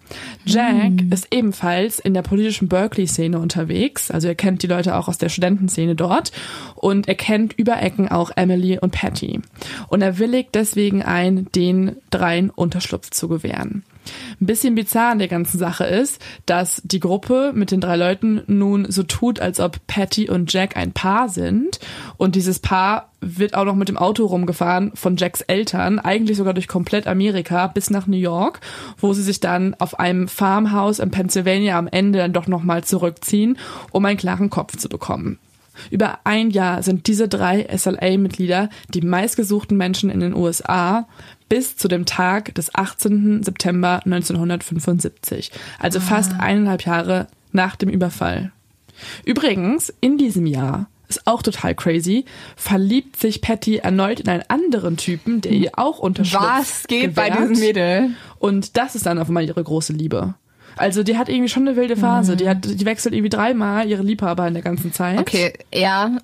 [0.46, 5.18] Jack ist ebenfalls in der politischen Berkeley-Szene unterwegs, also er kennt die Leute auch aus
[5.18, 6.32] der Studentenszene dort
[6.76, 9.42] und er kennt über Ecken auch Emily und Patty.
[9.88, 13.84] Und er willigt deswegen ein, den dreien Unterschlupf zu gewähren.
[14.42, 18.42] Ein bisschen bizarr an der ganzen Sache ist, dass die Gruppe mit den drei Leuten
[18.48, 21.80] nun so tut, als ob Patty und Jack ein Paar sind.
[22.18, 26.54] Und dieses Paar wird auch noch mit dem Auto rumgefahren von Jacks Eltern, eigentlich sogar
[26.54, 28.60] durch komplett Amerika bis nach New York,
[29.00, 33.58] wo sie sich dann auf einem Farmhaus in Pennsylvania am Ende dann doch nochmal zurückziehen,
[33.92, 35.40] um einen klaren Kopf zu bekommen.
[35.92, 41.08] Über ein Jahr sind diese drei SLA-Mitglieder die meistgesuchten Menschen in den USA
[41.50, 43.44] bis zu dem Tag des 18.
[43.44, 48.52] September 1975, also fast eineinhalb Jahre nach dem Überfall.
[49.26, 52.26] Übrigens, in diesem Jahr ist auch total crazy,
[52.56, 56.44] verliebt sich Patty erneut in einen anderen Typen, der ihr auch unterstützt.
[56.44, 58.10] Was geht bei diesem Mädel?
[58.40, 60.36] Und das ist dann auf einmal ihre große Liebe.
[60.78, 62.36] Also die hat irgendwie schon eine wilde Phase.
[62.36, 65.20] Die hat, die wechselt irgendwie dreimal ihre Liebhaber in der ganzen Zeit.
[65.20, 66.18] Okay, er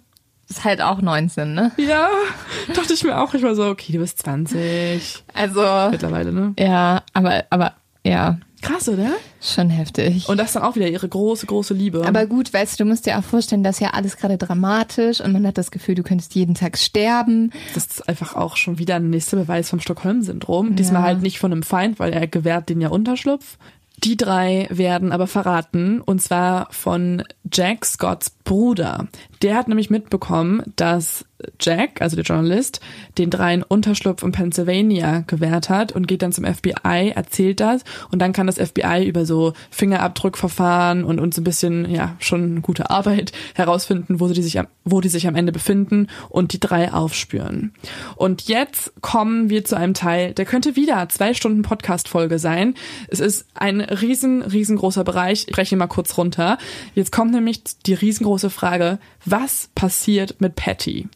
[0.50, 1.72] ist halt auch 19, ne?
[1.78, 2.10] Ja,
[2.76, 3.34] dachte ich mir auch.
[3.34, 5.62] Ich war so, okay, du bist 20 Also,
[5.92, 6.54] mittlerweile, ne?
[6.60, 7.74] ja, aber, aber,
[8.06, 9.10] ja, Krass, oder?
[9.42, 10.30] schon heftig.
[10.30, 12.06] Und das ist dann auch wieder ihre große, große Liebe.
[12.06, 15.20] aber gut, weißt du, du musst dir auch vorstellen, das ist ja alles gerade dramatisch
[15.20, 17.52] und man hat das Gefühl, du könntest jeden Tag sterben.
[17.74, 20.76] das ist einfach auch schon wieder ein nächster Beweis vom Stockholm-Syndrom.
[20.76, 21.08] Diesmal Ja.
[21.08, 23.58] halt nicht von einem Feind, weil er gewährt den ja Unterschlupf.
[24.04, 29.08] Die drei werden aber verraten, und zwar von Jack Scotts Bruder.
[29.42, 31.26] Der hat nämlich mitbekommen, dass
[31.60, 32.82] Jack, also der Journalist,
[33.18, 38.20] den dreien Unterschlupf in Pennsylvania gewährt hat und geht dann zum FBI, erzählt das und
[38.20, 43.32] dann kann das FBI über so Fingerabdrückverfahren und uns ein bisschen, ja, schon gute Arbeit
[43.56, 47.74] herausfinden, wo die sich am, wo die sich am Ende befinden und die drei aufspüren.
[48.16, 52.76] Und jetzt kommen wir zu einem Teil, der könnte wieder zwei Stunden Podcast-Folge sein.
[53.08, 55.46] Es ist ein riesen, riesengroßer Bereich.
[55.48, 56.58] Ich breche mal kurz runter.
[56.96, 61.08] Jetzt kommt nämlich die riesengroße Frage, was passiert mit Patty?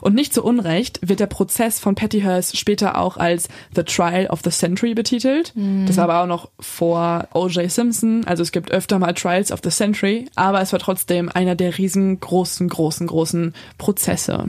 [0.00, 4.26] Und nicht zu Unrecht wird der Prozess von Patty Hearst später auch als The Trial
[4.26, 5.52] of the Century betitelt.
[5.86, 7.70] Das war aber auch noch vor O.J.
[7.70, 8.24] Simpson.
[8.26, 11.78] Also es gibt öfter mal Trials of the Century, aber es war trotzdem einer der
[11.78, 14.46] riesengroßen, großen, großen Prozesse.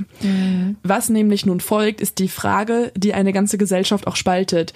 [0.81, 4.73] Was nämlich nun folgt, ist die Frage, die eine ganze Gesellschaft auch spaltet.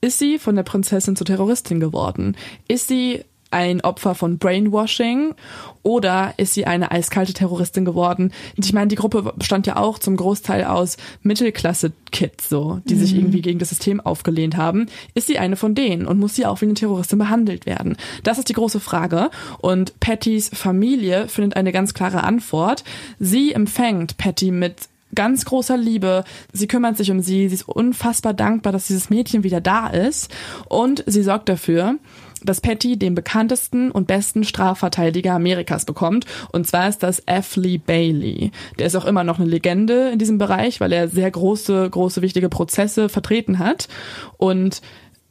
[0.00, 2.36] Ist sie von der Prinzessin zur Terroristin geworden?
[2.68, 5.34] Ist sie ein Opfer von Brainwashing
[5.82, 8.32] oder ist sie eine eiskalte Terroristin geworden?
[8.56, 13.40] Ich meine, die Gruppe bestand ja auch zum Großteil aus Mittelklasse-Kids, so, die sich irgendwie
[13.40, 14.86] gegen das System aufgelehnt haben.
[15.14, 17.96] Ist sie eine von denen und muss sie auch wie eine Terroristin behandelt werden?
[18.22, 19.30] Das ist die große Frage.
[19.60, 22.84] Und Pattys Familie findet eine ganz klare Antwort.
[23.18, 26.24] Sie empfängt Patty mit ganz großer Liebe.
[26.52, 27.48] Sie kümmert sich um sie.
[27.48, 30.30] Sie ist unfassbar dankbar, dass dieses Mädchen wieder da ist.
[30.68, 31.96] Und sie sorgt dafür,
[32.44, 36.26] dass Patty den bekanntesten und besten Strafverteidiger Amerikas bekommt.
[36.52, 37.56] Und zwar ist das F.
[37.56, 38.50] Lee Bailey.
[38.78, 42.22] Der ist auch immer noch eine Legende in diesem Bereich, weil er sehr große, große,
[42.22, 43.88] wichtige Prozesse vertreten hat.
[44.36, 44.82] Und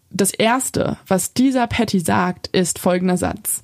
[0.09, 3.63] das Erste, was dieser Patty sagt, ist folgender Satz.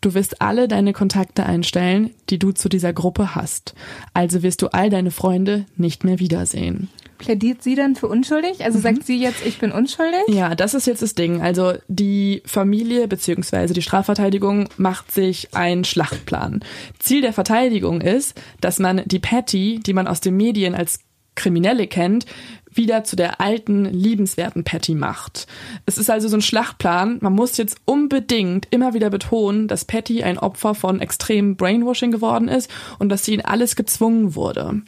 [0.00, 3.74] Du wirst alle deine Kontakte einstellen, die du zu dieser Gruppe hast.
[4.14, 6.88] Also wirst du all deine Freunde nicht mehr wiedersehen.
[7.18, 8.64] Plädiert sie dann für unschuldig?
[8.64, 10.22] Also sagt sie jetzt, ich bin unschuldig?
[10.28, 11.42] Ja, das ist jetzt das Ding.
[11.42, 16.64] Also die Familie beziehungsweise die Strafverteidigung macht sich einen Schlachtplan.
[16.98, 21.00] Ziel der Verteidigung ist, dass man die Patty, die man aus den Medien als
[21.34, 22.26] Kriminelle kennt,
[22.78, 25.46] wieder zu der alten, liebenswerten Patty macht.
[25.86, 27.18] Es ist also so ein Schlachtplan.
[27.20, 32.48] Man muss jetzt unbedingt immer wieder betonen, dass Patty ein Opfer von extremem Brainwashing geworden
[32.48, 34.82] ist und dass sie in alles gezwungen wurde.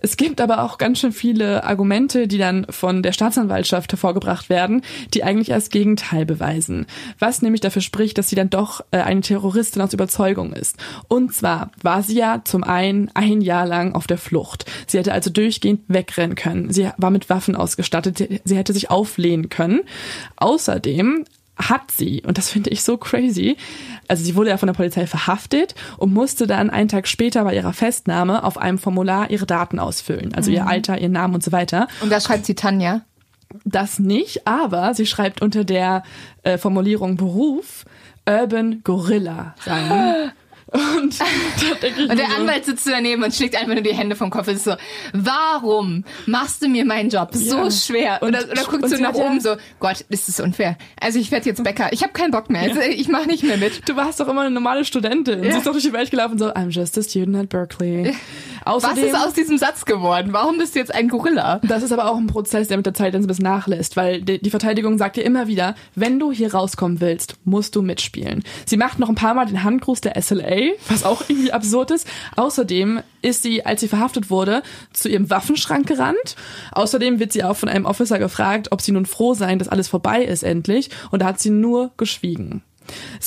[0.00, 4.82] Es gibt aber auch ganz schön viele Argumente, die dann von der Staatsanwaltschaft hervorgebracht werden,
[5.14, 6.86] die eigentlich das Gegenteil beweisen.
[7.18, 10.76] Was nämlich dafür spricht, dass sie dann doch äh, eine Terroristin aus Überzeugung ist.
[11.08, 14.64] Und zwar war sie ja zum einen ein Jahr lang auf der Flucht.
[14.86, 16.72] Sie hätte also durchgehend wegrennen können.
[16.72, 18.42] Sie war mit Waffen ausgestattet.
[18.44, 19.80] Sie hätte sich auflehnen können.
[20.36, 21.24] Außerdem
[21.58, 23.56] hat sie, und das finde ich so crazy,
[24.06, 27.54] also sie wurde ja von der Polizei verhaftet und musste dann einen Tag später bei
[27.54, 30.34] ihrer Festnahme auf einem Formular ihre Daten ausfüllen.
[30.34, 31.88] Also ihr Alter, ihr Namen und so weiter.
[32.00, 33.02] Und da schreibt sie Tanja.
[33.64, 36.02] Das nicht, aber sie schreibt unter der
[36.42, 37.84] äh, Formulierung Beruf
[38.26, 40.32] Urban Gorilla sein.
[40.70, 41.14] Und,
[42.10, 44.64] Und der Anwalt sitzt daneben und schlägt einfach nur die Hände vom Kopf und ist
[44.64, 44.74] so,
[45.14, 47.70] warum machst du mir meinen Job so Ja.
[47.70, 48.18] schwer?
[48.22, 50.76] Und- oder oder und so sie nach hat ja- oben so, Gott, ist das unfair.
[51.00, 51.88] Also ich werde jetzt Bäcker.
[51.92, 52.62] Ich habe keinen Bock mehr.
[52.62, 53.88] Also ich mache nicht mehr mit.
[53.88, 55.42] Du warst doch immer eine normale Studentin.
[55.42, 58.14] Sie ist doch durch die Welt gelaufen und so, I'm just a student at Berkeley.
[58.64, 60.32] Was Außerdem, ist aus diesem Satz geworden?
[60.32, 61.60] Warum bist du jetzt ein Gorilla?
[61.62, 63.96] das ist aber auch ein Prozess, der mit der Zeit dann so ein bisschen nachlässt,
[63.96, 67.80] weil die, die Verteidigung sagt dir immer wieder, wenn du hier rauskommen willst, musst du
[67.82, 68.44] mitspielen.
[68.66, 70.57] Sie macht noch ein paar Mal den Handgruß der SLA,
[70.88, 72.06] was auch irgendwie absurd ist.
[72.36, 74.62] Außerdem ist sie, als sie verhaftet wurde,
[74.92, 76.36] zu ihrem Waffenschrank gerannt.
[76.72, 79.88] Außerdem wird sie auch von einem Officer gefragt, ob sie nun froh seien, dass alles
[79.88, 80.90] vorbei ist endlich.
[81.10, 82.62] Und da hat sie nur geschwiegen.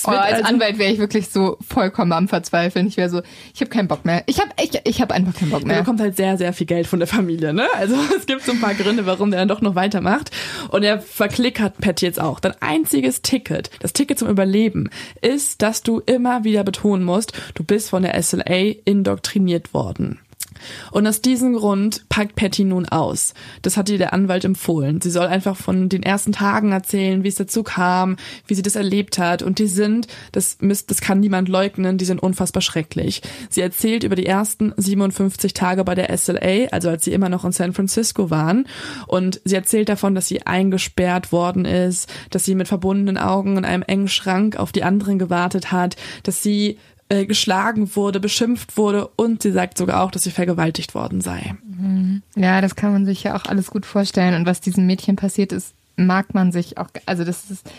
[0.06, 2.88] Oh, als also- Anwalt wäre ich wirklich so vollkommen am Verzweifeln.
[2.88, 3.22] Ich wäre so,
[3.54, 4.24] ich habe keinen Bock mehr.
[4.28, 5.80] Ich habe ich, ich hab einfach keinen Bock Er mehr.
[5.80, 7.68] bekommt halt sehr, sehr viel Geld von der Familie, ne?
[7.76, 10.32] Also es gibt so ein paar Gründe, warum der dann doch noch weitermacht.
[10.70, 12.40] Und er verklickert Patty jetzt auch.
[12.40, 14.90] Dein einziges Ticket, das Ticket zum Überleben,
[15.22, 20.20] ist, dass du immer wieder betonen musst, du bist von der SLA indoktriniert worden.
[20.92, 23.34] Und aus diesem Grund packt Patty nun aus.
[23.62, 25.02] Das hat ihr der Anwalt empfohlen.
[25.02, 28.18] Sie soll einfach von den ersten Tagen erzählen, wie es dazu kam,
[28.48, 29.42] wie sie das erlebt hat.
[29.42, 33.22] Und die sind, das, müsst, das kann niemand leugnen, die sind unfassbar schrecklich.
[33.50, 37.46] Sie erzählt über die ersten 57 Tage bei der SLA, also als sie immer noch
[37.46, 38.68] in San Francisco waren.
[39.08, 43.66] Und sie erzählt davon, dass sie eingesperrt worden ist, dass sie mit verbundenen Augen in
[43.66, 46.78] einem engen Schrank auf die anderen gewartet hat, dass sie
[47.12, 51.56] äh, geschlagen wurde, beschimpft wurde und sie sagt sogar auch, dass sie vergewaltigt worden sei.
[52.36, 54.34] Ja, das kann man sich ja auch alles gut vorstellen.
[54.34, 57.70] Und was diesem Mädchen passiert ist, mag man sich auch, also das ist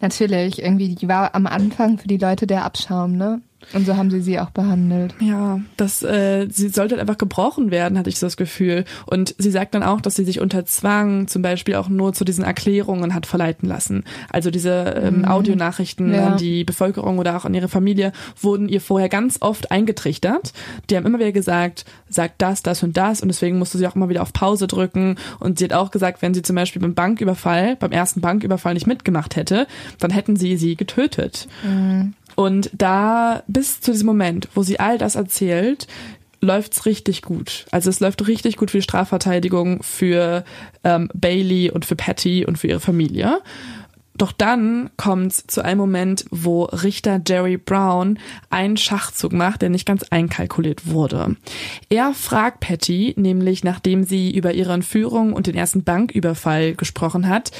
[0.00, 3.40] natürlich irgendwie, die war am Anfang für die Leute der Abschaum, ne?
[3.74, 5.14] Und so haben sie sie auch behandelt.
[5.20, 8.84] Ja, das, äh, sie sollte halt einfach gebrochen werden, hatte ich so das Gefühl.
[9.06, 12.24] Und sie sagt dann auch, dass sie sich unter Zwang zum Beispiel auch nur zu
[12.24, 14.04] diesen Erklärungen hat verleiten lassen.
[14.30, 14.70] Also diese
[15.02, 16.28] ähm, Audionachrichten Ja.
[16.28, 20.52] an die Bevölkerung oder auch an ihre Familie wurden ihr vorher ganz oft eingetrichtert.
[20.88, 23.96] Die haben immer wieder gesagt, sag das, das und das und deswegen musste sie auch
[23.96, 25.16] immer wieder auf Pause drücken.
[25.40, 28.86] Und sie hat auch gesagt, wenn sie zum Beispiel beim Banküberfall, beim ersten Banküberfall nicht
[28.86, 29.66] mitgemacht hätte,
[29.98, 31.48] dann hätten sie sie getötet.
[32.38, 35.88] Und da bis zu diesem Moment, wo sie all das erzählt,
[36.40, 37.66] läuft's richtig gut.
[37.72, 40.44] Also es läuft richtig gut für die Strafverteidigung, für
[40.84, 43.40] ähm, Bailey und für Patty und für ihre Familie.
[44.16, 48.20] Doch dann kommt's zu einem Moment, wo Richter Jerry Brown
[48.50, 51.34] einen Schachzug macht, der nicht ganz einkalkuliert wurde.
[51.88, 57.50] Er fragt Patty, nämlich nachdem sie über ihre Entführung und den ersten Banküberfall gesprochen hat,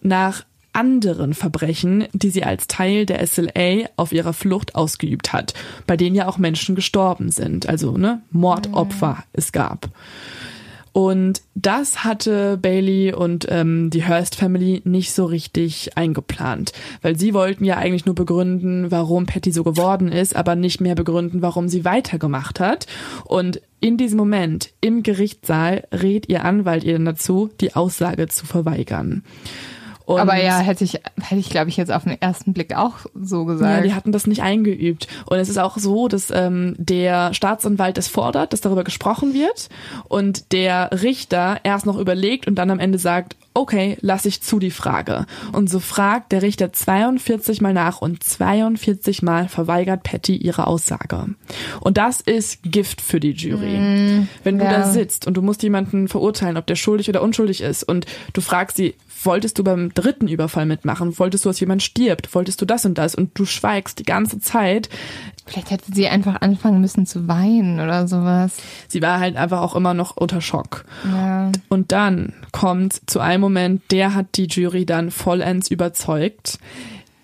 [0.00, 5.54] nach anderen Verbrechen, die sie als Teil der SLA auf ihrer Flucht ausgeübt hat,
[5.86, 9.90] bei denen ja auch Menschen gestorben sind, also ne, Mordopfer es gab.
[10.92, 17.32] Und das hatte Bailey und ähm, die Hearst Family nicht so richtig eingeplant, weil sie
[17.32, 21.68] wollten ja eigentlich nur begründen, warum Patty so geworden ist, aber nicht mehr begründen, warum
[21.68, 22.86] sie weitergemacht hat.
[23.24, 28.44] Und in diesem Moment im Gerichtssaal rät ihr Anwalt ihr dann dazu, die Aussage zu
[28.44, 29.24] verweigern.
[30.14, 32.94] Und Aber ja, hätte ich, hätte ich, glaube ich, jetzt auf den ersten Blick auch
[33.14, 33.84] so ja, gesagt.
[33.84, 35.08] die hatten das nicht eingeübt.
[35.26, 39.68] Und es ist auch so, dass ähm, der Staatsanwalt es fordert, dass darüber gesprochen wird
[40.08, 44.58] und der Richter erst noch überlegt und dann am Ende sagt, okay, lass ich zu
[44.58, 45.26] die Frage.
[45.52, 51.26] Und so fragt der Richter 42 Mal nach und 42 Mal verweigert Patty ihre Aussage.
[51.80, 54.26] Und das ist Gift für die Jury.
[54.44, 54.70] Wenn du ja.
[54.70, 58.40] da sitzt und du musst jemanden verurteilen, ob der schuldig oder unschuldig ist und du
[58.40, 61.18] fragst sie, wolltest du beim dritten Überfall mitmachen?
[61.18, 62.34] Wolltest du, dass jemand stirbt?
[62.34, 63.14] Wolltest du das und das?
[63.14, 64.88] Und du schweigst die ganze Zeit.
[65.46, 68.56] Vielleicht hätte sie einfach anfangen müssen zu weinen oder sowas.
[68.88, 70.84] Sie war halt einfach auch immer noch unter Schock.
[71.10, 71.50] Ja.
[71.68, 76.58] Und dann kommt zu einem Moment, der hat die Jury dann vollends überzeugt.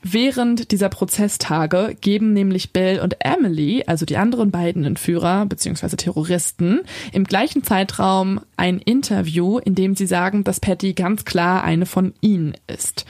[0.03, 5.97] Während dieser Prozesstage geben nämlich Bill und Emily, also die anderen beiden Entführer bzw.
[5.97, 6.81] Terroristen,
[7.13, 12.15] im gleichen Zeitraum ein Interview, in dem sie sagen, dass Patty ganz klar eine von
[12.21, 13.07] ihnen ist.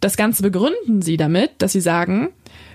[0.00, 2.30] Das Ganze begründen sie damit, dass sie sagen,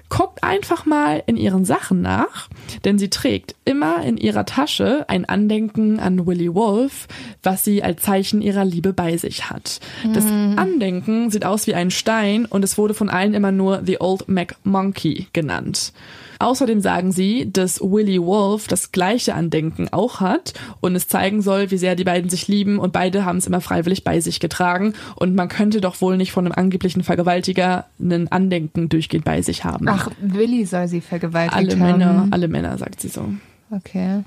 [0.10, 2.50] guckt einfach mal in ihren Sachen nach,
[2.84, 7.08] denn sie trägt immer in ihrer Tasche ein Andenken an Willie Wolf,
[7.44, 9.80] was sie als Zeichen ihrer Liebe bei sich hat.
[10.14, 14.02] Das Andenken sieht aus wie ein Stein und es wurde von allen immer nur The
[14.02, 15.94] Old Mac Monkey genannt.
[16.40, 21.70] Außerdem sagen sie, dass Willie Wolf das gleiche Andenken auch hat und es zeigen soll,
[21.70, 24.94] wie sehr die beiden sich lieben und beide haben es immer freiwillig bei sich getragen
[25.16, 29.66] und man könnte doch wohl nicht von einem angeblichen Vergewaltiger ein Andenken durchgehend bei sich
[29.66, 29.88] haben.
[29.90, 32.00] Ach, Willi soll sie vergewaltigt alle haben.
[32.00, 33.34] Männer, alle Männer, sagt sie so.
[33.70, 34.24] Okay.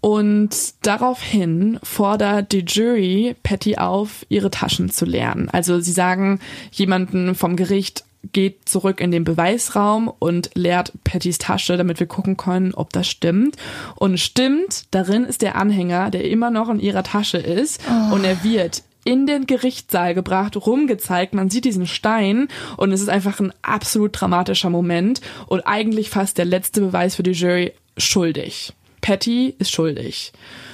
[0.00, 5.48] Und daraufhin fordert die Jury Patty auf, ihre Taschen zu leeren.
[5.48, 6.40] Also sie sagen
[6.72, 12.36] jemanden vom Gericht, geht zurück in den Beweisraum und leert Pattys Tasche, damit wir gucken
[12.36, 13.56] können, ob das stimmt.
[13.96, 17.80] Und stimmt, darin ist der Anhänger, der immer noch in ihrer Tasche ist.
[17.88, 18.14] Oh.
[18.14, 21.34] Und er wird in den Gerichtssaal gebracht, rumgezeigt.
[21.34, 26.38] Man sieht diesen Stein und es ist einfach ein absolut dramatischer Moment und eigentlich fast
[26.38, 28.72] der letzte Beweis für die Jury schuldig.
[29.00, 30.32] Patty ist schuldig.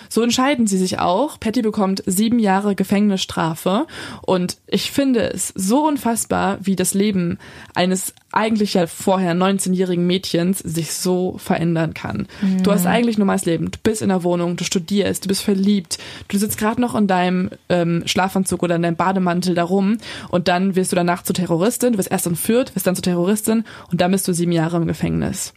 [0.08, 1.38] So entscheiden sie sich auch.
[1.40, 3.86] Patty bekommt sieben Jahre Gefängnisstrafe
[4.22, 7.38] und ich finde es so unfassbar, wie das Leben
[7.74, 12.28] eines eigentlich ja vorher 19-jährigen Mädchens sich so verändern kann.
[12.42, 12.62] Mhm.
[12.62, 13.70] Du hast eigentlich normales Leben.
[13.70, 15.98] Du bist in der Wohnung, du studierst, du bist verliebt,
[16.28, 19.98] du sitzt gerade noch in deinem ähm, Schlafanzug oder in deinem Bademantel darum
[20.28, 21.92] und dann wirst du danach zur Terroristin.
[21.92, 24.86] Du wirst erst entführt, wirst dann zur Terroristin und dann bist du sieben Jahre im
[24.86, 25.54] Gefängnis.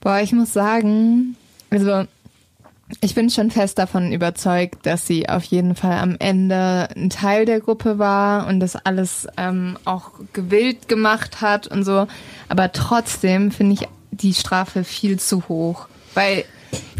[0.00, 1.36] Boah, ich muss sagen,
[1.70, 2.06] also
[3.00, 7.46] ich bin schon fest davon überzeugt, dass sie auf jeden Fall am Ende ein Teil
[7.46, 12.06] der Gruppe war und das alles ähm, auch gewillt gemacht hat und so.
[12.48, 16.44] Aber trotzdem finde ich die Strafe viel zu hoch, weil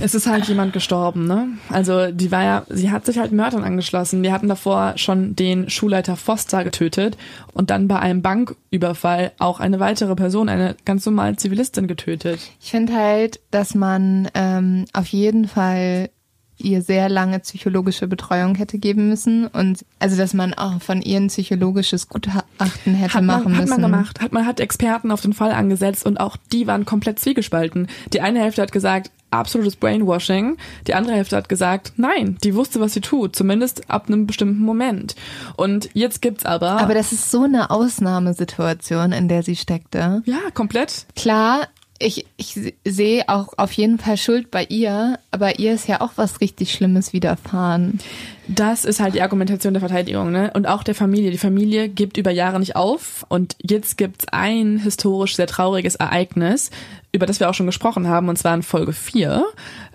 [0.01, 1.49] es ist halt jemand gestorben, ne?
[1.69, 4.23] Also die war ja, sie hat sich halt Mördern angeschlossen.
[4.23, 7.17] Die hatten davor schon den Schulleiter Foster getötet
[7.53, 12.41] und dann bei einem Banküberfall auch eine weitere Person, eine ganz normale Zivilistin getötet.
[12.61, 16.11] Ich finde halt, dass man ähm, auf jeden Fall
[16.59, 21.19] ihr sehr lange psychologische Betreuung hätte geben müssen und also dass man auch von ihr
[21.19, 23.63] ein psychologisches Gutachten hätte man, machen müssen.
[23.63, 26.85] Hat man gemacht, hat man hat Experten auf den Fall angesetzt und auch die waren
[26.85, 27.89] komplett zwiegespalten.
[28.13, 30.57] Die eine Hälfte hat gesagt, absolutes Brainwashing.
[30.87, 34.63] Die andere Hälfte hat gesagt, nein, die wusste, was sie tut, zumindest ab einem bestimmten
[34.63, 35.15] Moment.
[35.57, 36.81] Und jetzt gibt's aber.
[36.81, 40.23] Aber das ist so eine Ausnahmesituation, in der sie steckte.
[40.25, 41.07] Ja, komplett.
[41.17, 41.69] Klar,
[42.03, 46.13] ich, ich sehe auch auf jeden Fall Schuld bei ihr, aber ihr ist ja auch
[46.17, 47.99] was richtig Schlimmes widerfahren.
[48.49, 50.51] Das ist halt die Argumentation der Verteidigung, ne?
[50.55, 51.31] Und auch der Familie.
[51.31, 53.25] Die Familie gibt über Jahre nicht auf.
[53.29, 56.71] Und jetzt gibt's ein historisch sehr trauriges Ereignis,
[57.13, 59.45] über das wir auch schon gesprochen haben, und zwar in Folge 4,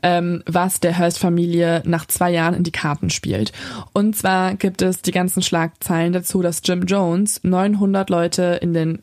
[0.01, 3.51] ähm, was der Hearst-Familie nach zwei Jahren in die Karten spielt.
[3.93, 8.99] Und zwar gibt es die ganzen Schlagzeilen dazu, dass Jim Jones 900 Leute in den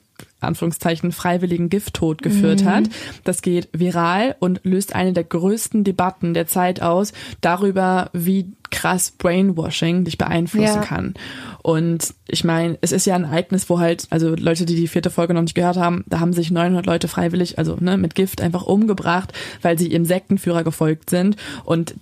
[0.47, 2.69] Anführungszeichen freiwilligen Gifttod geführt mhm.
[2.69, 2.85] hat.
[3.25, 9.13] Das geht viral und löst eine der größten Debatten der Zeit aus darüber, wie krass
[9.13, 10.85] Brainwashing dich beeinflussen ja.
[10.85, 11.15] kann.
[11.63, 15.11] Und ich meine, es ist ja ein Ereignis, wo halt, also Leute, die die vierte
[15.11, 18.41] Folge noch nicht gehört haben, da haben sich 900 Leute freiwillig, also ne, mit Gift
[18.41, 21.37] einfach umgebracht, weil sie ihrem Sektenführer gefolgt sind.
[21.65, 21.95] Und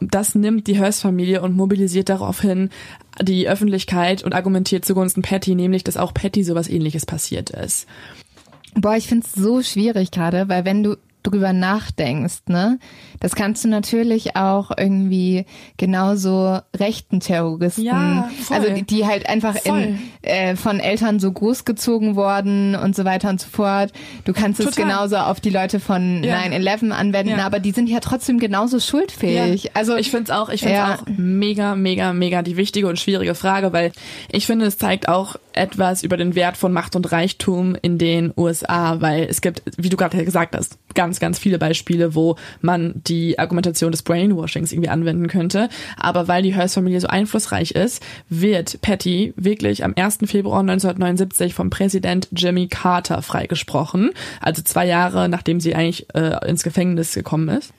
[0.00, 2.70] das nimmt die Hearst-Familie und mobilisiert daraufhin
[3.20, 7.86] die Öffentlichkeit und argumentiert zugunsten Patty, nämlich, dass auch Patty sowas ähnliches passiert ist.
[8.74, 10.96] Boah, ich find's so schwierig gerade, weil wenn du
[11.28, 12.78] drüber nachdenkst, ne?
[13.20, 15.44] Das kannst du natürlich auch irgendwie
[15.76, 22.16] genauso rechten Terroristen, ja, also die, die halt einfach in, äh, von Eltern so großgezogen
[22.16, 23.92] worden und so weiter und so fort.
[24.24, 24.70] Du kannst Total.
[24.70, 26.38] es genauso auf die Leute von ja.
[26.38, 27.46] 9-11 anwenden, ja.
[27.46, 29.64] aber die sind ja trotzdem genauso schuldfähig.
[29.64, 29.70] Ja.
[29.74, 30.94] Also ich finde es auch, ich finde ja.
[30.94, 33.92] auch mega, mega, mega die wichtige und schwierige Frage, weil
[34.30, 38.32] ich finde, es zeigt auch etwas über den Wert von Macht und Reichtum in den
[38.36, 43.02] USA, weil es gibt, wie du gerade gesagt hast, ganz, ganz viele Beispiele, wo man
[43.06, 45.68] die Argumentation des Brainwashings irgendwie anwenden könnte.
[45.96, 50.18] Aber weil die Hearst-Familie so einflussreich ist, wird Patty wirklich am 1.
[50.24, 54.10] Februar 1979 vom Präsident Jimmy Carter freigesprochen.
[54.40, 57.72] Also zwei Jahre, nachdem sie eigentlich äh, ins Gefängnis gekommen ist.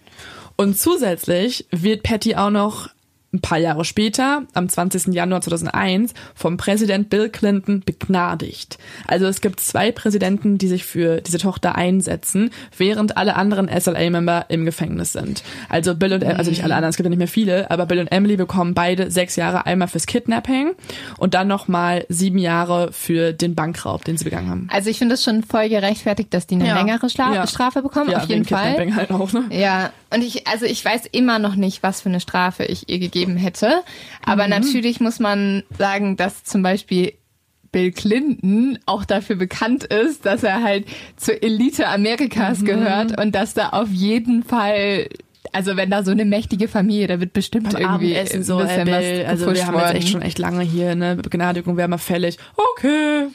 [0.56, 2.89] Und zusätzlich wird Patty auch noch
[3.34, 5.14] ein paar Jahre später, am 20.
[5.14, 8.80] Januar 2001, vom Präsident Bill Clinton begnadigt.
[9.07, 14.47] Also es gibt zwei Präsidenten, die sich für diese Tochter einsetzen, während alle anderen SLA-Member
[14.49, 15.43] im Gefängnis sind.
[15.69, 17.99] Also Bill und, also nicht alle anderen, es gibt ja nicht mehr viele, aber Bill
[17.99, 20.72] und Emily bekommen beide sechs Jahre einmal fürs Kidnapping
[21.18, 24.68] und dann nochmal sieben Jahre für den Bankraub, den sie begangen haben.
[24.72, 26.77] Also ich finde es schon voll gerechtfertigt, dass die eine ja.
[26.77, 27.47] längere Schla ja.
[27.47, 28.72] Strafe bekommen, ja, auf jeden Fall.
[28.72, 29.45] Kidnapping halt auch, ne?
[29.51, 32.99] Ja, und ich, also ich weiß immer noch nicht, was für eine Strafe ich ihr
[32.99, 33.84] gegeben hätte.
[34.23, 34.49] Aber mhm.
[34.52, 37.14] natürlich muss man sagen, dass zum Beispiel
[37.72, 40.86] Bill Clinton auch dafür bekannt ist, dass er halt
[41.18, 42.65] zur Elite Amerikas mhm.
[42.65, 45.07] gehört und dass da auf jeden Fall
[45.52, 48.68] also wenn da so eine mächtige Familie, da wird bestimmt Beim irgendwie Abendessen so, ein
[48.68, 51.15] bisschen Bill, was Also wir haben jetzt echt schon echt lange hier, ne?
[51.15, 52.38] Begnadigung wäre mal fällig.
[52.56, 53.27] Okay.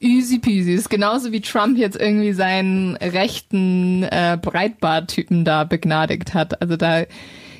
[0.00, 0.72] Easy peasy.
[0.72, 6.60] Ist genauso wie Trump jetzt irgendwie seinen rechten äh, Breitbart-Typen da begnadigt hat.
[6.62, 7.04] Also da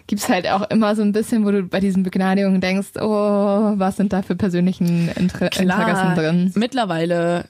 [0.07, 3.97] gibt's halt auch immer so ein bisschen, wo du bei diesen Begnadigungen denkst, oh, was
[3.97, 6.53] sind da für persönlichen Inter Klar, Interessen drin?
[6.57, 7.45] Mittlerweile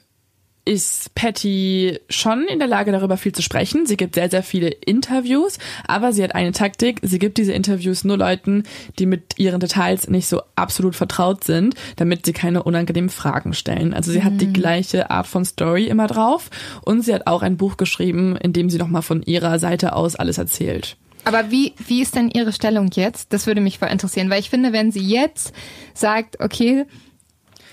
[0.63, 3.85] ist Patty schon in der Lage, darüber viel zu sprechen.
[3.85, 5.57] Sie gibt sehr, sehr viele Interviews,
[5.87, 6.99] aber sie hat eine Taktik.
[7.01, 8.63] Sie gibt diese Interviews nur Leuten,
[8.99, 13.93] die mit ihren Details nicht so absolut vertraut sind, damit sie keine unangenehmen Fragen stellen.
[13.93, 14.23] Also sie mhm.
[14.23, 14.53] hat die mhm.
[14.53, 16.49] gleiche Art von Story immer drauf
[16.85, 20.15] und sie hat auch ein Buch geschrieben, in dem sie nochmal von ihrer Seite aus
[20.15, 20.97] alles erzählt.
[21.23, 23.31] Aber wie, wie ist denn Ihre Stellung jetzt?
[23.31, 25.53] Das würde mich voll interessieren, weil ich finde, wenn sie jetzt
[25.93, 26.85] sagt, okay,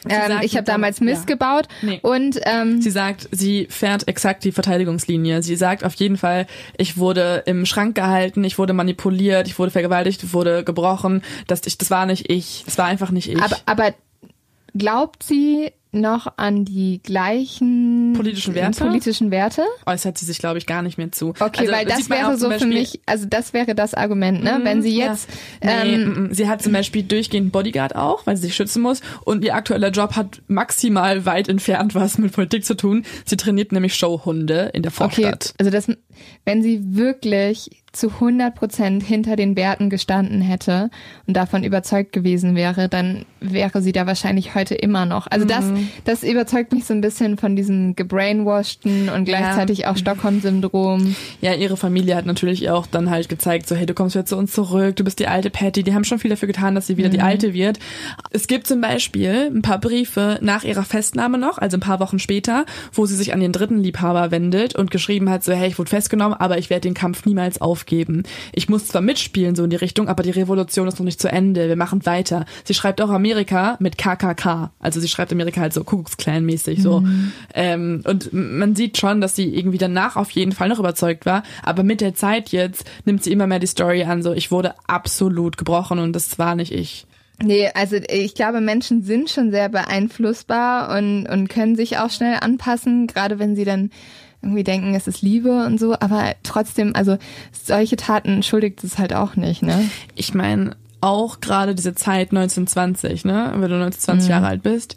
[0.08, 1.34] ähm, ich habe damals Mist ja.
[1.34, 2.00] gebaut nee.
[2.02, 5.42] und ähm, sie sagt, sie fährt exakt die Verteidigungslinie.
[5.42, 6.46] Sie sagt auf jeden Fall,
[6.76, 11.22] ich wurde im Schrank gehalten, ich wurde manipuliert, ich wurde vergewaltigt, ich wurde gebrochen.
[11.46, 12.62] Das, ich, das war nicht ich.
[12.66, 13.42] Das war einfach nicht ich.
[13.42, 13.94] Aber, aber
[14.74, 18.84] glaubt sie, noch an die gleichen politischen Werte?
[18.84, 19.62] Politischen Werte?
[19.86, 21.30] Äußert sie sich, glaube ich, gar nicht mehr zu.
[21.40, 24.58] Okay, also, weil das wäre so für mich, also das wäre das Argument, ne?
[24.58, 25.28] Mhm, Wenn sie jetzt.
[25.62, 25.84] Ja.
[25.84, 29.00] Nee, ähm, sie hat zum Beispiel durchgehend Bodyguard auch, weil sie sich schützen muss.
[29.24, 33.04] Und ihr aktueller Job hat maximal weit entfernt was mit Politik zu tun.
[33.24, 35.54] Sie trainiert nämlich Showhunde in der Vorstadt.
[35.54, 35.86] Okay, also das,
[36.44, 40.90] wenn sie wirklich zu 100 Prozent hinter den Werten gestanden hätte
[41.26, 45.26] und davon überzeugt gewesen wäre, dann wäre sie da wahrscheinlich heute immer noch.
[45.28, 45.48] Also mhm.
[45.48, 45.64] das,
[46.04, 49.90] das überzeugt mich so ein bisschen von diesem gebrainwashten und gleichzeitig ja.
[49.90, 51.16] auch Stockholm-Syndrom.
[51.40, 54.36] Ja, ihre Familie hat natürlich auch dann halt gezeigt, so hey, du kommst wieder zu
[54.36, 55.82] uns zurück, du bist die alte Patty.
[55.82, 57.12] Die haben schon viel dafür getan, dass sie wieder mhm.
[57.12, 57.78] die alte wird.
[58.30, 62.18] Es gibt zum Beispiel ein paar Briefe nach ihrer Festnahme noch, also ein paar Wochen
[62.18, 65.78] später, wo sie sich an den dritten Liebhaber wendet und geschrieben hat, so hey, ich
[65.78, 68.24] wurde festgenommen, aber ich werde den Kampf niemals aufgeben aufgeben.
[68.52, 71.28] Ich muss zwar mitspielen, so in die Richtung, aber die Revolution ist noch nicht zu
[71.28, 71.68] Ende.
[71.68, 72.44] Wir machen weiter.
[72.64, 74.72] Sie schreibt auch Amerika mit KKK.
[74.80, 77.00] Also sie schreibt Amerika halt so Kuckucksklan-mäßig so.
[77.00, 77.32] Mhm.
[77.54, 81.44] Ähm, und man sieht schon, dass sie irgendwie danach auf jeden Fall noch überzeugt war.
[81.62, 84.74] Aber mit der Zeit jetzt nimmt sie immer mehr die Story an, so ich wurde
[84.88, 87.06] absolut gebrochen und das war nicht ich.
[87.40, 92.38] Nee, also ich glaube, Menschen sind schon sehr beeinflussbar und, und können sich auch schnell
[92.40, 93.90] anpassen, gerade wenn sie dann
[94.42, 97.18] irgendwie denken, es ist Liebe und so, aber trotzdem, also
[97.52, 99.90] solche Taten schuldigt es halt auch nicht, ne?
[100.14, 104.30] Ich meine, auch gerade diese Zeit 1920, ne, wenn du 1920 mhm.
[104.30, 104.96] Jahre alt bist,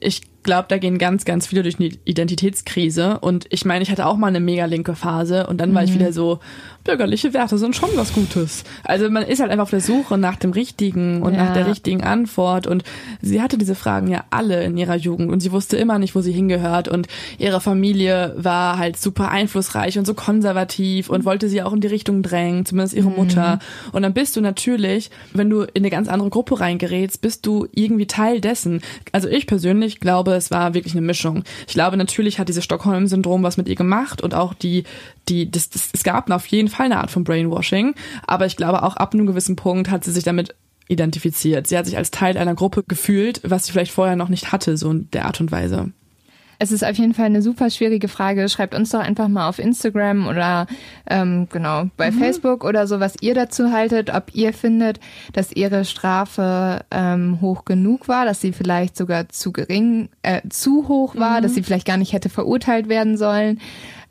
[0.00, 3.20] ich glaube, da gehen ganz, ganz viele durch eine Identitätskrise.
[3.20, 5.74] Und ich meine, ich hatte auch mal eine mega linke Phase und dann mhm.
[5.74, 5.94] war ich mhm.
[5.96, 6.40] wieder so,
[6.84, 8.64] bürgerliche Werte sind schon was Gutes.
[8.84, 11.44] Also man ist halt einfach auf der Suche nach dem Richtigen und ja.
[11.44, 12.66] nach der richtigen Antwort.
[12.66, 12.82] Und
[13.20, 16.20] sie hatte diese Fragen ja alle in ihrer Jugend und sie wusste immer nicht, wo
[16.20, 16.88] sie hingehört.
[16.88, 17.06] Und
[17.38, 21.88] ihre Familie war halt super einflussreich und so konservativ und wollte sie auch in die
[21.88, 23.16] Richtung drängen, zumindest ihre mhm.
[23.16, 23.58] Mutter.
[23.92, 27.66] Und dann bist du natürlich, wenn du in eine ganz andere Gruppe reingerätst, bist du
[27.72, 28.80] irgendwie Teil dessen.
[29.12, 31.44] Also ich persönlich glaube, es war wirklich eine Mischung.
[31.66, 34.84] Ich glaube, natürlich hat dieses Stockholm-Syndrom was mit ihr gemacht und auch die,
[35.28, 37.94] die, das, das, es gab auf jeden Fall eine Art von Brainwashing,
[38.26, 40.54] aber ich glaube auch ab einem gewissen Punkt hat sie sich damit
[40.88, 41.66] identifiziert.
[41.66, 44.76] Sie hat sich als Teil einer Gruppe gefühlt, was sie vielleicht vorher noch nicht hatte,
[44.76, 45.92] so in der Art und Weise.
[46.62, 48.48] Es ist auf jeden Fall eine super schwierige Frage.
[48.48, 50.68] Schreibt uns doch einfach mal auf Instagram oder
[51.10, 52.20] ähm, genau bei mhm.
[52.20, 55.00] Facebook oder so, was ihr dazu haltet, ob ihr findet,
[55.32, 60.86] dass ihre Strafe ähm, hoch genug war, dass sie vielleicht sogar zu gering, äh, zu
[60.86, 61.42] hoch war, mhm.
[61.42, 63.60] dass sie vielleicht gar nicht hätte verurteilt werden sollen.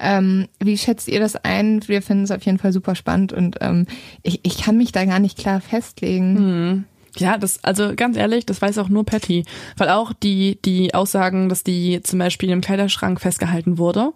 [0.01, 1.87] Ähm, wie schätzt ihr das ein?
[1.87, 3.85] Wir finden es auf jeden Fall super spannend und ähm,
[4.23, 6.33] ich, ich kann mich da gar nicht klar festlegen.
[6.33, 6.83] Mhm.
[7.17, 9.43] Ja, das, also ganz ehrlich, das weiß auch nur Patty.
[9.77, 14.13] Weil auch die, die Aussagen, dass die zum Beispiel im Kleiderschrank festgehalten wurde,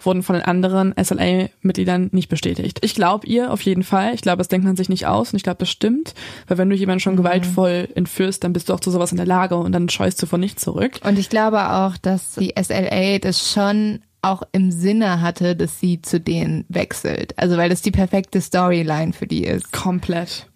[0.00, 2.78] wurden von den anderen SLA-Mitgliedern nicht bestätigt.
[2.82, 4.14] Ich glaube ihr auf jeden Fall.
[4.14, 6.14] Ich glaube, das denkt man sich nicht aus und ich glaube, das stimmt.
[6.46, 7.18] Weil wenn du jemanden schon mhm.
[7.18, 10.26] gewaltvoll entführst, dann bist du auch zu sowas in der Lage und dann scheust du
[10.26, 11.00] von nichts zurück.
[11.02, 16.02] Und ich glaube auch, dass die SLA das schon auch im Sinne hatte, dass sie
[16.02, 17.34] zu denen wechselt.
[17.38, 19.72] Also weil das die perfekte Storyline für die ist.
[19.72, 20.46] Komplett.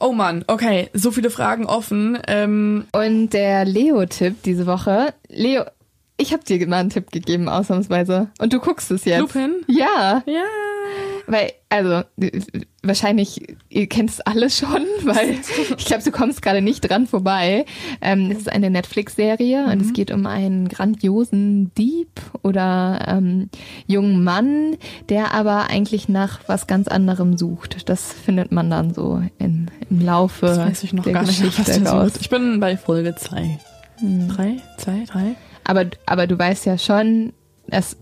[0.00, 2.18] Oh Mann, okay, so viele Fragen offen.
[2.28, 5.14] Ähm Und der Leo-Tipp diese Woche.
[5.28, 5.64] Leo,
[6.16, 8.28] ich habe dir mal einen Tipp gegeben, ausnahmsweise.
[8.38, 9.20] Und du guckst es jetzt.
[9.20, 9.62] Lupin?
[9.66, 10.22] Ja.
[10.26, 10.44] Ja.
[11.30, 12.04] Weil, also,
[12.82, 15.36] wahrscheinlich, ihr kennt es alle schon, weil
[15.76, 17.66] ich glaube, du kommst gerade nicht dran vorbei.
[18.00, 19.72] Ähm, es ist eine Netflix-Serie mhm.
[19.72, 19.92] und es mhm.
[19.92, 22.08] geht um einen grandiosen Dieb
[22.42, 23.50] oder ähm,
[23.86, 24.78] jungen Mann,
[25.10, 27.90] der aber eigentlich nach was ganz anderem sucht.
[27.90, 31.78] Das findet man dann so in, im Laufe das weiß ich noch der gar Geschichte
[31.78, 32.12] nicht, raus.
[32.20, 33.58] Ich bin bei Folge zwei.
[33.98, 34.28] Hm.
[34.28, 34.56] Drei?
[34.78, 35.04] Zwei?
[35.06, 35.34] Drei?
[35.64, 37.34] Aber, aber du weißt ja schon,
[37.66, 37.98] dass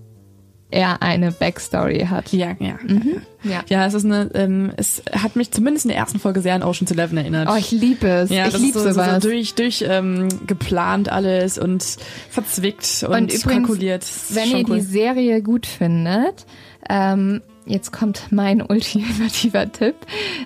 [0.71, 2.33] er eine Backstory hat.
[2.33, 2.79] Ja, ja.
[2.83, 3.23] Mhm.
[3.45, 3.63] Ja.
[3.69, 6.63] ja, es ist eine, ähm, es hat mich zumindest in der ersten Folge sehr an
[6.63, 7.49] Ocean's Eleven erinnert.
[7.51, 8.31] Oh, ich liebe es.
[8.31, 11.85] Ja, ich liebe so, so, so durch, durch ähm, geplant alles und
[12.29, 14.05] verzwickt und, und übrigens, kalkuliert.
[14.31, 14.77] Wenn ihr cool.
[14.77, 16.47] die Serie gut findet,
[16.91, 19.95] ähm, jetzt kommt mein ultimativer Tipp.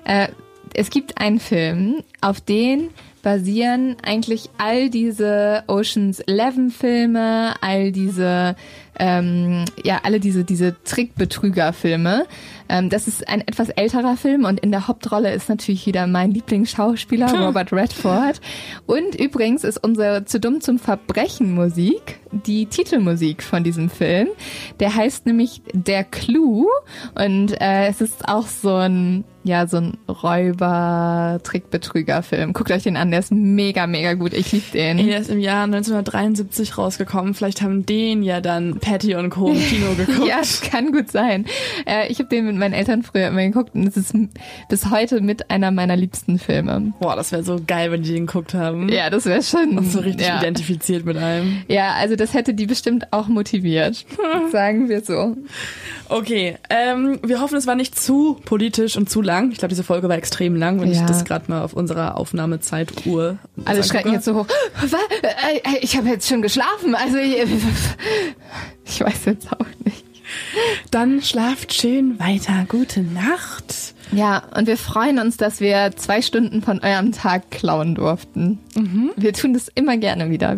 [0.04, 0.28] Äh,
[0.74, 2.90] es gibt einen Film, auf den
[3.22, 8.56] basieren eigentlich all diese Oceans 11 Filme, all diese
[9.00, 12.26] ähm, ja alle diese diese Trickbetrüger-Filme.
[12.68, 16.30] Ähm, das ist ein etwas älterer Film und in der Hauptrolle ist natürlich wieder mein
[16.30, 18.40] Lieblingsschauspieler Robert Redford.
[18.86, 24.28] Und übrigens ist unsere zu dumm zum Verbrechen Musik die Titelmusik von diesem Film.
[24.78, 26.68] Der heißt nämlich Der Clou
[27.14, 32.52] und äh, es ist auch so ein ja, so ein Räuber-Trickbetrüger-Film.
[32.52, 34.34] Guckt euch den an, der ist mega, mega gut.
[34.34, 34.98] Ich liebe den.
[34.98, 37.32] Der ist im Jahr 1973 rausgekommen.
[37.32, 39.48] Vielleicht haben den ja dann Patty und Co.
[39.48, 40.28] im Kino geguckt.
[40.28, 41.46] ja, das kann gut sein.
[41.86, 44.14] Äh, ich habe den mit meinen Eltern früher immer geguckt und es ist
[44.68, 46.92] bis heute mit einer meiner liebsten Filme.
[47.00, 48.90] Boah, das wäre so geil, wenn die den geguckt haben.
[48.90, 49.78] Ja, das wäre schon.
[49.78, 50.38] Und so richtig ja.
[50.38, 51.62] identifiziert mit allem.
[51.68, 54.04] Ja, also das hätte die bestimmt auch motiviert.
[54.52, 55.34] sagen wir so.
[56.10, 59.50] Okay, ähm, wir hoffen, es war nicht zu politisch und zu lang.
[59.52, 61.00] Ich glaube, diese Folge war extrem lang, wenn Ja.
[61.00, 63.38] ich das gerade mal auf unserer Aufnahmezeituhr.
[63.64, 64.46] Alle schrecken jetzt so hoch.
[64.80, 64.92] Was?
[64.92, 66.94] Äh, äh, Ich habe jetzt schon geschlafen.
[66.94, 67.16] Also
[68.84, 70.04] ich, weiß jetzt auch nicht.
[70.90, 72.64] Dann schlaft schön weiter.
[72.68, 73.94] Gute Nacht.
[74.12, 78.58] Ja, und wir freuen uns, dass wir zwei Stunden von eurem Tag klauen durften.
[79.16, 80.56] Wir tun das immer gerne wieder.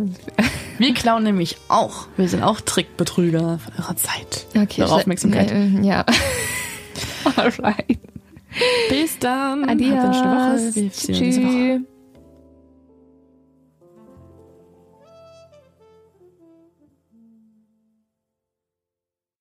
[0.79, 2.07] Wir klauen nämlich auch.
[2.17, 4.47] Wir sind auch Trickbetrüger von eurer Zeit.
[4.57, 5.51] Okay, Eure Aufmerksamkeit.
[5.53, 6.05] äh, Ja.
[7.37, 7.99] Alright.
[8.89, 9.69] Bis dann.
[9.69, 9.97] Adios.
[9.97, 10.57] Habt eine schöne Woche.
[10.57, 11.03] Wir sehen uns.
[11.07, 11.92] Tschüss.